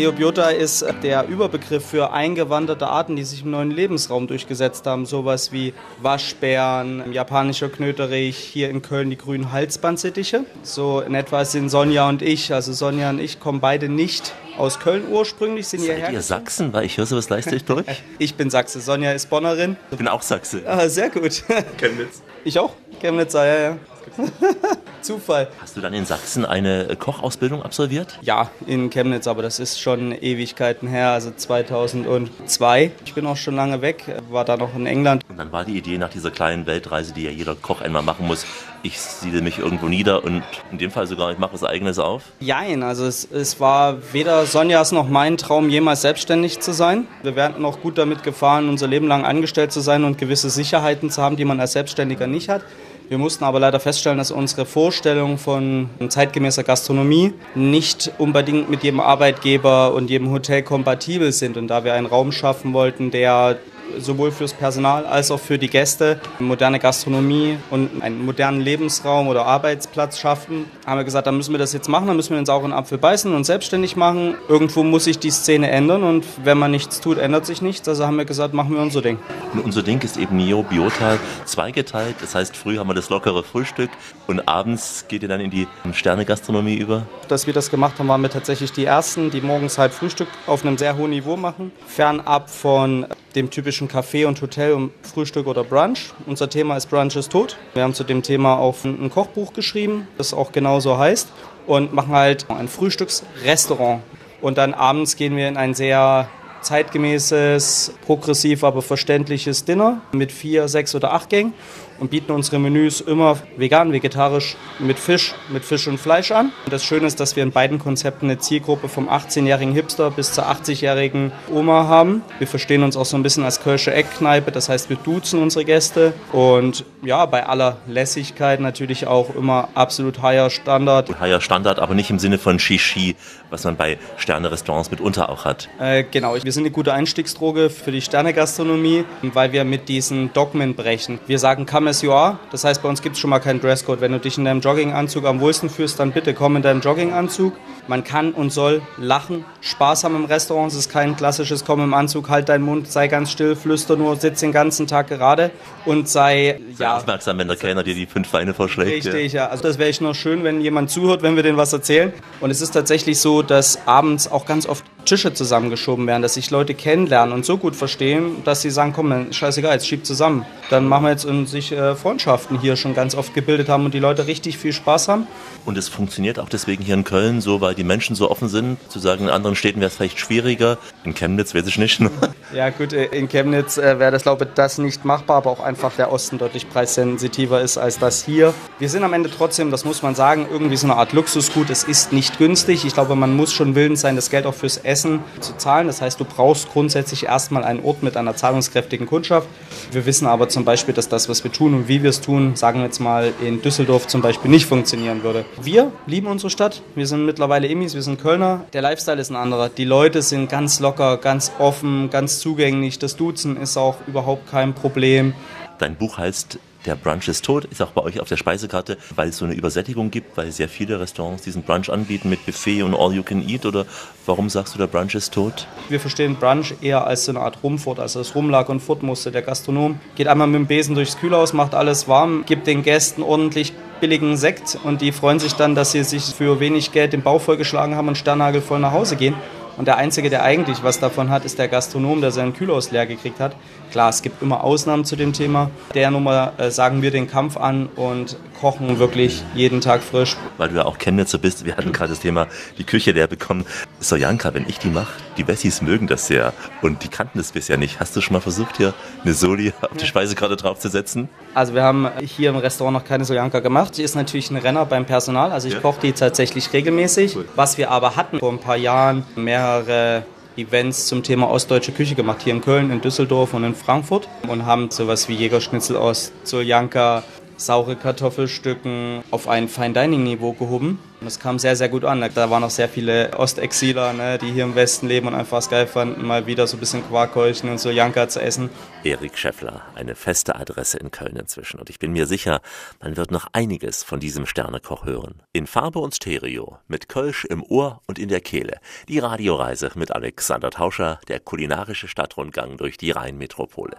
Neobiota 0.00 0.48
ist 0.48 0.82
der 1.02 1.28
Überbegriff 1.28 1.84
für 1.84 2.10
eingewanderte 2.10 2.86
Arten, 2.86 3.16
die 3.16 3.22
sich 3.24 3.42
im 3.42 3.50
neuen 3.50 3.70
Lebensraum 3.70 4.26
durchgesetzt 4.28 4.86
haben. 4.86 5.04
Sowas 5.04 5.52
wie 5.52 5.74
Waschbären, 6.00 7.12
japanischer 7.12 7.68
Knöterich, 7.68 8.38
hier 8.38 8.70
in 8.70 8.80
Köln 8.80 9.10
die 9.10 9.18
grünen 9.18 9.52
Halsbandsittiche. 9.52 10.46
So 10.62 11.00
in 11.02 11.14
etwa 11.14 11.44
sind 11.44 11.68
Sonja 11.68 12.08
und 12.08 12.22
ich, 12.22 12.50
also 12.54 12.72
Sonja 12.72 13.10
und 13.10 13.18
ich 13.18 13.40
kommen 13.40 13.60
beide 13.60 13.90
nicht 13.90 14.32
aus 14.56 14.80
Köln 14.80 15.04
ursprünglich, 15.06 15.68
sind 15.68 15.80
Seid 15.80 15.96
hierher. 15.96 16.12
ihr 16.12 16.22
Sachsen? 16.22 16.72
Weil 16.72 16.86
ich 16.86 16.96
höre 16.96 17.04
sowas 17.04 17.28
leicht 17.28 17.68
durch. 17.68 17.84
Ich 18.18 18.36
bin 18.36 18.48
Sachse, 18.48 18.80
Sonja 18.80 19.12
ist 19.12 19.28
Bonnerin. 19.28 19.76
Ich 19.90 19.98
bin 19.98 20.08
auch 20.08 20.22
Sachse. 20.22 20.62
Ah, 20.66 20.88
sehr 20.88 21.10
gut. 21.10 21.44
Chemnitz. 21.76 22.22
Ich 22.44 22.58
auch. 22.58 22.72
Chemnitzer, 23.02 23.44
ja, 23.44 23.60
ja. 23.72 23.78
Zufall. 25.02 25.48
Hast 25.60 25.76
du 25.76 25.80
dann 25.80 25.94
in 25.94 26.04
Sachsen 26.04 26.44
eine 26.44 26.96
Kochausbildung 26.98 27.62
absolviert? 27.62 28.18
Ja, 28.22 28.50
in 28.66 28.90
Chemnitz, 28.90 29.26
aber 29.26 29.42
das 29.42 29.58
ist 29.58 29.80
schon 29.80 30.12
Ewigkeiten 30.12 30.88
her, 30.88 31.10
also 31.10 31.30
2002. 31.34 32.90
Ich 33.04 33.14
bin 33.14 33.26
auch 33.26 33.36
schon 33.36 33.56
lange 33.56 33.80
weg, 33.80 34.04
war 34.30 34.44
da 34.44 34.56
noch 34.56 34.74
in 34.74 34.86
England. 34.86 35.22
Und 35.28 35.38
dann 35.38 35.52
war 35.52 35.64
die 35.64 35.76
Idee 35.78 35.98
nach 35.98 36.10
dieser 36.10 36.30
kleinen 36.30 36.66
Weltreise, 36.66 37.14
die 37.14 37.22
ja 37.24 37.30
jeder 37.30 37.54
Koch 37.54 37.80
einmal 37.80 38.02
machen 38.02 38.26
muss, 38.26 38.44
ich 38.82 38.98
siedle 38.98 39.42
mich 39.42 39.58
irgendwo 39.58 39.88
nieder 39.88 40.24
und 40.24 40.42
in 40.72 40.78
dem 40.78 40.90
Fall 40.90 41.06
sogar, 41.06 41.30
ich 41.32 41.38
mache 41.38 41.52
was 41.52 41.64
Eigenes 41.64 41.98
auf. 41.98 42.22
Jein, 42.40 42.82
also 42.82 43.04
es, 43.04 43.30
es 43.30 43.60
war 43.60 43.98
weder 44.12 44.46
Sonjas 44.46 44.92
noch 44.92 45.08
mein 45.08 45.36
Traum, 45.36 45.68
jemals 45.68 46.02
selbstständig 46.02 46.60
zu 46.60 46.72
sein. 46.72 47.06
Wir 47.22 47.36
wären 47.36 47.60
noch 47.60 47.80
gut 47.80 47.98
damit 47.98 48.22
gefahren, 48.22 48.68
unser 48.68 48.86
Leben 48.86 49.06
lang 49.06 49.24
angestellt 49.24 49.72
zu 49.72 49.80
sein 49.80 50.04
und 50.04 50.18
gewisse 50.18 50.50
Sicherheiten 50.50 51.10
zu 51.10 51.22
haben, 51.22 51.36
die 51.36 51.44
man 51.44 51.60
als 51.60 51.72
Selbstständiger 51.72 52.26
nicht 52.26 52.48
hat. 52.48 52.62
Wir 53.10 53.18
mussten 53.18 53.42
aber 53.42 53.58
leider 53.58 53.80
feststellen, 53.80 54.18
dass 54.18 54.30
unsere 54.30 54.64
Vorstellung 54.64 55.36
von 55.36 55.90
zeitgemäßer 56.08 56.62
Gastronomie 56.62 57.34
nicht 57.56 58.12
unbedingt 58.18 58.70
mit 58.70 58.84
jedem 58.84 59.00
Arbeitgeber 59.00 59.94
und 59.94 60.10
jedem 60.10 60.30
Hotel 60.30 60.62
kompatibel 60.62 61.32
sind. 61.32 61.56
Und 61.56 61.66
da 61.66 61.82
wir 61.82 61.94
einen 61.94 62.06
Raum 62.06 62.30
schaffen 62.30 62.72
wollten, 62.72 63.10
der 63.10 63.58
sowohl 63.98 64.30
fürs 64.32 64.52
Personal 64.52 65.06
als 65.06 65.30
auch 65.30 65.40
für 65.40 65.58
die 65.58 65.68
Gäste 65.68 66.20
moderne 66.38 66.78
Gastronomie 66.78 67.58
und 67.70 68.02
einen 68.02 68.24
modernen 68.24 68.60
Lebensraum 68.60 69.28
oder 69.28 69.46
Arbeitsplatz 69.46 70.18
schaffen, 70.18 70.66
haben 70.86 70.98
wir 70.98 71.04
gesagt, 71.04 71.26
dann 71.26 71.36
müssen 71.36 71.52
wir 71.52 71.58
das 71.58 71.72
jetzt 71.72 71.88
machen, 71.88 72.06
dann 72.06 72.16
müssen 72.16 72.30
wir 72.30 72.36
den 72.36 72.46
sauren 72.46 72.72
Apfel 72.72 72.98
beißen 72.98 73.34
und 73.34 73.44
selbstständig 73.44 73.96
machen. 73.96 74.34
Irgendwo 74.48 74.82
muss 74.82 75.04
sich 75.04 75.18
die 75.18 75.30
Szene 75.30 75.70
ändern 75.70 76.02
und 76.02 76.24
wenn 76.44 76.58
man 76.58 76.70
nichts 76.70 77.00
tut, 77.00 77.18
ändert 77.18 77.46
sich 77.46 77.62
nichts. 77.62 77.88
Also 77.88 78.06
haben 78.06 78.16
wir 78.16 78.24
gesagt, 78.24 78.54
machen 78.54 78.74
wir 78.74 78.80
unser 78.80 79.02
Ding. 79.02 79.18
Und 79.52 79.64
unser 79.64 79.82
Ding 79.82 80.02
ist 80.02 80.16
eben 80.16 80.36
Neo-Biota 80.36 81.18
zweigeteilt. 81.44 82.16
Das 82.20 82.34
heißt, 82.34 82.56
früh 82.56 82.78
haben 82.78 82.88
wir 82.88 82.94
das 82.94 83.10
lockere 83.10 83.42
Frühstück 83.42 83.90
und 84.26 84.48
abends 84.48 85.06
geht 85.08 85.22
ihr 85.22 85.28
dann 85.28 85.40
in 85.40 85.50
die 85.50 85.66
Sterne-Gastronomie 85.92 86.76
über. 86.76 87.06
Dass 87.28 87.46
wir 87.46 87.54
das 87.54 87.70
gemacht 87.70 87.98
haben, 87.98 88.08
waren 88.08 88.22
wir 88.22 88.30
tatsächlich 88.30 88.72
die 88.72 88.84
Ersten, 88.84 89.30
die 89.30 89.40
morgens 89.40 89.78
halt 89.78 89.92
Frühstück 89.92 90.28
auf 90.46 90.64
einem 90.64 90.78
sehr 90.78 90.96
hohen 90.96 91.10
Niveau 91.10 91.36
machen. 91.36 91.72
Fernab 91.86 92.50
von 92.50 93.06
dem 93.34 93.50
typischen 93.50 93.88
Café 93.88 94.26
und 94.26 94.40
Hotel 94.42 94.72
um 94.72 94.90
Frühstück 95.02 95.46
oder 95.46 95.64
Brunch. 95.64 96.12
Unser 96.26 96.50
Thema 96.50 96.76
ist 96.76 96.86
Brunch 96.86 97.16
ist 97.16 97.30
tot. 97.30 97.56
Wir 97.74 97.82
haben 97.82 97.94
zu 97.94 98.04
dem 98.04 98.22
Thema 98.22 98.58
auch 98.58 98.76
ein 98.84 99.10
Kochbuch 99.10 99.52
geschrieben, 99.52 100.08
das 100.18 100.34
auch 100.34 100.52
genauso 100.52 100.98
heißt 100.98 101.28
und 101.66 101.92
machen 101.92 102.12
halt 102.12 102.46
ein 102.50 102.68
Frühstücksrestaurant. 102.68 104.02
Und 104.40 104.58
dann 104.58 104.74
abends 104.74 105.16
gehen 105.16 105.36
wir 105.36 105.48
in 105.48 105.56
ein 105.56 105.74
sehr 105.74 106.28
zeitgemäßes, 106.62 107.94
progressiv, 108.04 108.64
aber 108.64 108.82
verständliches 108.82 109.64
Dinner 109.64 110.00
mit 110.12 110.32
vier, 110.32 110.68
sechs 110.68 110.94
oder 110.94 111.12
acht 111.12 111.30
Gängen 111.30 111.54
und 112.00 112.10
bieten 112.10 112.32
unsere 112.32 112.58
Menüs 112.58 113.00
immer 113.00 113.38
vegan, 113.56 113.92
vegetarisch, 113.92 114.56
mit 114.78 114.98
Fisch, 114.98 115.34
mit 115.50 115.64
Fisch 115.64 115.86
und 115.86 115.98
Fleisch 115.98 116.32
an. 116.32 116.52
Und 116.64 116.72
das 116.72 116.82
Schöne 116.82 117.06
ist, 117.06 117.20
dass 117.20 117.36
wir 117.36 117.42
in 117.42 117.52
beiden 117.52 117.78
Konzepten 117.78 118.26
eine 118.26 118.38
Zielgruppe 118.38 118.88
vom 118.88 119.08
18-jährigen 119.08 119.74
Hipster 119.74 120.10
bis 120.10 120.32
zur 120.32 120.48
80-jährigen 120.48 121.32
Oma 121.52 121.86
haben. 121.86 122.22
Wir 122.38 122.46
verstehen 122.46 122.82
uns 122.82 122.96
auch 122.96 123.04
so 123.04 123.16
ein 123.16 123.22
bisschen 123.22 123.44
als 123.44 123.60
Kölsche 123.60 123.92
Eckkneipe, 123.92 124.50
das 124.50 124.68
heißt, 124.68 124.90
wir 124.90 124.96
duzen 124.96 125.40
unsere 125.40 125.64
Gäste 125.64 126.14
und 126.32 126.84
ja, 127.02 127.26
bei 127.26 127.46
aller 127.46 127.78
Lässigkeit 127.86 128.60
natürlich 128.60 129.06
auch 129.06 129.34
immer 129.34 129.68
absolut 129.74 130.22
higher 130.22 130.50
Standard. 130.50 131.20
Higher 131.20 131.40
Standard, 131.40 131.78
aber 131.78 131.94
nicht 131.94 132.10
im 132.10 132.18
Sinne 132.18 132.38
von 132.38 132.58
Shishi, 132.58 133.16
was 133.50 133.64
man 133.64 133.76
bei 133.76 133.98
Sterne-Restaurants 134.16 134.90
mitunter 134.90 135.28
auch 135.28 135.44
hat. 135.44 135.68
Äh, 135.78 136.04
genau, 136.10 136.34
wir 136.42 136.52
sind 136.52 136.62
eine 136.62 136.70
gute 136.70 136.92
Einstiegsdroge 136.92 137.70
für 137.70 137.92
die 137.92 138.00
Sterne-Gastronomie, 138.00 139.04
weil 139.22 139.52
wir 139.52 139.64
mit 139.64 139.88
diesen 139.88 140.32
Dogmen 140.32 140.74
brechen. 140.74 141.18
Wir 141.26 141.38
sagen, 141.38 141.66
come 141.66 141.89
you 142.02 142.12
are, 142.12 142.38
das 142.52 142.64
heißt, 142.64 142.82
bei 142.82 142.88
uns 142.88 143.02
gibt 143.02 143.16
es 143.16 143.20
schon 143.20 143.30
mal 143.30 143.40
keinen 143.40 143.60
Dresscode. 143.60 144.00
Wenn 144.00 144.12
du 144.12 144.20
dich 144.20 144.38
in 144.38 144.44
deinem 144.44 144.60
Jogginganzug 144.60 145.24
am 145.26 145.40
wohlsten 145.40 145.68
fühlst, 145.68 145.98
dann 145.98 146.12
bitte 146.12 146.32
komm 146.32 146.56
in 146.56 146.62
deinem 146.62 146.80
Jogginganzug. 146.80 147.54
Man 147.88 148.04
kann 148.04 148.32
und 148.32 148.52
soll 148.52 148.82
lachen, 148.96 149.44
Spaß 149.60 150.04
haben 150.04 150.14
im 150.14 150.24
Restaurant. 150.26 150.70
Es 150.70 150.78
ist 150.78 150.90
kein 150.90 151.16
klassisches 151.16 151.64
Komm 151.64 151.82
im 151.82 151.92
Anzug, 151.92 152.28
halt 152.28 152.48
deinen 152.48 152.62
Mund, 152.64 152.90
sei 152.90 153.08
ganz 153.08 153.32
still, 153.32 153.56
flüster 153.56 153.96
nur, 153.96 154.16
sitz 154.16 154.40
den 154.40 154.52
ganzen 154.52 154.86
Tag 154.86 155.08
gerade 155.08 155.50
und 155.84 156.08
sei, 156.08 156.60
Sei 156.74 156.84
ja, 156.84 156.96
aufmerksam, 156.96 157.38
wenn 157.38 157.48
der 157.48 157.56
Kellner 157.56 157.82
dir 157.82 157.94
die 157.94 158.06
fünf 158.06 158.32
Weine 158.32 158.54
vorschlägt. 158.54 159.06
Richtig, 159.06 159.32
ja. 159.32 159.48
Also 159.48 159.64
das 159.64 159.78
wäre 159.78 159.88
echt 159.88 160.00
noch 160.00 160.14
schön, 160.14 160.44
wenn 160.44 160.60
jemand 160.60 160.90
zuhört, 160.90 161.22
wenn 161.22 161.34
wir 161.34 161.42
denen 161.42 161.58
was 161.58 161.72
erzählen. 161.72 162.12
Und 162.40 162.50
es 162.50 162.60
ist 162.60 162.70
tatsächlich 162.70 163.18
so, 163.18 163.42
dass 163.42 163.86
abends 163.86 164.30
auch 164.30 164.46
ganz 164.46 164.66
oft 164.66 164.84
Tische 165.04 165.32
zusammengeschoben 165.34 166.06
werden, 166.06 166.22
dass 166.22 166.34
sich 166.34 166.50
Leute 166.50 166.74
kennenlernen 166.74 167.34
und 167.34 167.44
so 167.44 167.58
gut 167.58 167.76
verstehen, 167.76 168.42
dass 168.44 168.62
sie 168.62 168.70
sagen, 168.70 168.92
komm, 168.94 169.32
scheißegal, 169.32 169.72
jetzt 169.72 169.86
schiebt 169.86 170.06
zusammen. 170.06 170.46
Dann 170.70 170.86
machen 170.86 171.04
wir 171.04 171.10
jetzt 171.10 171.24
und 171.24 171.46
sich 171.46 171.72
äh, 171.72 171.96
Freundschaften 171.96 172.60
hier 172.60 172.76
schon 172.76 172.94
ganz 172.94 173.14
oft 173.14 173.34
gebildet 173.34 173.68
haben 173.68 173.84
und 173.84 173.94
die 173.94 173.98
Leute 173.98 174.26
richtig 174.26 174.58
viel 174.58 174.72
Spaß 174.72 175.08
haben. 175.08 175.26
Und 175.64 175.76
es 175.76 175.88
funktioniert 175.88 176.38
auch 176.38 176.48
deswegen 176.48 176.84
hier 176.84 176.94
in 176.94 177.04
Köln 177.04 177.40
so, 177.40 177.60
weil 177.60 177.74
die 177.74 177.84
Menschen 177.84 178.14
so 178.16 178.30
offen 178.30 178.48
sind. 178.48 178.78
Zu 178.88 178.98
sagen, 178.98 179.24
in 179.24 179.30
anderen 179.30 179.56
Städten 179.56 179.80
wäre 179.80 179.90
es 179.90 179.96
vielleicht 179.96 180.20
schwieriger. 180.20 180.78
In 181.04 181.14
Chemnitz 181.14 181.54
weiß 181.54 181.66
ich 181.66 181.78
nicht. 181.78 182.00
Ja 182.52 182.70
gut, 182.70 182.92
äh, 182.92 183.04
in 183.04 183.28
Chemnitz 183.28 183.78
äh, 183.78 184.00
wäre 184.00 184.10
das, 184.10 184.24
glaube 184.24 184.44
ich, 184.44 184.50
das 184.54 184.78
nicht 184.78 185.04
machbar, 185.04 185.36
aber 185.36 185.50
auch 185.50 185.60
einfach 185.60 185.94
der 185.94 186.10
Osten 186.10 186.36
deutlich 186.36 186.68
preissensitiver 186.68 187.60
ist 187.60 187.78
als 187.78 188.00
das 188.00 188.24
hier. 188.24 188.52
Wir 188.80 188.88
sind 188.88 189.04
am 189.04 189.12
Ende 189.12 189.30
trotzdem, 189.30 189.70
das 189.70 189.84
muss 189.84 190.02
man 190.02 190.16
sagen, 190.16 190.48
irgendwie 190.50 190.76
so 190.76 190.88
eine 190.88 190.96
Art 190.96 191.12
Luxusgut. 191.12 191.70
Es 191.70 191.84
ist 191.84 192.12
nicht 192.12 192.38
günstig. 192.38 192.84
Ich 192.84 192.94
glaube, 192.94 193.14
man 193.14 193.36
muss 193.36 193.52
schon 193.52 193.76
willens 193.76 194.00
sein, 194.00 194.16
das 194.16 194.30
Geld 194.30 194.46
auch 194.46 194.54
fürs 194.54 194.78
Essen 194.78 194.89
zu 194.96 195.56
zahlen. 195.56 195.86
Das 195.86 196.00
heißt, 196.00 196.18
du 196.20 196.24
brauchst 196.24 196.72
grundsätzlich 196.72 197.24
erstmal 197.24 197.64
einen 197.64 197.82
Ort 197.84 198.02
mit 198.02 198.16
einer 198.16 198.36
zahlungskräftigen 198.36 199.06
Kundschaft. 199.06 199.48
Wir 199.92 200.06
wissen 200.06 200.26
aber 200.26 200.48
zum 200.48 200.64
Beispiel, 200.64 200.94
dass 200.94 201.08
das, 201.08 201.28
was 201.28 201.44
wir 201.44 201.52
tun 201.52 201.74
und 201.74 201.88
wie 201.88 202.02
wir 202.02 202.10
es 202.10 202.20
tun, 202.20 202.56
sagen 202.56 202.80
wir 202.80 202.86
jetzt 202.86 203.00
mal 203.00 203.32
in 203.40 203.62
Düsseldorf 203.62 204.06
zum 204.06 204.22
Beispiel 204.22 204.50
nicht 204.50 204.66
funktionieren 204.66 205.22
würde. 205.22 205.44
Wir 205.62 205.92
lieben 206.06 206.26
unsere 206.26 206.50
Stadt. 206.50 206.82
Wir 206.94 207.06
sind 207.06 207.26
mittlerweile 207.26 207.66
Immis, 207.66 207.94
wir 207.94 208.02
sind 208.02 208.20
Kölner. 208.20 208.64
Der 208.72 208.82
Lifestyle 208.82 209.20
ist 209.20 209.30
ein 209.30 209.36
anderer. 209.36 209.68
Die 209.68 209.84
Leute 209.84 210.22
sind 210.22 210.48
ganz 210.48 210.80
locker, 210.80 211.16
ganz 211.16 211.52
offen, 211.58 212.10
ganz 212.10 212.38
zugänglich. 212.38 212.98
Das 212.98 213.16
Duzen 213.16 213.56
ist 213.56 213.76
auch 213.76 213.96
überhaupt 214.06 214.50
kein 214.50 214.74
Problem. 214.74 215.34
Dein 215.78 215.96
Buch 215.96 216.18
heißt 216.18 216.58
Der 216.86 216.94
Brunch 216.94 217.28
ist 217.28 217.44
tot, 217.44 217.66
ist 217.66 217.82
auch 217.82 217.90
bei 217.90 218.00
euch 218.00 218.20
auf 218.20 218.28
der 218.28 218.38
Speisekarte, 218.38 218.96
weil 219.14 219.28
es 219.28 219.36
so 219.36 219.44
eine 219.44 219.52
Übersättigung 219.52 220.10
gibt, 220.10 220.36
weil 220.38 220.50
sehr 220.50 220.68
viele 220.68 220.98
Restaurants 220.98 221.42
diesen 221.42 221.62
Brunch 221.62 221.90
anbieten 221.90 222.30
mit 222.30 222.46
Buffet 222.46 222.82
und 222.82 222.94
All 222.94 223.12
You 223.12 223.22
Can 223.22 223.46
Eat 223.46 223.66
oder 223.66 223.84
warum 224.24 224.48
sagst 224.48 224.74
du, 224.74 224.78
der 224.78 224.86
Brunch 224.86 225.14
ist 225.14 225.34
tot? 225.34 225.66
Wir 225.90 226.00
verstehen 226.00 226.36
Brunch 226.36 226.74
eher 226.80 227.06
als 227.06 227.26
so 227.26 227.32
eine 227.32 227.40
Art 227.40 227.58
Rumfort, 227.62 228.00
also 228.00 228.20
das 228.20 228.34
Rumlag 228.34 228.70
und 228.70 228.80
Fort 228.80 229.02
musste. 229.02 229.30
Der 229.30 229.42
Gastronom 229.42 230.00
geht 230.14 230.26
einmal 230.26 230.46
mit 230.46 230.58
dem 230.58 230.66
Besen 230.66 230.94
durchs 230.94 231.18
Kühlhaus, 231.18 231.52
macht 231.52 231.74
alles 231.74 232.08
warm, 232.08 232.44
gibt 232.46 232.66
den 232.66 232.82
Gästen 232.82 233.22
ordentlich 233.22 233.74
billigen 234.00 234.38
Sekt 234.38 234.78
und 234.82 235.02
die 235.02 235.12
freuen 235.12 235.38
sich 235.38 235.52
dann, 235.52 235.74
dass 235.74 235.92
sie 235.92 236.02
sich 236.02 236.24
für 236.34 236.60
wenig 236.60 236.92
Geld 236.92 237.12
den 237.12 237.20
Bauch 237.20 237.42
vollgeschlagen 237.42 237.94
haben 237.94 238.08
und 238.08 238.16
sternhagelvoll 238.16 238.78
nach 238.78 238.92
Hause 238.92 239.16
gehen. 239.16 239.34
Und 239.76 239.86
der 239.86 239.96
Einzige, 239.96 240.28
der 240.30 240.42
eigentlich 240.42 240.82
was 240.82 241.00
davon 241.00 241.30
hat, 241.30 241.44
ist 241.44 241.58
der 241.58 241.68
Gastronom, 241.68 242.20
der 242.20 242.32
seinen 242.32 242.52
Kühlhaus 242.52 242.90
leer 242.90 243.06
gekriegt 243.06 243.40
hat. 243.40 243.56
Klar, 243.90 244.08
es 244.10 244.22
gibt 244.22 244.40
immer 244.40 244.62
Ausnahmen 244.62 245.04
zu 245.04 245.16
dem 245.16 245.32
Thema. 245.32 245.70
Der 245.94 246.10
Nummer 246.12 246.52
äh, 246.58 246.70
sagen 246.70 247.02
wir 247.02 247.10
den 247.10 247.26
Kampf 247.28 247.56
an 247.56 247.88
und 247.96 248.36
kochen 248.60 248.98
wirklich 248.98 249.42
jeden 249.54 249.80
Tag 249.80 250.02
frisch. 250.02 250.36
Weil 250.58 250.68
du 250.68 250.76
ja 250.76 250.84
auch 250.84 250.98
Chemnitzer 250.98 251.38
bist, 251.38 251.64
wir 251.64 251.76
hatten 251.76 251.92
gerade 251.92 252.10
das 252.10 252.20
Thema 252.20 252.46
die 252.78 252.84
Küche 252.84 253.10
leer 253.12 253.26
bekommen. 253.26 253.64
Sojanka, 253.98 254.54
wenn 254.54 254.68
ich 254.68 254.78
die 254.78 254.90
mache, 254.90 255.12
die 255.36 255.48
Wessis 255.48 255.82
mögen 255.82 256.06
das 256.06 256.26
sehr 256.28 256.52
und 256.82 257.02
die 257.02 257.08
kannten 257.08 257.38
das 257.38 257.50
bisher 257.52 257.78
nicht. 257.78 257.98
Hast 257.98 258.14
du 258.14 258.20
schon 258.20 258.34
mal 258.34 258.40
versucht, 258.40 258.76
hier 258.76 258.94
eine 259.24 259.34
Soli 259.34 259.72
auf 259.80 259.96
die 259.96 260.06
Speisekarte 260.06 260.56
draufzusetzen? 260.56 261.28
Also 261.54 261.74
wir 261.74 261.82
haben 261.82 262.08
hier 262.22 262.50
im 262.50 262.56
Restaurant 262.56 262.94
noch 262.96 263.04
keine 263.04 263.24
Sojanka 263.24 263.58
gemacht. 263.60 263.94
Sie 263.96 264.02
ist 264.04 264.14
natürlich 264.14 264.50
ein 264.50 264.56
Renner 264.56 264.86
beim 264.86 265.04
Personal. 265.04 265.50
Also 265.50 265.66
ich 265.66 265.74
Ja. 265.74 265.80
koche 265.80 266.00
die 266.02 266.12
tatsächlich 266.12 266.72
regelmäßig. 266.72 267.36
Was 267.56 267.76
wir 267.78 267.90
aber 267.90 268.14
hatten 268.14 268.38
vor 268.38 268.52
ein 268.52 268.58
paar 268.60 268.76
Jahren, 268.76 269.24
mehrere 269.36 270.22
Events 270.56 271.06
zum 271.06 271.22
Thema 271.22 271.50
ostdeutsche 271.50 271.92
Küche 271.92 272.14
gemacht, 272.14 272.42
hier 272.42 272.54
in 272.54 272.60
Köln, 272.60 272.90
in 272.90 273.00
Düsseldorf 273.00 273.54
und 273.54 273.64
in 273.64 273.74
Frankfurt. 273.74 274.28
Und 274.48 274.66
haben 274.66 274.90
sowas 274.90 275.28
wie 275.28 275.34
Jägerschnitzel 275.34 275.96
aus 275.96 276.32
Soljanka, 276.44 277.22
saure 277.56 277.96
Kartoffelstücken 277.96 279.22
auf 279.30 279.48
ein 279.48 279.68
Fine 279.68 279.92
Dining 279.92 280.24
Niveau 280.24 280.52
gehoben. 280.52 280.98
Das 281.22 281.38
kam 281.38 281.58
sehr, 281.58 281.76
sehr 281.76 281.90
gut 281.90 282.04
an. 282.06 282.26
Da 282.34 282.48
waren 282.48 282.64
auch 282.64 282.70
sehr 282.70 282.88
viele 282.88 283.32
Ostexiler, 283.36 284.14
ne, 284.14 284.38
die 284.38 284.52
hier 284.52 284.64
im 284.64 284.74
Westen 284.74 285.06
leben 285.06 285.26
und 285.26 285.34
einfach 285.34 285.58
es 285.58 285.68
geil 285.68 285.86
fanden, 285.86 286.26
mal 286.26 286.46
wieder 286.46 286.66
so 286.66 286.78
ein 286.78 286.80
bisschen 286.80 287.06
Quarkhäulchen 287.06 287.68
und 287.68 287.78
so 287.78 287.90
Janka 287.90 288.28
zu 288.28 288.40
essen. 288.40 288.70
Erik 289.04 289.36
Scheffler, 289.36 289.82
eine 289.94 290.14
feste 290.14 290.56
Adresse 290.56 290.96
in 290.96 291.10
Köln 291.10 291.36
inzwischen. 291.36 291.78
Und 291.78 291.90
ich 291.90 291.98
bin 291.98 292.12
mir 292.12 292.26
sicher, 292.26 292.62
man 293.00 293.18
wird 293.18 293.32
noch 293.32 293.48
einiges 293.52 294.02
von 294.02 294.18
diesem 294.18 294.46
Sternekoch 294.46 295.04
hören. 295.04 295.42
In 295.52 295.66
Farbe 295.66 295.98
und 295.98 296.14
Stereo, 296.14 296.78
mit 296.88 297.10
Kölsch 297.10 297.44
im 297.44 297.62
Ohr 297.62 298.00
und 298.06 298.18
in 298.18 298.30
der 298.30 298.40
Kehle. 298.40 298.78
Die 299.08 299.18
Radioreise 299.18 299.90
mit 299.96 300.12
Alexander 300.12 300.70
Tauscher, 300.70 301.20
der 301.28 301.40
kulinarische 301.40 302.08
Stadtrundgang 302.08 302.78
durch 302.78 302.96
die 302.96 303.10
Rheinmetropole. 303.10 303.96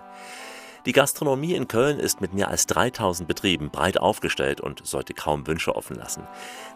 Die 0.87 0.93
Gastronomie 0.93 1.53
in 1.53 1.67
Köln 1.67 1.99
ist 1.99 2.21
mit 2.21 2.33
mehr 2.33 2.47
als 2.47 2.65
3000 2.65 3.27
Betrieben 3.27 3.69
breit 3.69 3.99
aufgestellt 3.99 4.61
und 4.61 4.85
sollte 4.85 5.13
kaum 5.13 5.45
Wünsche 5.45 5.75
offen 5.75 5.95
lassen. 5.95 6.27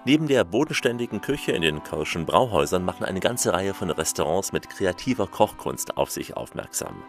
Neben 0.06 0.28
der 0.28 0.43
bodenständigen 0.43 1.22
Küche 1.22 1.53
in 1.53 1.64
den 1.64 1.82
Kölschen 1.82 2.28
Brauhäusern 2.28 2.86
machen 2.86 3.03
eine 3.03 3.20
ganze 3.20 3.53
Reihe 3.53 3.74
von 3.74 3.89
Restaurants 3.89 4.51
mit 4.51 4.70
kreativer 4.70 5.26
Kochkunst 5.26 5.97
auf 5.97 6.12
sich 6.12 6.38
aufmerksam. 6.38 7.01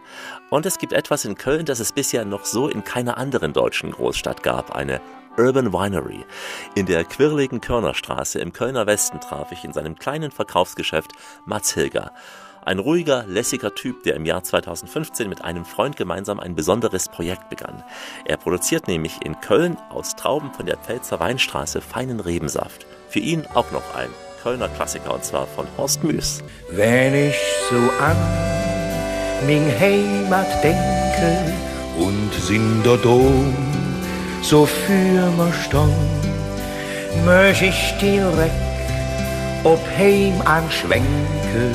Und 0.49 0.65
es 0.65 0.79
gibt 0.79 0.95
etwas 0.95 1.27
in 1.27 1.35
Köln, 1.35 1.67
das 1.67 1.81
es 1.81 1.93
bisher 1.93 2.25
noch 2.25 2.47
so 2.47 2.67
in 2.67 2.83
keiner 2.83 3.19
anderen 3.19 3.53
deutschen 3.53 3.91
Großstadt 3.91 4.43
gab, 4.43 4.75
eine 4.75 5.03
Urban 5.37 5.75
Winery. 5.75 6.25
In 6.75 6.87
der 6.87 7.05
quirligen 7.05 7.61
Körnerstraße 7.61 8.39
im 8.39 8.55
Kölner 8.55 8.87
Westen 8.87 9.21
traf 9.21 9.53
ich 9.53 9.65
in 9.65 9.75
seinem 9.75 9.97
kleinen 9.97 10.31
Verkaufsgeschäft 10.31 11.13
Mats 11.45 11.75
Hilger. 11.75 12.13
Ein 12.67 12.81
ruhiger, 12.81 13.25
lässiger 13.29 13.77
Typ, 13.77 14.03
der 14.03 14.17
im 14.17 14.27
Jahr 14.27 14.43
2015 14.43 15.29
mit 15.29 15.45
einem 15.45 15.65
Freund 15.65 15.97
gemeinsam 15.97 16.41
ein 16.41 16.57
besonderes 16.57 17.09
Projekt 17.09 17.49
begann. 17.49 17.85
Er 18.25 18.39
produziert 18.39 18.89
nämlich 18.89 19.25
in 19.25 19.41
Köln 19.41 19.77
aus 19.89 20.17
Trauben 20.17 20.53
von 20.53 20.67
der 20.67 20.77
Pfälzer 20.77 21.21
Weinstraße 21.21 21.81
feinen 21.81 22.19
Rebensaft. 22.19 22.85
Für 23.09 23.21
ihn 23.21 23.47
auch 23.55 23.71
noch 23.71 23.95
ein 23.95 24.09
Kölner 24.43 24.67
Klassiker 24.67 25.15
und 25.15 25.25
zwar 25.25 25.47
von 25.47 25.69
Horst 25.79 26.03
Müß. 26.03 26.43
Wenn 26.73 27.15
ich 27.15 27.37
so 27.71 27.77
an 28.03 28.17
min 29.47 29.63
Heimat 29.79 30.49
denke 30.65 31.53
und 32.01 32.35
sind 32.35 32.83
dort 32.83 33.07
oben 33.07 33.55
so 34.43 34.67
für 34.67 34.93
mir 34.93 35.53
stund, 35.53 35.95
möch 37.25 37.63
ich 37.63 37.95
direkt 38.01 38.67
ob 39.63 39.81
heim 39.99 40.41
anschwenke 40.45 41.73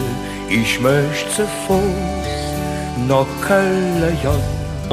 ich 0.52 0.82
möchte 0.82 1.48
Fuß 1.66 3.08
nach 3.08 3.26
Köln. 3.42 4.04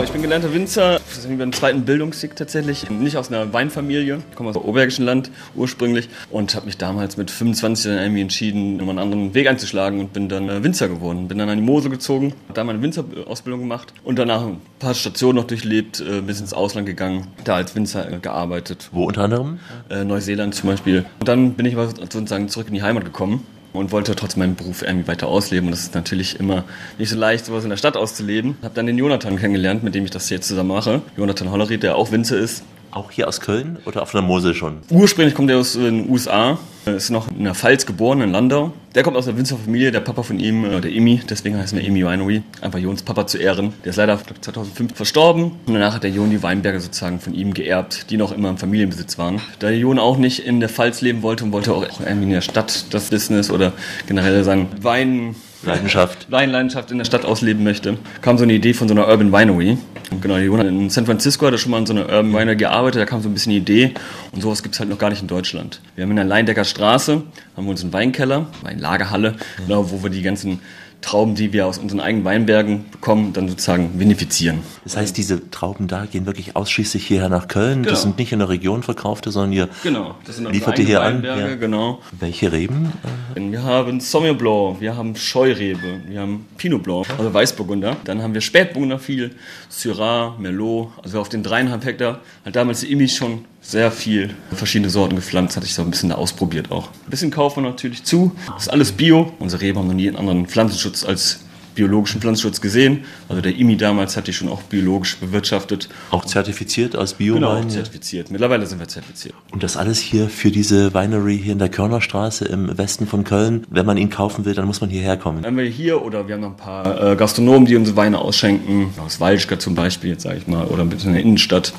Ich 0.01 0.13
bin 0.13 0.23
gelernter 0.23 0.55
Winzer, 0.55 1.01
ich 1.01 1.27
bin 1.27 1.41
im 1.41 1.53
zweiten 1.53 1.85
Bildungsweg 1.85 2.37
tatsächlich, 2.37 2.89
nicht 2.89 3.17
aus 3.17 3.33
einer 3.33 3.53
Weinfamilie, 3.53 4.21
ich 4.31 4.37
komme 4.37 4.51
aus 4.51 4.55
dem 4.55 4.63
Oberbergischen 4.63 5.05
Land 5.05 5.33
ursprünglich 5.57 6.09
und 6.31 6.55
habe 6.55 6.67
mich 6.67 6.79
damals 6.79 7.17
mit 7.17 7.33
25 7.33 7.87
dann 7.87 7.99
irgendwie 7.99 8.21
entschieden, 8.21 8.81
einen 8.81 9.01
anderen 9.01 9.35
Weg 9.35 9.49
einzuschlagen 9.49 9.99
und 9.99 10.13
bin 10.13 10.29
dann 10.29 10.49
äh, 10.49 10.63
Winzer 10.63 10.89
geworden. 10.89 11.27
Bin 11.27 11.39
dann 11.39 11.49
an 11.49 11.59
die 11.59 11.65
Mosel 11.65 11.91
gezogen, 11.91 12.35
da 12.55 12.63
meine 12.63 12.81
Winzerausbildung 12.81 13.61
gemacht 13.61 13.93
und 14.05 14.21
danach 14.21 14.43
ein 14.43 14.61
paar 14.79 14.95
Stationen 14.95 15.35
noch 15.35 15.49
durchlebt, 15.49 15.99
äh, 16.01 16.21
bis 16.21 16.41
ins 16.41 16.53
Ausland 16.53 16.87
gegangen, 16.87 17.27
da 17.43 17.57
als 17.57 17.75
Winzer 17.75 18.09
äh, 18.09 18.19
gearbeitet. 18.19 18.91
Wo 18.93 19.07
unter 19.07 19.23
anderem? 19.25 19.59
Neuseeland 19.91 20.55
zum 20.55 20.71
Beispiel. 20.71 21.07
Und 21.19 21.27
dann 21.27 21.55
bin 21.55 21.67
ich 21.67 21.75
aber 21.75 21.89
sozusagen 21.89 22.49
zurück 22.49 22.69
in 22.69 22.75
die 22.75 22.83
Heimat 22.83 23.05
gekommen 23.05 23.45
und 23.73 23.93
wollte 23.93 24.14
trotzdem 24.16 24.41
meinen 24.41 24.55
Beruf 24.57 24.83
irgendwie 24.83 25.09
weiter 25.09 25.29
ausleben. 25.29 25.66
Und 25.66 25.73
das 25.73 25.81
ist 25.81 25.95
natürlich 25.95 26.39
immer 26.41 26.64
nicht 26.99 27.11
so 27.11 27.16
leicht, 27.16 27.47
sowas 27.47 27.64
in 27.64 27.71
der 27.71 27.77
Stadt 27.77 27.97
auszuleben. 27.97 28.57
Habe 28.62 28.75
dann 28.75 28.87
den 28.87 28.99
Jonathan 28.99 29.37
kennengelernt, 29.37 29.83
mit 29.83 29.95
dem 29.95 30.05
ich 30.05 30.11
das 30.11 30.31
jetzt 30.31 30.49
zusammen 30.49 30.71
mache. 30.71 31.03
Jonathan 31.16 31.51
Hollery, 31.51 31.79
der 31.79 31.97
auch 31.97 32.11
Winzer 32.11 32.39
ist. 32.39 32.64
Auch 32.91 33.11
hier 33.11 33.28
aus 33.28 33.41
Köln 33.41 33.78
oder 33.84 34.03
auf 34.03 34.12
der 34.12 34.22
Mosel 34.22 34.55
schon? 34.55 34.78
Ursprünglich 34.91 35.34
kommt 35.34 35.51
er 35.51 35.59
aus 35.59 35.74
den 35.74 36.09
USA, 36.09 36.59
ist 36.86 37.11
noch 37.11 37.30
in 37.30 37.45
der 37.45 37.55
Pfalz 37.55 37.86
geboren, 37.86 38.20
in 38.20 38.32
Landau. 38.32 38.72
Der 38.95 39.03
kommt 39.03 39.16
aus 39.16 39.26
der 39.26 39.36
Winzerfamilie, 39.36 39.93
der 39.93 40.01
Papa 40.01 40.22
von 40.22 40.41
ihm, 40.41 40.64
äh, 40.64 40.80
der 40.80 40.91
Emi, 40.91 41.20
deswegen 41.28 41.59
heißt 41.59 41.74
er 41.74 41.84
Emi 41.84 42.05
Winery, 42.05 42.43
einfach 42.61 42.78
Jons 42.78 43.03
Papa 43.03 43.26
zu 43.26 43.39
ehren. 43.39 43.74
Der 43.84 43.91
ist 43.91 43.97
leider 43.97 44.18
2005 44.41 44.97
verstorben 44.97 45.53
und 45.66 45.74
danach 45.74 45.95
hat 45.95 46.03
der 46.03 46.11
Jon 46.11 46.30
die 46.30 46.43
Weinberge 46.43 46.80
sozusagen 46.80 47.20
von 47.20 47.34
ihm 47.34 47.55
geerbt, 47.55 48.11
die 48.11 48.16
noch 48.16 48.32
immer 48.32 48.49
im 48.49 48.59
Familienbesitz 48.59 49.18
waren. 49.18 49.41
Da 49.59 49.68
der 49.68 49.78
Jon 49.78 49.99
auch 49.99 50.16
nicht 50.16 50.47
in 50.47 50.61
der 50.61 50.68
Pfalz 50.68 51.01
leben 51.01 51.22
wollte 51.22 51.45
und 51.45 51.53
wollte 51.53 51.74
auch 51.74 51.84
irgendwie 52.01 52.24
in 52.24 52.30
der 52.30 52.41
Stadt 52.41 52.86
das 52.93 53.11
Business 53.11 53.51
oder 53.51 53.72
generell 54.07 54.43
sagen 54.45 54.68
Wein 54.80 55.36
Leidenschaft. 55.63 56.27
Weinleidenschaft 56.31 56.91
in 56.91 56.99
der 56.99 57.05
Stadt 57.05 57.25
ausleben 57.25 57.65
möchte, 57.65 57.99
kam 58.23 58.39
so 58.39 58.45
eine 58.45 58.53
Idee 58.53 58.75
von 58.75 58.89
so 58.89 58.95
einer 58.95 59.09
Urban 59.09 59.33
Winery. 59.33 59.79
Und 60.11 60.23
genau, 60.23 60.37
Jonas 60.37 60.67
in 60.67 60.91
San 60.91 61.07
Francisco 61.07 61.47
hat 61.47 61.53
er 61.53 61.59
schon 61.59 61.71
mal 61.71 61.79
in 61.79 61.87
so 61.87 61.93
einer 61.93 62.03
Urban 62.03 62.33
Winery 62.33 62.57
gearbeitet, 62.57 63.01
da 63.01 63.05
kam 63.05 63.21
so 63.21 63.29
ein 63.29 63.35
bisschen 63.35 63.51
die 63.51 63.59
Idee 63.59 63.95
und 64.33 64.41
sowas 64.41 64.63
gibt 64.63 64.75
es 64.75 64.81
halt 64.81 64.89
noch 64.89 64.99
gar 64.99 65.11
nicht 65.11 65.21
in 65.21 65.29
Deutschland. 65.29 65.81
Wir 65.97 66.05
haben 66.05 66.11
in 66.11 66.17
der 66.17 66.25
Leindecker 66.25 66.65
Straße, 66.65 67.23
haben 67.57 67.65
wir 67.65 67.71
uns 67.71 67.83
einen 67.83 67.93
Weinkeller, 67.93 68.47
Weinlagerhalle, 68.63 69.33
mhm. 69.33 69.63
genau, 69.67 69.91
wo 69.91 70.03
wir 70.03 70.11
die 70.11 70.23
ganzen 70.23 70.61
Trauben, 71.01 71.36
die 71.36 71.53
wir 71.53 71.66
aus 71.66 71.78
unseren 71.78 72.01
eigenen 72.01 72.24
Weinbergen 72.24 72.86
bekommen, 72.90 73.32
dann 73.32 73.49
sozusagen 73.49 73.99
vinifizieren. 74.01 74.59
Das 74.82 74.96
heißt, 74.96 75.16
diese 75.16 75.49
Trauben 75.51 75.86
da 75.86 76.07
gehen 76.07 76.26
wirklich 76.26 76.57
ausschließlich 76.57 77.07
hierher 77.07 77.28
nach 77.28 77.46
Köln. 77.46 77.82
Genau. 77.82 77.90
Das 77.90 78.03
sind 78.03 78.18
nicht 78.18 78.32
in 78.32 78.40
der 78.40 78.49
Region 78.49 78.82
verkaufte, 78.82 79.30
sondern 79.30 79.53
ihr 79.53 79.68
genau, 79.82 80.16
das 80.26 80.36
sind 80.36 80.51
liefert 80.53 80.78
ihr 80.78 80.86
hier 80.86 81.01
Weinberge, 81.01 81.44
an. 81.44 81.51
Ja. 81.51 81.57
Genau. 81.57 82.01
Welche 82.18 82.51
Reben? 82.51 82.92
Wir 83.34 83.62
haben 83.62 84.01
Sauvignon 84.01 84.36
Blanc, 84.36 84.80
wir 84.80 84.96
haben 84.96 85.14
Scheurebe, 85.14 86.01
wir 86.09 86.20
haben 86.20 86.46
Pinot 86.57 86.82
Blanc, 86.82 87.07
also 87.16 87.32
Weißburgunder. 87.32 87.96
Dann 88.05 88.20
haben 88.20 88.34
wir 88.34 88.40
Spätburgunder 88.40 88.99
viel, 88.99 89.30
Syrah, 89.68 90.34
Merlot. 90.38 90.88
Also 91.03 91.20
auf 91.20 91.28
den 91.28 91.42
dreieinhalb 91.44 91.84
Hektar 91.84 92.20
hat 92.44 92.57
damals 92.57 92.80
die 92.80 92.90
Imi 92.92 93.09
schon 93.09 93.44
sehr 93.69 93.93
viel 93.93 94.35
verschiedene 94.51 94.89
Sorten 94.89 95.14
gepflanzt, 95.14 95.55
hatte 95.57 95.66
ich 95.66 95.75
so 95.75 95.83
ein 95.83 95.91
bisschen 95.91 96.09
da 96.09 96.14
ausprobiert 96.14 96.71
auch. 96.71 96.89
Ein 96.89 97.11
bisschen 97.11 97.31
kaufen 97.31 97.62
wir 97.62 97.69
natürlich 97.69 98.03
zu. 98.03 98.35
Das 98.47 98.62
ist 98.62 98.69
alles 98.71 98.93
Bio. 98.93 99.35
Unsere 99.41 99.61
Reben 99.61 99.79
haben 99.79 99.89
noch 99.89 99.95
nie 99.95 100.09
einen 100.09 100.16
anderen 100.16 100.47
Pflanzenschutz 100.47 101.05
als 101.05 101.41
biologischen 101.79 102.20
Pflanzenschutz 102.20 102.61
gesehen. 102.61 103.05
Also 103.29 103.41
der 103.41 103.55
IMI 103.57 103.76
damals 103.76 104.16
hat 104.16 104.26
die 104.26 104.33
schon 104.33 104.49
auch 104.49 104.62
biologisch 104.62 105.16
bewirtschaftet. 105.16 105.89
Auch 106.11 106.24
zertifiziert 106.24 106.97
als 106.97 107.14
Biowein? 107.14 107.41
Genau, 107.62 107.68
zertifiziert. 107.68 108.33
Mittlerweile 108.33 108.66
sind 108.66 108.81
wir 108.81 108.89
zertifiziert. 108.89 109.35
Und 109.53 109.62
das 109.62 109.76
alles 109.76 110.01
hier 110.01 110.29
für 110.29 110.51
diese 110.51 110.93
Winery 110.93 111.41
hier 111.43 111.53
in 111.53 111.61
der 111.61 111.68
Körnerstraße 111.68 112.47
im 112.47 112.76
Westen 112.76 113.07
von 113.07 113.22
Köln. 113.22 113.64
Wenn 113.70 113.87
man 113.87 113.97
ihn 113.97 114.11
kaufen 114.11 114.45
will, 114.45 114.55
dann 114.55 114.66
muss 114.66 114.81
man 114.81 114.91
hierher 114.91 115.16
kommen. 115.16 115.45
Wenn 115.45 115.57
wir 115.57 115.64
hier 115.64 116.03
oder 116.03 116.26
wir 116.26 116.35
haben 116.35 116.41
noch 116.41 116.51
ein 116.51 116.57
paar 116.57 117.12
äh, 117.12 117.16
Gastronomen, 117.16 117.66
die 117.66 117.76
unsere 117.76 117.97
Weine 117.97 118.18
ausschenken. 118.18 118.93
Aus 118.99 119.20
Walschka 119.20 119.61
zum 119.61 119.76
Beispiel, 119.76 120.11
jetzt 120.11 120.24
sage 120.24 120.39
ich 120.39 120.49
mal, 120.49 120.64
oder 120.66 120.83
ein 120.83 120.89
bisschen 120.89 121.11
in 121.11 121.14
der 121.14 121.22
Innenstadt. 121.22 121.72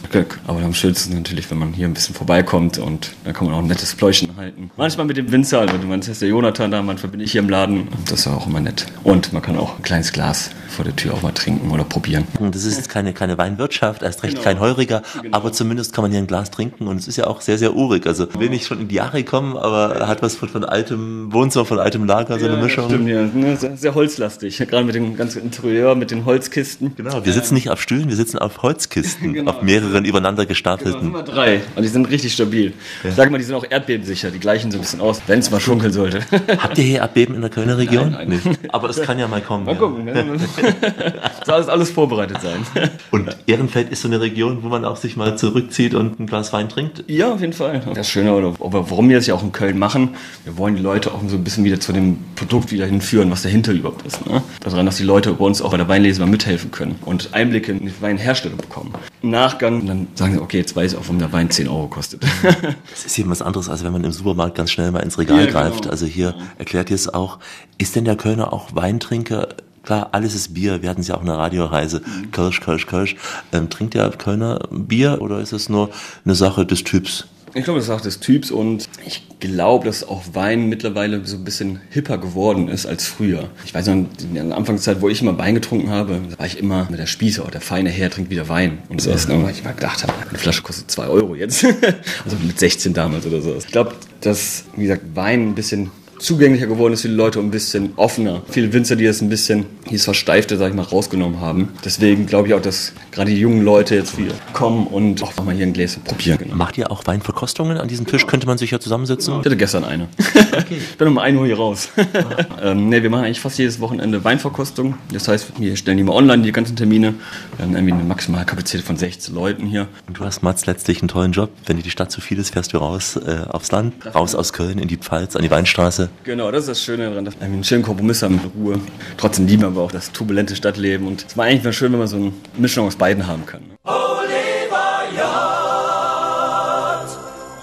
Aber 0.47 0.61
am 0.61 0.73
schönsten 0.73 1.13
natürlich, 1.13 1.51
wenn 1.51 1.57
man 1.57 1.73
hier 1.73 1.87
ein 1.87 1.93
bisschen 1.93 2.15
vorbeikommt 2.15 2.77
und 2.77 3.11
dann 3.25 3.33
kann 3.33 3.47
man 3.47 3.55
auch 3.55 3.59
ein 3.59 3.67
nettes 3.67 3.95
Pläuschen 3.95 4.29
halten. 4.37 4.71
Manchmal 4.77 5.05
mit 5.07 5.17
dem 5.17 5.29
Winzer, 5.29 5.59
also 5.59 5.77
man 5.85 5.99
ist 5.99 6.21
der 6.21 6.29
Jonathan 6.29 6.71
da, 6.71 6.81
manchmal 6.81 7.11
bin 7.11 7.19
ich 7.19 7.33
hier 7.33 7.41
im 7.41 7.49
Laden. 7.49 7.89
Das 8.05 8.21
ist 8.21 8.27
auch 8.27 8.47
immer 8.47 8.61
nett. 8.61 8.85
Und 9.03 9.33
man 9.33 9.41
kann 9.41 9.57
auch 9.57 9.81
kleines 9.89 10.13
Glas 10.13 10.51
vor 10.67 10.85
der 10.85 10.95
Tür 10.95 11.15
auch 11.15 11.23
mal 11.23 11.31
trinken 11.31 11.71
oder 11.71 11.83
probieren. 11.83 12.27
Das 12.51 12.63
ist 12.63 12.77
jetzt 12.77 12.89
keine, 12.89 13.11
keine 13.11 13.39
Weinwirtschaft, 13.39 14.03
erst 14.03 14.21
recht 14.21 14.35
genau. 14.35 14.43
kein 14.43 14.59
Heuriger, 14.59 15.01
genau. 15.19 15.35
aber 15.35 15.51
zumindest 15.51 15.93
kann 15.93 16.03
man 16.03 16.11
hier 16.11 16.19
ein 16.19 16.27
Glas 16.27 16.51
trinken 16.51 16.87
und 16.87 16.97
es 16.97 17.07
ist 17.07 17.17
ja 17.17 17.25
auch 17.25 17.41
sehr, 17.41 17.57
sehr 17.57 17.73
urig. 17.75 18.05
Also 18.05 18.27
will 18.39 18.51
nicht 18.51 18.67
schon 18.67 18.79
in 18.81 18.87
die 18.87 18.95
Jahre 18.95 19.23
kommen, 19.23 19.57
aber 19.57 20.07
hat 20.07 20.21
was 20.21 20.35
von, 20.35 20.47
von 20.47 20.63
altem 20.63 21.33
Wohnzimmer, 21.33 21.65
von 21.65 21.79
altem 21.79 22.05
Lager, 22.05 22.37
so 22.37 22.45
eine 22.45 22.57
ja, 22.57 22.61
Mischung. 22.61 22.85
Stimmt, 22.85 23.09
ja. 23.09 23.23
Ne, 23.23 23.57
sehr, 23.57 23.77
sehr 23.77 23.95
holzlastig, 23.95 24.59
gerade 24.59 24.83
mit 24.83 24.93
dem 24.93 25.17
ganzen 25.17 25.41
Interieur, 25.41 25.95
mit 25.95 26.11
den 26.11 26.23
Holzkisten. 26.23 26.95
Genau, 26.95 27.25
wir 27.25 27.33
sitzen 27.33 27.55
nicht 27.55 27.71
auf 27.71 27.81
Stühlen, 27.81 28.09
wir 28.09 28.15
sitzen 28.15 28.37
auf 28.37 28.61
Holzkisten, 28.61 29.33
genau. 29.33 29.49
auf 29.49 29.63
mehreren 29.63 30.05
übereinander 30.05 30.45
gestapelten. 30.45 31.01
Genau, 31.01 31.25
sind 31.25 31.35
drei 31.35 31.61
und 31.75 31.81
die 31.81 31.89
sind 31.89 32.07
richtig 32.11 32.33
stabil. 32.33 32.73
Ja. 33.03 33.09
Ich 33.09 33.15
sage 33.15 33.31
mal, 33.31 33.39
die 33.39 33.43
sind 33.43 33.55
auch 33.55 33.65
erdbebensicher, 33.67 34.29
die 34.29 34.39
gleichen 34.39 34.69
so 34.69 34.77
ein 34.77 34.81
bisschen 34.81 35.01
aus, 35.01 35.23
wenn 35.25 35.39
es 35.39 35.49
mal 35.49 35.59
schunkeln 35.59 35.91
sollte. 35.91 36.19
Habt 36.59 36.77
ihr 36.77 36.83
hier 36.83 36.99
Erdbeben 36.99 37.33
in 37.33 37.41
der 37.41 37.49
Kölner 37.49 37.79
Region? 37.79 38.11
Nein, 38.11 38.29
nein. 38.29 38.41
Nee. 38.45 38.69
Aber 38.69 38.87
es 38.91 39.01
kann 39.01 39.17
ja 39.17 39.27
mal 39.27 39.41
kommen. 39.41 39.65
Mal 39.78 39.78
gucken. 39.79 40.05
Ne? 40.05 40.25
soll 41.45 41.55
alles, 41.55 41.67
alles 41.67 41.89
vorbereitet 41.89 42.37
sein. 42.41 42.89
Und 43.11 43.35
Ehrenfeld 43.47 43.89
ist 43.89 44.01
so 44.01 44.07
eine 44.07 44.21
Region, 44.21 44.63
wo 44.63 44.67
man 44.67 44.85
auch 44.85 44.97
sich 44.97 45.17
mal 45.17 45.37
zurückzieht 45.37 45.93
und 45.93 46.19
ein 46.19 46.27
Glas 46.27 46.53
Wein 46.53 46.69
trinkt? 46.69 47.03
Ja, 47.07 47.33
auf 47.33 47.41
jeden 47.41 47.53
Fall. 47.53 47.81
Das 47.93 48.09
Schöne, 48.09 48.33
oder, 48.33 48.53
aber 48.63 48.89
warum 48.89 49.09
wir 49.09 49.17
das 49.17 49.27
ja 49.27 49.33
auch 49.33 49.43
in 49.43 49.51
Köln 49.51 49.79
machen, 49.79 50.15
wir 50.43 50.57
wollen 50.57 50.75
die 50.75 50.81
Leute 50.81 51.11
auch 51.11 51.21
so 51.27 51.35
ein 51.35 51.43
bisschen 51.43 51.63
wieder 51.63 51.79
zu 51.79 51.93
dem 51.93 52.19
Produkt 52.35 52.71
wieder 52.71 52.85
hinführen, 52.85 53.31
was 53.31 53.41
dahinter 53.41 53.71
überhaupt 53.71 54.05
ist. 54.05 54.25
Ne? 54.25 54.41
Daran, 54.61 54.85
dass 54.85 54.97
die 54.97 55.03
Leute 55.03 55.33
bei 55.33 55.45
uns 55.45 55.61
auch 55.61 55.71
bei 55.71 55.77
der 55.77 55.87
Weinlese 55.87 56.21
mal 56.21 56.27
mithelfen 56.27 56.71
können 56.71 56.95
und 57.05 57.33
Einblicke 57.33 57.71
in 57.71 57.85
die 57.85 58.01
Weinherstellung 58.01 58.57
bekommen. 58.57 58.93
Im 59.21 59.31
Nachgang 59.31 59.85
dann 59.85 60.07
sagen 60.15 60.33
sie, 60.33 60.41
okay, 60.41 60.57
jetzt 60.57 60.75
weiß 60.75 60.93
ich 60.93 60.97
auch, 60.97 61.03
warum 61.03 61.19
der 61.19 61.31
Wein 61.31 61.49
10 61.49 61.67
Euro 61.67 61.87
kostet. 61.87 62.23
das 62.89 63.05
ist 63.05 63.17
eben 63.17 63.29
was 63.29 63.41
anderes, 63.41 63.69
als 63.69 63.83
wenn 63.83 63.91
man 63.91 64.03
im 64.03 64.11
Supermarkt 64.11 64.55
ganz 64.55 64.71
schnell 64.71 64.91
mal 64.91 64.99
ins 64.99 65.17
Regal 65.17 65.45
ja, 65.45 65.51
greift. 65.51 65.81
Genau. 65.81 65.91
Also 65.91 66.05
hier 66.05 66.35
erklärt 66.57 66.89
ihr 66.89 66.95
es 66.95 67.13
auch, 67.13 67.39
ist 67.77 67.95
denn 67.95 68.05
der 68.05 68.15
Kölner 68.15 68.53
auch 68.53 68.75
Weintrinker? 68.75 69.49
Klar, 69.83 70.09
alles 70.11 70.35
ist 70.35 70.53
Bier. 70.53 70.81
Wir 70.81 70.89
hatten 70.89 71.01
es 71.01 71.07
ja 71.07 71.15
auch 71.15 71.21
eine 71.21 71.37
Radioreise. 71.37 72.01
Mhm. 72.01 72.31
Kölsch, 72.31 72.61
Kölsch, 72.61 72.87
Kölsch. 72.87 73.15
Ähm, 73.51 73.69
trinkt 73.69 73.93
der 73.93 74.09
Kölner 74.11 74.67
Bier 74.71 75.19
oder 75.21 75.39
ist 75.39 75.53
es 75.53 75.69
nur 75.69 75.89
eine 76.25 76.35
Sache 76.35 76.65
des 76.65 76.83
Typs? 76.83 77.25
Ich 77.53 77.63
glaube, 77.63 77.79
das 77.79 77.87
ist 77.87 77.93
auch 77.93 78.01
des 78.01 78.19
Typs 78.19 78.51
und 78.51 78.87
ich 79.05 79.23
glaube, 79.39 79.85
dass 79.85 80.07
auch 80.07 80.23
Wein 80.33 80.69
mittlerweile 80.69 81.25
so 81.25 81.37
ein 81.37 81.43
bisschen 81.43 81.81
hipper 81.89 82.17
geworden 82.17 82.67
ist 82.67 82.85
als 82.85 83.07
früher. 83.07 83.49
Ich 83.65 83.73
weiß 83.73 83.87
noch, 83.87 83.93
in 83.95 84.33
der 84.33 84.55
Anfangszeit, 84.55 85.01
wo 85.01 85.09
ich 85.09 85.21
immer 85.21 85.37
Wein 85.37 85.55
getrunken 85.55 85.89
habe, 85.89 86.21
war 86.37 86.45
ich 86.45 86.59
immer 86.59 86.87
mit 86.89 86.99
der 86.99 87.07
Spieße, 87.07 87.43
oh, 87.45 87.49
der 87.49 87.61
feine 87.61 87.89
Herr 87.89 88.09
trinkt 88.09 88.29
wieder 88.29 88.49
Wein. 88.49 88.79
Und 88.89 88.99
das 88.99 89.07
erste 89.07 89.33
Mal, 89.33 89.45
weil 89.45 89.51
ich 89.51 89.63
mal 89.63 89.73
gedacht 89.73 90.03
habe, 90.03 90.13
eine 90.29 90.37
Flasche 90.37 90.61
kostet 90.61 90.91
zwei 90.91 91.07
Euro 91.07 91.35
jetzt. 91.35 91.63
also 92.23 92.37
mit 92.45 92.59
16 92.59 92.93
damals 92.93 93.25
oder 93.25 93.41
so. 93.41 93.55
Ich 93.55 93.67
glaube, 93.67 93.93
dass, 94.21 94.65
wie 94.75 94.83
gesagt, 94.83 95.03
Wein 95.15 95.49
ein 95.49 95.55
bisschen 95.55 95.91
zugänglicher 96.19 96.67
geworden 96.67 96.93
ist 96.93 97.01
für 97.01 97.07
die 97.07 97.15
Leute 97.15 97.39
und 97.39 97.47
ein 97.47 97.51
bisschen 97.51 97.93
offener. 97.95 98.43
Viele 98.49 98.71
Winzer, 98.73 98.95
die 98.95 99.05
das 99.05 99.21
ein 99.21 99.29
bisschen, 99.29 99.65
dieses 99.89 100.05
Versteifte, 100.05 100.57
sag 100.57 100.69
ich 100.69 100.75
mal, 100.75 100.83
rausgenommen 100.83 101.39
haben. 101.39 101.69
Deswegen 101.83 102.25
glaube 102.25 102.49
ich 102.49 102.53
auch, 102.53 102.61
dass 102.61 102.93
gerade 103.11 103.31
die 103.31 103.39
jungen 103.39 103.63
Leute 103.63 103.95
jetzt 103.95 104.15
viel 104.15 104.31
kommen 104.53 104.87
und 104.87 105.23
auch 105.23 105.35
mal 105.43 105.55
hier 105.55 105.65
ein 105.65 105.73
Gläschen 105.73 106.03
probieren. 106.03 106.37
Genau. 106.39 106.55
Macht 106.55 106.77
ihr 106.77 106.91
auch 106.91 107.07
Weinverkostungen? 107.07 107.77
An 107.77 107.87
diesem 107.87 108.05
Tisch 108.05 108.27
könnte 108.27 108.47
man 108.47 108.57
sich 108.57 108.71
ja 108.71 108.79
zusammensitzen. 108.79 109.39
Ich 109.39 109.45
hatte 109.45 109.57
gestern 109.57 109.83
eine. 109.83 110.07
Okay. 110.51 110.77
ich 110.77 110.97
bin 110.97 111.07
um 111.07 111.17
1 111.17 111.37
Uhr 111.37 111.45
hier 111.45 111.57
raus. 111.57 111.89
ähm, 112.61 112.89
ne, 112.89 113.01
wir 113.01 113.09
machen 113.09 113.25
eigentlich 113.25 113.39
fast 113.39 113.57
jedes 113.57 113.79
Wochenende 113.79 114.23
Weinverkostung. 114.23 114.95
Das 115.13 115.27
heißt, 115.27 115.59
wir 115.59 115.75
stellen 115.77 115.97
die 115.97 116.03
mal 116.03 116.13
online, 116.13 116.43
die 116.43 116.51
ganzen 116.51 116.75
Termine. 116.75 117.13
Wir 117.55 117.65
haben 117.65 117.75
irgendwie 117.75 117.93
eine 117.93 118.03
maximale 118.03 118.45
Kapazität 118.45 118.85
von 118.85 118.97
16 118.97 119.33
Leuten 119.33 119.65
hier. 119.65 119.87
Und 120.07 120.19
du 120.19 120.25
hast, 120.25 120.43
Mats, 120.43 120.65
letztlich 120.65 121.01
einen 121.01 121.07
tollen 121.07 121.31
Job. 121.31 121.49
Wenn 121.65 121.77
dir 121.77 121.83
die 121.83 121.91
Stadt 121.91 122.11
zu 122.11 122.19
viel 122.19 122.39
ist, 122.39 122.51
fährst 122.51 122.73
du 122.73 122.77
raus 122.77 123.15
äh, 123.15 123.45
aufs 123.49 123.71
Land, 123.71 123.93
raus 124.13 124.35
aus 124.35 124.53
Köln 124.53 124.79
in 124.79 124.87
die 124.87 124.97
Pfalz, 124.97 125.35
an 125.35 125.43
die 125.43 125.51
Weinstraße. 125.51 126.08
Genau, 126.23 126.51
das 126.51 126.61
ist 126.61 126.69
das 126.69 126.83
Schöne 126.83 127.09
daran, 127.09 127.25
dass 127.25 127.35
wir 127.39 127.45
einen 127.45 127.63
schönen 127.63 127.83
Kompromiss 127.83 128.21
haben 128.21 128.35
mit 128.35 128.45
Ruhe. 128.55 128.79
Trotzdem 129.17 129.47
lieben 129.47 129.63
wir 129.63 129.67
aber 129.67 129.81
auch 129.81 129.91
das 129.91 130.11
turbulente 130.11 130.55
Stadtleben. 130.55 131.07
Und 131.07 131.25
es 131.27 131.35
war 131.37 131.45
eigentlich 131.45 131.63
mal 131.63 131.73
schön, 131.73 131.91
wenn 131.91 131.99
man 131.99 132.07
so 132.07 132.17
eine 132.17 132.31
Mischung 132.57 132.87
aus 132.87 132.95
beiden 132.95 133.25
haben 133.27 133.45
kann. 133.45 133.61
Oliver 133.83 135.03
J. 135.15 135.23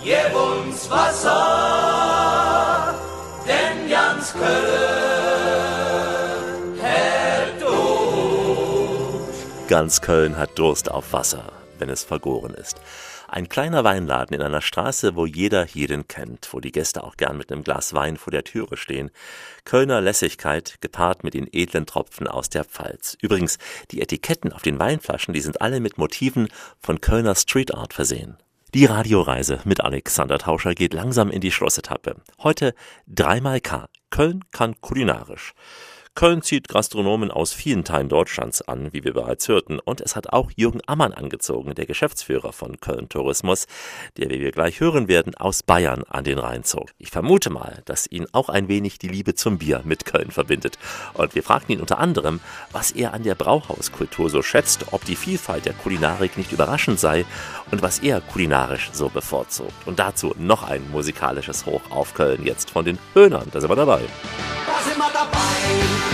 Gib 0.02 0.34
uns 0.34 0.90
Wasser, 0.90 1.34
denn 3.46 3.90
ganz 3.90 4.32
Köln 4.32 4.46
hält 6.80 7.60
durch. 7.60 7.76
Ganz 9.68 10.00
Köln 10.00 10.36
hat 10.36 10.58
Durst 10.58 10.90
auf 10.90 11.12
Wasser, 11.12 11.52
wenn 11.78 11.88
es 11.88 12.02
vergoren 12.04 12.54
ist. 12.54 12.76
Ein 13.28 13.48
kleiner 13.48 13.82
Weinladen 13.82 14.36
in 14.36 14.42
einer 14.42 14.60
Straße, 14.60 15.16
wo 15.16 15.26
jeder 15.26 15.66
jeden 15.66 16.06
kennt, 16.06 16.48
wo 16.52 16.60
die 16.60 16.70
Gäste 16.70 17.02
auch 17.02 17.16
gern 17.16 17.36
mit 17.36 17.50
einem 17.50 17.64
Glas 17.64 17.92
Wein 17.92 18.16
vor 18.16 18.30
der 18.30 18.44
Türe 18.44 18.76
stehen. 18.76 19.10
Kölner 19.64 20.00
Lässigkeit 20.00 20.76
gepaart 20.80 21.24
mit 21.24 21.34
den 21.34 21.48
edlen 21.50 21.86
Tropfen 21.86 22.28
aus 22.28 22.48
der 22.50 22.64
Pfalz. 22.64 23.16
Übrigens, 23.20 23.58
die 23.90 24.00
Etiketten 24.00 24.52
auf 24.52 24.62
den 24.62 24.78
Weinflaschen, 24.78 25.34
die 25.34 25.40
sind 25.40 25.60
alle 25.60 25.80
mit 25.80 25.98
Motiven 25.98 26.48
von 26.80 27.00
Kölner 27.00 27.34
Street 27.34 27.74
Art 27.74 27.94
versehen. 27.94 28.36
Die 28.74 28.84
Radioreise 28.84 29.60
mit 29.64 29.80
Alexander 29.80 30.38
Tauscher 30.38 30.74
geht 30.74 30.92
langsam 30.92 31.30
in 31.30 31.40
die 31.40 31.50
Schlussetappe. 31.50 32.16
Heute 32.42 32.74
dreimal 33.06 33.60
K. 33.60 33.88
Köln 34.10 34.44
kann 34.52 34.80
kulinarisch. 34.80 35.54
Köln 36.16 36.40
zieht 36.40 36.68
Gastronomen 36.68 37.30
aus 37.30 37.52
vielen 37.52 37.84
Teilen 37.84 38.08
Deutschlands 38.08 38.62
an, 38.62 38.90
wie 38.94 39.04
wir 39.04 39.12
bereits 39.12 39.48
hörten, 39.48 39.78
und 39.78 40.00
es 40.00 40.16
hat 40.16 40.32
auch 40.32 40.50
Jürgen 40.56 40.80
Ammann 40.86 41.12
angezogen, 41.12 41.74
der 41.74 41.84
Geschäftsführer 41.84 42.54
von 42.54 42.80
Köln 42.80 43.10
Tourismus, 43.10 43.66
der, 44.16 44.30
wie 44.30 44.40
wir 44.40 44.50
gleich 44.50 44.80
hören 44.80 45.08
werden, 45.08 45.34
aus 45.34 45.62
Bayern 45.62 46.04
an 46.08 46.24
den 46.24 46.38
Rhein 46.38 46.64
zog. 46.64 46.88
Ich 46.98 47.10
vermute 47.10 47.50
mal, 47.50 47.82
dass 47.84 48.10
ihn 48.10 48.26
auch 48.32 48.48
ein 48.48 48.68
wenig 48.68 48.98
die 48.98 49.08
Liebe 49.08 49.34
zum 49.34 49.58
Bier 49.58 49.82
mit 49.84 50.06
Köln 50.06 50.30
verbindet. 50.30 50.78
Und 51.12 51.34
wir 51.34 51.42
fragten 51.42 51.74
ihn 51.74 51.80
unter 51.82 51.98
anderem, 51.98 52.40
was 52.72 52.92
er 52.92 53.12
an 53.12 53.22
der 53.22 53.34
Brauhauskultur 53.34 54.30
so 54.30 54.40
schätzt, 54.40 54.86
ob 54.92 55.04
die 55.04 55.16
Vielfalt 55.16 55.66
der 55.66 55.74
Kulinarik 55.74 56.38
nicht 56.38 56.50
überraschend 56.50 56.98
sei 56.98 57.26
und 57.70 57.82
was 57.82 57.98
er 57.98 58.22
kulinarisch 58.22 58.88
so 58.94 59.10
bevorzugt. 59.10 59.86
Und 59.86 59.98
dazu 59.98 60.34
noch 60.38 60.62
ein 60.62 60.90
musikalisches 60.90 61.66
Hoch 61.66 61.82
auf 61.90 62.14
Köln 62.14 62.42
jetzt 62.42 62.70
von 62.70 62.86
den 62.86 62.98
Höhnern. 63.12 63.48
Da 63.52 63.60
sind 63.60 63.68
wir 63.68 63.76
dabei. 63.76 64.00
Da 64.66 64.82
sind 64.82 64.98
wir 64.98 65.10
dabei, 65.12 66.05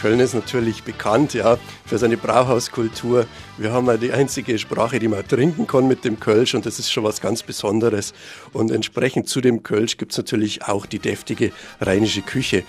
Köln 0.00 0.20
ist 0.20 0.32
natürlich 0.32 0.82
bekannt 0.82 1.34
ja, 1.34 1.58
für 1.84 1.98
seine 1.98 2.16
Brauhauskultur. 2.16 3.26
Wir 3.58 3.70
haben 3.70 3.86
ja 3.86 3.98
die 3.98 4.12
einzige 4.12 4.58
Sprache, 4.58 4.98
die 4.98 5.08
man 5.08 5.28
trinken 5.28 5.66
kann 5.66 5.88
mit 5.88 6.06
dem 6.06 6.18
Kölsch 6.18 6.54
und 6.54 6.64
das 6.64 6.78
ist 6.78 6.90
schon 6.90 7.04
was 7.04 7.20
ganz 7.20 7.42
Besonderes. 7.42 8.14
Und 8.54 8.70
entsprechend 8.70 9.28
zu 9.28 9.42
dem 9.42 9.62
Kölsch 9.62 9.98
gibt 9.98 10.12
es 10.12 10.18
natürlich 10.18 10.64
auch 10.64 10.86
die 10.86 11.00
deftige 11.00 11.52
rheinische 11.82 12.22
Küche. 12.22 12.64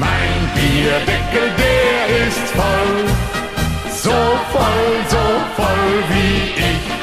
Mein 0.00 0.50
Bierdeckel, 0.56 1.45
voll, 4.52 5.04
so 5.08 5.16
voll 5.56 6.04
wie 6.10 6.60
ich. 6.60 6.96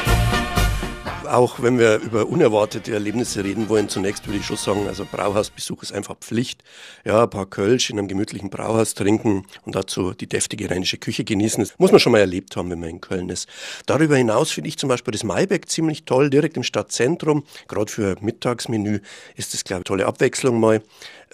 Auch 1.34 1.64
wenn 1.64 1.80
wir 1.80 1.96
über 1.98 2.28
unerwartete 2.28 2.94
Erlebnisse 2.94 3.44
reden 3.44 3.68
wollen, 3.68 3.90
zunächst 3.90 4.28
würde 4.28 4.38
ich 4.38 4.46
schon 4.46 4.56
sagen, 4.56 4.88
also 4.88 5.04
Brauhausbesuch 5.04 5.82
ist 5.82 5.92
einfach 5.92 6.16
Pflicht. 6.20 6.64
Ja, 7.06 7.24
ein 7.24 7.30
paar 7.32 7.48
Kölsch 7.48 7.90
in 7.90 7.98
einem 7.98 8.08
gemütlichen 8.08 8.52
Brauhaus 8.52 8.94
trinken 8.94 9.48
und 9.66 9.74
dazu 9.74 10.14
die 10.14 10.28
deftige 10.28 10.70
rheinische 10.70 11.00
Küche 11.00 11.24
genießen. 11.24 11.64
Das 11.64 11.74
muss 11.80 11.90
man 11.90 12.00
schon 12.00 12.12
mal 12.12 12.20
erlebt 12.20 12.56
haben, 12.56 12.70
wenn 12.70 12.80
man 12.80 12.90
in 12.90 13.02
Köln 13.02 13.30
ist. 13.30 13.50
Darüber 13.88 14.16
hinaus 14.16 14.52
finde 14.52 14.68
ich 14.68 14.78
zum 14.78 14.90
Beispiel 14.90 15.12
das 15.12 15.24
Maibeck 15.24 15.68
ziemlich 15.68 16.06
toll, 16.06 16.30
direkt 16.30 16.56
im 16.56 16.62
Stadtzentrum. 16.62 17.44
Gerade 17.68 17.92
für 17.92 18.16
Mittagsmenü 18.22 19.00
ist 19.36 19.56
das, 19.56 19.64
glaube 19.64 19.80
ich, 19.80 19.86
tolle 19.86 20.06
Abwechslung 20.06 20.60
mal. 20.60 20.84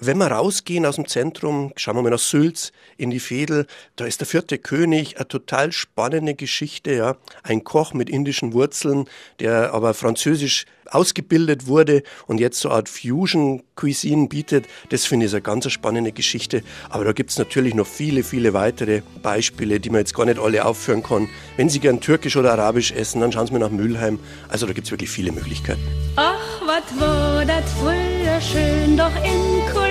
Wenn 0.01 0.17
wir 0.17 0.27
rausgehen 0.27 0.85
aus 0.85 0.95
dem 0.95 1.07
Zentrum, 1.07 1.73
schauen 1.75 1.97
wir 1.97 2.01
mal 2.01 2.09
nach 2.09 2.19
Sülz 2.19 2.71
in 2.95 3.09
die 3.09 3.19
Veedel, 3.19 3.65
da 3.97 4.05
ist 4.05 4.21
der 4.21 4.27
vierte 4.27 4.57
König, 4.57 5.17
eine 5.17 5.27
total 5.27 5.73
spannende 5.73 6.35
Geschichte, 6.35 6.93
ja. 6.93 7.17
Ein 7.43 7.65
Koch 7.65 7.93
mit 7.93 8.09
indischen 8.09 8.53
Wurzeln, 8.53 9.09
der 9.39 9.73
aber 9.73 9.93
französisch 9.93 10.65
ausgebildet 10.85 11.67
wurde 11.67 12.03
und 12.27 12.39
jetzt 12.39 12.59
so 12.61 12.69
eine 12.69 12.77
Art 12.77 12.89
Fusion 12.89 13.61
Cuisine 13.75 14.27
bietet, 14.27 14.67
das 14.89 15.05
finde 15.05 15.25
ich 15.25 15.33
eine 15.33 15.41
ganz 15.41 15.69
spannende 15.69 16.13
Geschichte. 16.13 16.63
Aber 16.89 17.03
da 17.03 17.11
gibt 17.11 17.31
es 17.31 17.37
natürlich 17.37 17.75
noch 17.75 17.85
viele, 17.85 18.23
viele 18.23 18.53
weitere 18.53 19.01
Beispiele, 19.21 19.79
die 19.79 19.89
man 19.89 19.99
jetzt 19.99 20.15
gar 20.15 20.25
nicht 20.25 20.39
alle 20.39 20.65
aufführen 20.65 21.03
kann. 21.03 21.29
Wenn 21.57 21.69
Sie 21.69 21.79
gern 21.79 21.99
türkisch 21.99 22.37
oder 22.37 22.53
arabisch 22.53 22.91
essen, 22.91 23.21
dann 23.21 23.31
schauen 23.31 23.47
Sie 23.47 23.53
mal 23.53 23.59
nach 23.59 23.69
Mülheim. 23.69 24.19
Also 24.47 24.65
da 24.65 24.73
gibt 24.73 24.87
es 24.87 24.91
wirklich 24.91 25.09
viele 25.09 25.31
Möglichkeiten. 25.31 25.81
Ach, 26.15 26.61
was 26.65 26.99
war 26.99 27.45
das 27.45 27.65
früher 27.73 28.41
schön, 28.41 28.97
doch 28.97 29.15
in 29.23 29.73
Kolonia. 29.73 29.88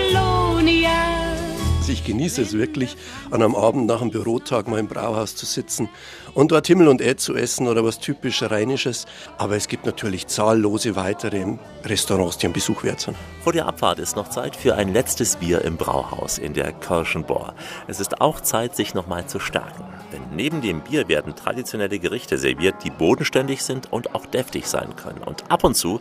Ich 1.90 2.04
genieße 2.04 2.42
es 2.42 2.52
wirklich, 2.52 2.96
an 3.30 3.42
einem 3.42 3.54
Abend 3.54 3.86
nach 3.86 4.02
einem 4.02 4.10
Bürotag 4.10 4.68
mal 4.68 4.78
im 4.78 4.88
Brauhaus 4.88 5.34
zu 5.36 5.46
sitzen 5.46 5.88
und 6.34 6.52
dort 6.52 6.66
Himmel 6.66 6.88
und 6.88 7.00
Erd 7.00 7.18
zu 7.18 7.34
essen 7.34 7.66
oder 7.66 7.82
was 7.82 7.98
typisch 7.98 8.42
Rheinisches. 8.42 9.06
Aber 9.38 9.56
es 9.56 9.68
gibt 9.68 9.86
natürlich 9.86 10.26
zahllose 10.26 10.96
weitere 10.96 11.56
Restaurants, 11.84 12.38
die 12.38 12.46
einen 12.46 12.52
Besuch 12.52 12.84
wert 12.84 13.00
sind. 13.00 13.16
Vor 13.42 13.52
der 13.52 13.66
Abfahrt 13.66 13.98
ist 14.00 14.16
noch 14.16 14.28
Zeit 14.28 14.54
für 14.54 14.74
ein 14.74 14.92
letztes 14.92 15.36
Bier 15.36 15.62
im 15.62 15.76
Brauhaus 15.76 16.38
in 16.38 16.54
der 16.54 16.72
Kirschenbohr. 16.72 17.54
Es 17.86 18.00
ist 18.00 18.20
auch 18.20 18.40
Zeit, 18.40 18.76
sich 18.76 18.94
nochmal 18.94 19.26
zu 19.26 19.40
stärken. 19.40 19.84
Denn 20.12 20.22
neben 20.34 20.60
dem 20.60 20.82
Bier 20.82 21.08
werden 21.08 21.36
traditionelle 21.36 21.98
Gerichte 21.98 22.38
serviert, 22.38 22.84
die 22.84 22.90
bodenständig 22.90 23.62
sind 23.62 23.90
und 23.92 24.14
auch 24.14 24.26
deftig 24.26 24.66
sein 24.66 24.94
können. 24.96 25.22
Und 25.22 25.50
ab 25.50 25.64
und 25.64 25.74
zu 25.74 26.00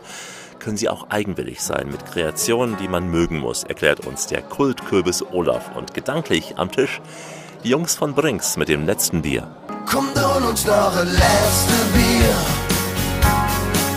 können 0.58 0.76
sie 0.76 0.88
auch 0.88 1.10
eigenwillig 1.10 1.62
sein 1.62 1.88
mit 1.90 2.06
Kreationen, 2.06 2.76
die 2.76 2.88
man 2.88 3.10
mögen 3.10 3.38
muss, 3.38 3.64
erklärt 3.64 4.06
uns 4.06 4.26
der 4.26 4.42
Kultkürbis 4.42 5.24
Olaf. 5.32 5.76
Und 5.76 5.94
gedanklich 5.94 6.54
am 6.56 6.70
Tisch 6.70 7.00
die 7.64 7.70
Jungs 7.70 7.94
von 7.94 8.14
Brinks 8.14 8.56
mit 8.56 8.68
dem 8.68 8.86
letzten 8.86 9.22
Bier. 9.22 9.48
Komm 9.86 10.08
dann 10.14 10.44
uns 10.44 10.66
noch 10.66 10.96
ein 10.96 11.08
letztes 11.08 11.84
Bier. 11.92 12.34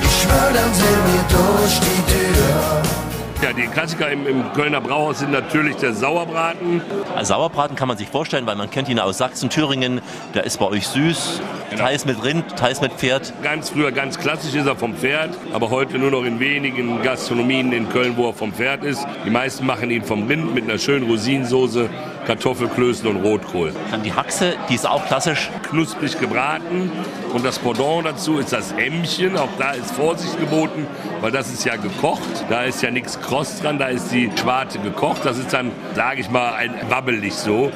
Ich 0.04 0.22
schwör, 0.22 0.52
dann 0.54 0.74
sind 0.74 0.84
wir 0.84 1.24
durch 1.38 1.80
die 1.80 2.12
Tür. 2.12 3.11
Ja, 3.42 3.54
die 3.54 3.66
Klassiker 3.66 4.12
im, 4.12 4.28
im 4.28 4.54
Kölner 4.54 4.80
Brauhaus 4.82 5.18
sind 5.18 5.32
natürlich 5.32 5.76
der 5.78 5.96
Sauerbraten. 5.96 6.80
Sauerbraten 7.24 7.76
kann 7.76 7.88
man 7.88 7.98
sich 7.98 8.08
vorstellen, 8.08 8.46
weil 8.46 8.56
man 8.56 8.70
kennt 8.70 8.88
ihn 8.88 9.00
aus 9.00 9.18
Sachsen, 9.18 9.50
Thüringen. 9.50 10.00
Der 10.36 10.44
ist 10.44 10.60
bei 10.60 10.68
euch 10.68 10.86
süß, 10.86 11.42
teils 11.76 12.06
mit 12.06 12.24
Rind, 12.24 12.56
teils 12.56 12.82
mit 12.82 12.94
Pferd. 12.94 13.34
Ganz 13.42 13.72
früher, 13.72 13.92
ganz 13.92 14.20
klassisch 14.20 14.54
ist 14.54 14.68
er 14.68 14.76
vom 14.76 14.94
Pferd, 14.94 15.32
aber 15.54 15.72
heute 15.72 15.98
nur 15.98 16.12
noch 16.12 16.24
in 16.24 16.40
wenigen 16.40 17.02
Gastronomien 17.02 17.72
in 17.72 17.90
Köln, 17.90 18.16
wo 18.16 18.28
er 18.28 18.34
vom 18.34 18.54
Pferd 18.54 18.84
ist. 18.84 19.08
Die 19.26 19.32
meisten 19.32 19.66
machen 19.66 19.90
ihn 19.90 20.04
vom 20.04 20.28
Rind 20.28 20.54
mit 20.54 20.66
einer 20.66 20.78
schönen 20.78 21.10
Rosinensoße 21.10 21.90
Kartoffelklößen 22.26 23.08
und 23.08 23.18
Rotkohl. 23.24 23.74
Dann 23.90 24.04
die 24.04 24.14
Haxe, 24.14 24.56
die 24.70 24.76
ist 24.76 24.88
auch 24.88 25.06
klassisch. 25.06 25.50
Knusprig 25.70 26.20
gebraten. 26.20 26.92
Und 27.34 27.46
das 27.46 27.60
Pendant 27.60 28.06
dazu 28.06 28.38
ist 28.38 28.52
das 28.52 28.74
Hemmchen. 28.76 29.38
Auch 29.38 29.50
da 29.58 29.72
ist 29.72 29.92
Vorsicht 29.92 30.38
geboten, 30.40 30.86
weil 31.22 31.32
das 31.32 31.52
ist 31.52 31.66
ja 31.66 31.76
gekocht. 31.76 32.46
Da 32.50 32.64
ist 32.64 32.82
ja 32.82 32.92
nichts 32.92 33.20
kross 33.20 33.62
dran, 33.62 33.80
da 33.80 33.88
ist 33.88 34.12
die 34.12 34.30
Schwarte 34.36 34.80
gekocht. 34.80 35.22
Das 35.24 35.38
ist 35.38 35.54
dann, 35.54 35.72
sage 35.96 36.22
ich 36.22 36.30
mal, 36.30 36.54
ein 36.54 36.74
wabbelig 36.90 37.34
so. 37.34 37.72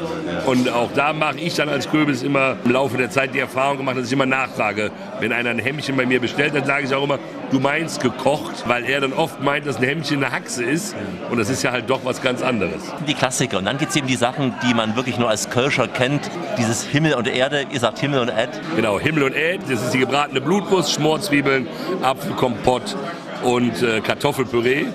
Und 0.45 0.69
auch 0.69 0.91
da 0.93 1.13
mache 1.13 1.37
ich 1.37 1.55
dann 1.55 1.69
als 1.69 1.89
Köbis 1.89 2.23
immer 2.23 2.57
im 2.63 2.71
Laufe 2.71 2.97
der 2.97 3.09
Zeit 3.09 3.33
die 3.33 3.39
Erfahrung 3.39 3.77
gemacht, 3.77 3.97
dass 3.97 4.07
ich 4.07 4.13
immer 4.13 4.25
nachfrage. 4.25 4.91
Wenn 5.19 5.31
einer 5.31 5.51
ein 5.51 5.59
Hemmchen 5.59 5.95
bei 5.95 6.05
mir 6.05 6.19
bestellt, 6.19 6.55
dann 6.55 6.65
sage 6.65 6.85
ich 6.85 6.93
auch 6.93 7.03
immer, 7.03 7.19
du 7.51 7.59
meinst 7.59 8.01
gekocht, 8.01 8.67
weil 8.67 8.85
er 8.85 9.01
dann 9.01 9.13
oft 9.13 9.41
meint, 9.41 9.65
dass 9.65 9.77
ein 9.77 9.83
Hemmchen 9.83 10.23
eine 10.23 10.33
Haxe 10.33 10.63
ist. 10.63 10.95
Und 11.29 11.37
das 11.37 11.49
ist 11.49 11.63
ja 11.63 11.71
halt 11.71 11.89
doch 11.89 12.03
was 12.03 12.21
ganz 12.21 12.41
anderes. 12.41 12.81
Die 13.07 13.13
Klassiker. 13.13 13.57
Und 13.57 13.65
dann 13.65 13.77
gibt 13.77 13.91
es 13.91 13.97
eben 13.97 14.07
die 14.07 14.15
Sachen, 14.15 14.53
die 14.67 14.73
man 14.73 14.95
wirklich 14.95 15.17
nur 15.17 15.29
als 15.29 15.49
Kölscher 15.49 15.87
kennt. 15.87 16.29
Dieses 16.57 16.83
Himmel 16.83 17.13
und 17.13 17.27
Erde. 17.27 17.65
Ihr 17.71 17.79
sagt 17.79 17.99
Himmel 17.99 18.19
und 18.19 18.29
Ed. 18.29 18.49
Genau, 18.75 18.99
Himmel 18.99 19.23
und 19.23 19.33
Ed. 19.33 19.61
Das 19.69 19.81
ist 19.81 19.91
die 19.91 19.99
gebratene 19.99 20.41
Blutwurst, 20.41 20.93
Schmorzwiebeln, 20.93 21.67
Apfelkompott 22.01 22.95
und 23.43 23.81
äh, 23.81 24.01
Kartoffelpüree. 24.01 24.85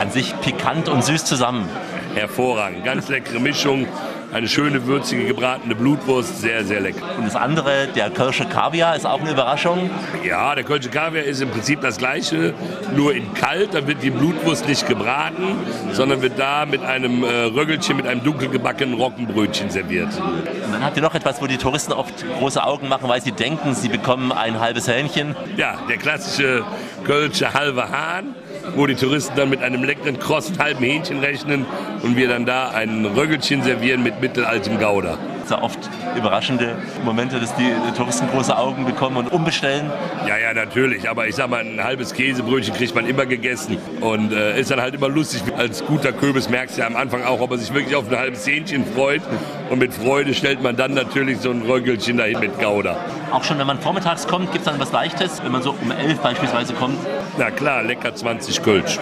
An 0.00 0.10
sich 0.10 0.34
pikant 0.40 0.88
und 0.88 1.04
süß 1.04 1.24
zusammen. 1.24 1.68
Hervorragend. 2.14 2.84
Ganz 2.84 3.08
leckere 3.08 3.40
Mischung. 3.40 3.86
Eine 4.32 4.48
schöne, 4.48 4.86
würzige, 4.86 5.26
gebratene 5.26 5.74
Blutwurst. 5.74 6.40
Sehr, 6.40 6.64
sehr 6.64 6.80
lecker. 6.80 7.04
Und 7.18 7.26
das 7.26 7.36
andere, 7.36 7.86
der 7.94 8.08
Kölsche 8.08 8.46
Kaviar, 8.46 8.96
ist 8.96 9.06
auch 9.06 9.20
eine 9.20 9.32
Überraschung. 9.32 9.90
Ja, 10.24 10.54
der 10.54 10.64
Kölsche 10.64 10.88
Kaviar 10.88 11.24
ist 11.24 11.42
im 11.42 11.50
Prinzip 11.50 11.82
das 11.82 11.98
gleiche, 11.98 12.54
nur 12.96 13.14
in 13.14 13.34
kalt. 13.34 13.74
Da 13.74 13.86
wird 13.86 14.02
die 14.02 14.10
Blutwurst 14.10 14.66
nicht 14.66 14.88
gebraten, 14.88 15.58
sondern 15.92 16.22
wird 16.22 16.38
da 16.38 16.64
mit 16.64 16.82
einem 16.82 17.24
äh, 17.24 17.26
Röggelchen, 17.26 17.96
mit 17.98 18.06
einem 18.06 18.24
dunkel 18.24 18.48
gebackenen 18.48 18.94
Roggenbrötchen 18.94 19.68
serviert. 19.68 20.08
Und 20.18 20.72
dann 20.72 20.82
habt 20.82 20.96
ihr 20.96 21.02
noch 21.02 21.14
etwas, 21.14 21.42
wo 21.42 21.46
die 21.46 21.58
Touristen 21.58 21.92
oft 21.92 22.24
große 22.38 22.64
Augen 22.64 22.88
machen, 22.88 23.10
weil 23.10 23.20
sie 23.20 23.32
denken, 23.32 23.74
sie 23.74 23.90
bekommen 23.90 24.32
ein 24.32 24.58
halbes 24.58 24.88
Hähnchen. 24.88 25.36
Ja, 25.58 25.78
der 25.90 25.98
klassische 25.98 26.64
Kölsche 27.04 27.52
halbe 27.52 27.90
Hahn 27.90 28.34
wo 28.76 28.86
die 28.86 28.94
Touristen 28.94 29.34
dann 29.36 29.50
mit 29.50 29.62
einem 29.62 29.84
leckeren, 29.84 30.18
krossen 30.18 30.58
halben 30.58 30.84
Hähnchen 30.84 31.20
rechnen 31.20 31.66
und 32.02 32.16
wir 32.16 32.28
dann 32.28 32.46
da 32.46 32.70
ein 32.70 33.04
Röggelchen 33.06 33.62
servieren 33.62 34.02
mit 34.02 34.20
mittelaltem 34.20 34.78
Gouda. 34.78 35.18
Ja 35.50 35.60
oft 35.60 35.78
überraschende 36.16 36.76
Momente, 37.04 37.38
dass 37.38 37.54
die 37.56 37.70
Touristen 37.96 38.28
große 38.28 38.56
Augen 38.56 38.84
bekommen 38.84 39.18
und 39.18 39.32
umbestellen. 39.32 39.90
Ja, 40.26 40.38
ja, 40.38 40.54
natürlich. 40.54 41.10
Aber 41.10 41.26
ich 41.26 41.34
sag 41.34 41.50
mal, 41.50 41.60
ein 41.60 41.82
halbes 41.82 42.14
Käsebrötchen 42.14 42.74
kriegt 42.74 42.94
man 42.94 43.06
immer 43.06 43.26
gegessen. 43.26 43.76
Und 44.00 44.32
äh, 44.32 44.58
ist 44.58 44.70
dann 44.70 44.80
halt 44.80 44.94
immer 44.94 45.08
lustig. 45.08 45.42
Als 45.56 45.84
guter 45.84 46.12
Köbis 46.12 46.48
merkst 46.48 46.76
du 46.76 46.80
ja 46.80 46.86
am 46.86 46.96
Anfang 46.96 47.24
auch, 47.24 47.40
ob 47.40 47.50
er 47.50 47.58
sich 47.58 47.72
wirklich 47.74 47.94
auf 47.94 48.10
ein 48.10 48.18
halbes 48.18 48.46
Hähnchen 48.46 48.86
freut. 48.94 49.20
Und 49.68 49.78
mit 49.78 49.92
Freude 49.92 50.32
stellt 50.32 50.62
man 50.62 50.76
dann 50.76 50.94
natürlich 50.94 51.38
so 51.40 51.50
ein 51.50 51.62
Röggelchen 51.62 52.16
dahin 52.16 52.40
mit 52.40 52.58
Gouda. 52.58 52.96
Auch 53.30 53.44
schon, 53.44 53.58
wenn 53.58 53.66
man 53.66 53.78
vormittags 53.78 54.26
kommt, 54.26 54.52
gibt 54.52 54.64
es 54.66 54.72
dann 54.72 54.80
was 54.80 54.92
Leichtes, 54.92 55.42
wenn 55.42 55.52
man 55.52 55.62
so 55.62 55.74
um 55.80 55.90
elf 55.90 56.18
beispielsweise 56.20 56.72
kommt. 56.74 56.98
Na 57.38 57.50
klar, 57.50 57.82
lecker 57.82 58.14
20 58.14 58.62
Kölsch. 58.62 58.98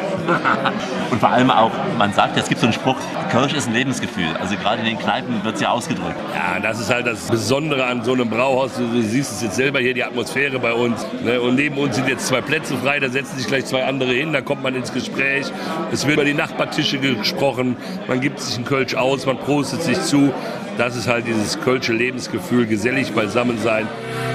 und 1.11 1.19
vor 1.19 1.31
allem 1.31 1.51
auch, 1.51 1.73
man 1.99 2.13
sagt, 2.13 2.37
es 2.37 2.49
gibt 2.49 2.61
so 2.61 2.67
einen 2.67 2.73
Spruch, 2.73 2.97
Kölsch 3.31 3.55
ist 3.55 3.67
ein 3.67 3.75
Lebensgefühl. 3.75 4.37
Also 4.39 4.57
gerade 4.57 4.81
in 4.81 4.87
den 4.87 4.99
Kneipen 4.99 5.43
wird 5.43 5.57
es 5.57 5.61
ja 5.61 5.71
ausgedrückt. 5.71 6.17
Ja, 6.35 6.61
das 6.61 6.79
ist 6.79 6.91
halt 6.91 7.07
das 7.07 7.27
Besondere 7.27 7.85
an 7.85 8.05
so 8.05 8.13
einem 8.13 8.31
Brauhaus. 8.31 8.75
Du, 8.75 8.87
du 8.87 9.03
siehst 9.03 9.33
es 9.33 9.43
jetzt 9.43 9.57
selber 9.57 9.81
hier, 9.81 9.95
die 9.95 10.05
Atmosphäre 10.05 10.61
bei 10.61 10.73
uns. 10.73 11.05
Ne? 11.25 11.41
Und 11.41 11.57
neben 11.57 11.77
uns 11.79 11.97
sind 11.97 12.09
jetzt 12.09 12.27
zwei 12.27 12.41
Plätze 12.41 12.77
frei, 12.77 13.01
da 13.01 13.09
setzen 13.09 13.37
sich 13.37 13.47
gleich 13.47 13.67
zwei 13.67 13.85
andere 13.85 14.13
hin, 14.13 14.33
da 14.33 14.41
kommt 14.41 14.63
man 14.63 14.77
ins 14.77 14.93
Gespräch. 14.93 15.47
Es 15.93 16.07
wird 16.07 16.15
über 16.15 16.25
die 16.25 16.35
Nachbartische 16.35 16.99
gesprochen, 16.99 17.77
man 18.07 18.21
gibt 18.21 18.41
sich 18.41 18.57
einen 18.57 18.65
Kölsch 18.65 18.95
aus, 18.95 19.27
man 19.27 19.39
prostet 19.39 19.83
sich 19.83 20.01
zu. 20.03 20.33
Das 20.79 20.97
ist 20.97 21.09
halt 21.09 21.27
dieses 21.27 21.61
Kölsche 21.61 21.93
Lebensgefühl, 21.93 22.67
gesellig 22.67 23.13
beisammen 23.13 23.59
sein. 23.59 23.87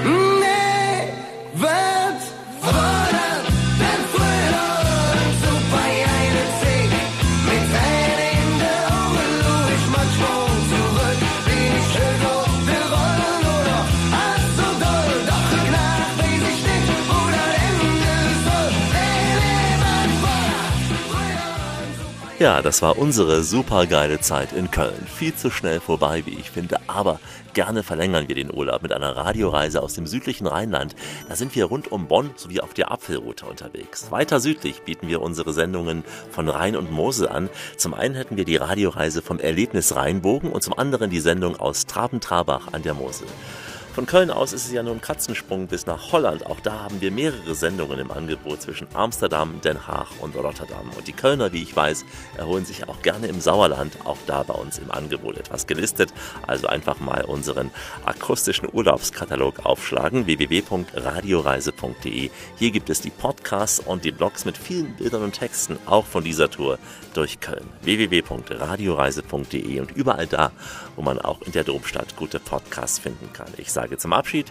Nee, 0.04 0.16
Ja, 22.38 22.60
das 22.60 22.82
war 22.82 22.98
unsere 22.98 23.42
supergeile 23.42 24.20
Zeit 24.20 24.52
in 24.52 24.70
Köln. 24.70 25.06
Viel 25.06 25.34
zu 25.34 25.50
schnell 25.50 25.80
vorbei, 25.80 26.26
wie 26.26 26.34
ich 26.34 26.50
finde, 26.50 26.80
aber 26.86 27.18
gerne 27.54 27.82
verlängern 27.82 28.28
wir 28.28 28.34
den 28.34 28.52
Urlaub 28.52 28.82
mit 28.82 28.92
einer 28.92 29.16
Radioreise 29.16 29.82
aus 29.82 29.94
dem 29.94 30.06
südlichen 30.06 30.46
Rheinland. 30.46 30.94
Da 31.30 31.34
sind 31.34 31.54
wir 31.54 31.64
rund 31.64 31.90
um 31.90 32.08
Bonn 32.08 32.32
sowie 32.36 32.60
auf 32.60 32.74
der 32.74 32.92
Apfelroute 32.92 33.46
unterwegs. 33.46 34.10
Weiter 34.10 34.38
südlich 34.38 34.82
bieten 34.82 35.08
wir 35.08 35.22
unsere 35.22 35.54
Sendungen 35.54 36.04
von 36.30 36.50
Rhein 36.50 36.76
und 36.76 36.92
Mosel 36.92 37.26
an. 37.26 37.48
Zum 37.78 37.94
einen 37.94 38.14
hätten 38.14 38.36
wir 38.36 38.44
die 38.44 38.56
Radioreise 38.56 39.22
vom 39.22 39.40
Erlebnis 39.40 39.96
Rheinbogen 39.96 40.52
und 40.52 40.62
zum 40.62 40.78
anderen 40.78 41.08
die 41.08 41.20
Sendung 41.20 41.56
aus 41.56 41.86
Traben-Trabach 41.86 42.70
an 42.70 42.82
der 42.82 42.92
Mosel. 42.92 43.28
Von 43.96 44.04
Köln 44.04 44.30
aus 44.30 44.52
ist 44.52 44.66
es 44.66 44.72
ja 44.72 44.82
nur 44.82 44.92
ein 44.92 45.00
Katzensprung 45.00 45.68
bis 45.68 45.86
nach 45.86 46.12
Holland. 46.12 46.44
Auch 46.44 46.60
da 46.60 46.80
haben 46.80 47.00
wir 47.00 47.10
mehrere 47.10 47.54
Sendungen 47.54 47.98
im 47.98 48.10
Angebot 48.10 48.60
zwischen 48.60 48.86
Amsterdam, 48.92 49.62
Den 49.62 49.88
Haag 49.88 50.08
und 50.20 50.36
Rotterdam. 50.36 50.90
Und 50.94 51.08
die 51.08 51.14
Kölner, 51.14 51.54
wie 51.54 51.62
ich 51.62 51.74
weiß, 51.74 52.04
erholen 52.36 52.66
sich 52.66 52.90
auch 52.90 53.00
gerne 53.00 53.26
im 53.26 53.40
Sauerland. 53.40 53.96
Auch 54.04 54.18
da 54.26 54.42
bei 54.42 54.52
uns 54.52 54.76
im 54.76 54.90
Angebot 54.90 55.38
etwas 55.38 55.66
gelistet. 55.66 56.12
Also 56.46 56.66
einfach 56.66 57.00
mal 57.00 57.24
unseren 57.24 57.70
akustischen 58.04 58.68
Urlaubskatalog 58.70 59.64
aufschlagen. 59.64 60.26
www.radioreise.de. 60.26 62.30
Hier 62.58 62.70
gibt 62.70 62.90
es 62.90 63.00
die 63.00 63.08
Podcasts 63.08 63.80
und 63.80 64.04
die 64.04 64.12
Blogs 64.12 64.44
mit 64.44 64.58
vielen 64.58 64.94
Bildern 64.96 65.22
und 65.22 65.38
Texten, 65.38 65.78
auch 65.86 66.04
von 66.04 66.22
dieser 66.22 66.50
Tour 66.50 66.78
durch 67.14 67.40
Köln. 67.40 67.64
www.radioreise.de 67.80 69.80
und 69.80 69.92
überall 69.92 70.26
da, 70.26 70.52
wo 70.96 71.00
man 71.00 71.18
auch 71.18 71.40
in 71.40 71.52
der 71.52 71.64
Domstadt 71.64 72.14
gute 72.14 72.40
Podcasts 72.40 72.98
finden 72.98 73.32
kann. 73.32 73.48
Ich 73.56 73.72
sage 73.72 73.85
zum 73.94 74.12
Abschied 74.12 74.46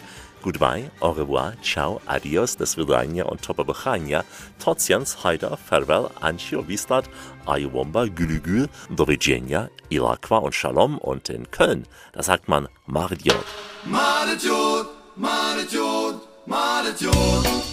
Goodbye, 0.46 0.92
au 1.00 1.10
revoir, 1.10 1.54
ciao, 1.64 2.00
adios, 2.06 2.56
das 2.56 2.78
Vidania 2.78 3.26
und 3.26 3.42
Topabachania, 3.42 4.24
Totsians, 4.64 5.24
Haida, 5.24 5.58
Farewell, 5.58 6.12
Ancio, 6.22 6.68
Wistat, 6.68 7.10
Ayuwomba, 7.48 8.06
Gülügül, 8.06 8.70
Do 8.92 9.08
widzenia, 9.08 9.72
Ilakwa 9.90 10.38
und 10.38 10.54
Shalom 10.54 11.00
und 11.00 11.30
in 11.30 11.50
Köln, 11.50 11.88
da 12.14 12.22
sagt 12.22 12.48
man 12.48 12.68
Mardiot. 12.86 13.44
Maletjod, 13.86 14.86
Maletjod, 15.16 16.22
Maletjod. 16.46 17.66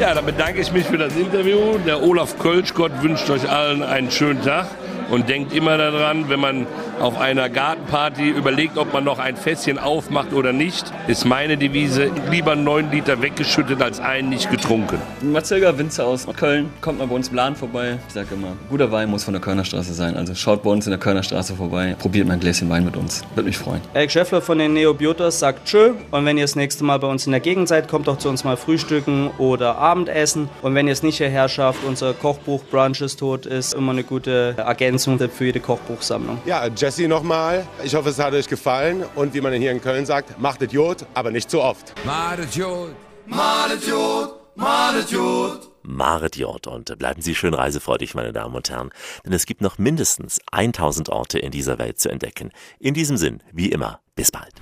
Ja, 0.00 0.14
dann 0.14 0.26
bedanke 0.26 0.60
ich 0.60 0.72
mich 0.72 0.86
für 0.86 0.98
das 0.98 1.14
Interview. 1.14 1.78
Der 1.86 2.02
Olaf 2.02 2.36
Kölschgott 2.40 3.00
wünscht 3.00 3.30
euch 3.30 3.48
allen 3.48 3.84
einen 3.84 4.10
schönen 4.10 4.42
Tag 4.42 4.66
und 5.12 5.28
denkt 5.28 5.52
immer 5.52 5.78
daran, 5.78 6.28
wenn 6.28 6.40
man 6.40 6.66
auf 7.00 7.18
einer 7.18 7.48
Gartenparty 7.48 8.30
überlegt, 8.30 8.78
ob 8.78 8.92
man 8.92 9.04
noch 9.04 9.18
ein 9.18 9.36
Fässchen 9.36 9.78
aufmacht 9.78 10.32
oder 10.32 10.52
nicht, 10.52 10.92
ist 11.08 11.24
meine 11.24 11.56
Devise, 11.56 12.10
lieber 12.30 12.56
neun 12.56 12.90
Liter 12.90 13.20
weggeschüttet 13.22 13.82
als 13.82 14.00
einen 14.00 14.28
nicht 14.28 14.50
getrunken. 14.50 14.98
Marzilga 15.20 15.76
Winzer 15.78 16.06
aus 16.06 16.26
Köln, 16.36 16.70
kommt 16.80 16.98
mal 16.98 17.06
bei 17.06 17.14
uns 17.14 17.28
im 17.28 17.36
Laden 17.36 17.56
vorbei. 17.56 17.98
Ich 18.08 18.14
sage 18.14 18.34
immer, 18.34 18.56
guter 18.68 18.90
Wein 18.90 19.10
muss 19.10 19.24
von 19.24 19.34
der 19.34 19.40
Körnerstraße 19.40 19.94
sein. 19.94 20.16
Also 20.16 20.34
schaut 20.34 20.62
bei 20.62 20.70
uns 20.70 20.86
in 20.86 20.90
der 20.90 21.00
Körnerstraße 21.00 21.54
vorbei, 21.54 21.96
probiert 21.98 22.26
mal 22.26 22.34
ein 22.34 22.40
Gläschen 22.40 22.68
Wein 22.70 22.84
mit 22.84 22.96
uns. 22.96 23.22
Würde 23.34 23.48
mich 23.48 23.58
freuen. 23.58 23.80
Eric 23.94 24.10
Schäffler 24.10 24.40
von 24.40 24.58
den 24.58 24.72
Neobiotas 24.74 25.38
sagt 25.38 25.66
Tschö. 25.66 25.92
Und 26.10 26.24
wenn 26.24 26.36
ihr 26.36 26.44
das 26.44 26.56
nächste 26.56 26.84
Mal 26.84 26.98
bei 26.98 27.08
uns 27.08 27.26
in 27.26 27.32
der 27.32 27.40
Gegend 27.40 27.68
seid, 27.68 27.88
kommt 27.88 28.08
doch 28.08 28.18
zu 28.18 28.28
uns 28.28 28.44
mal 28.44 28.56
frühstücken 28.56 29.30
oder 29.38 29.76
Abendessen. 29.76 30.48
Und 30.62 30.74
wenn 30.74 30.86
ihr 30.86 30.92
es 30.92 31.02
nicht 31.02 31.18
hierher 31.18 31.48
schafft, 31.48 31.84
unser 31.84 32.14
Kochbuch 32.14 32.62
Brunch 32.70 33.00
ist 33.00 33.18
tot 33.18 33.46
ist 33.46 33.74
immer 33.74 33.92
eine 33.92 34.04
gute 34.04 34.54
Ergänzung 34.56 35.18
für 35.18 35.44
jede 35.44 35.60
Kochbuchsammlung. 35.60 36.38
Ja, 36.46 36.68
Jesse 36.82 37.06
nochmal. 37.06 37.64
Ich 37.84 37.94
hoffe, 37.94 38.08
es 38.08 38.18
hat 38.18 38.34
euch 38.34 38.48
gefallen. 38.48 39.04
Und 39.14 39.34
wie 39.34 39.40
man 39.40 39.52
hier 39.52 39.70
in 39.70 39.80
Köln 39.80 40.04
sagt, 40.04 40.40
macht 40.40 40.60
Idiot, 40.62 41.06
aber 41.14 41.30
nicht 41.30 41.48
zu 41.48 41.60
oft. 41.60 41.94
Maletjod, 42.04 42.90
Maletjod, 43.26 44.34
Maletjod. 44.56 45.68
Maret 45.84 46.36
Jord 46.36 46.66
und 46.66 46.96
bleiben 46.98 47.22
Sie 47.22 47.34
schön 47.34 47.54
reisefreudig, 47.54 48.14
meine 48.14 48.32
Damen 48.32 48.54
und 48.54 48.70
Herren, 48.70 48.90
denn 49.24 49.32
es 49.32 49.46
gibt 49.46 49.62
noch 49.62 49.78
mindestens 49.78 50.40
1000 50.52 51.08
Orte 51.08 51.38
in 51.40 51.50
dieser 51.50 51.78
Welt 51.78 51.98
zu 51.98 52.08
entdecken. 52.08 52.50
In 52.78 52.94
diesem 52.94 53.16
Sinn, 53.16 53.42
wie 53.52 53.70
immer, 53.70 54.00
bis 54.14 54.30
bald. 54.30 54.52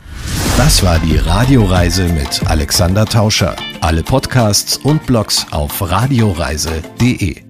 Das 0.57 0.83
war 0.83 0.99
die 0.99 1.16
Radioreise 1.16 2.05
mit 2.05 2.47
Alexander 2.49 3.05
Tauscher. 3.05 3.55
Alle 3.81 4.03
Podcasts 4.03 4.79
und 4.79 5.07
Blogs 5.07 5.47
auf 5.51 5.81
radioreise.de. 5.83 7.50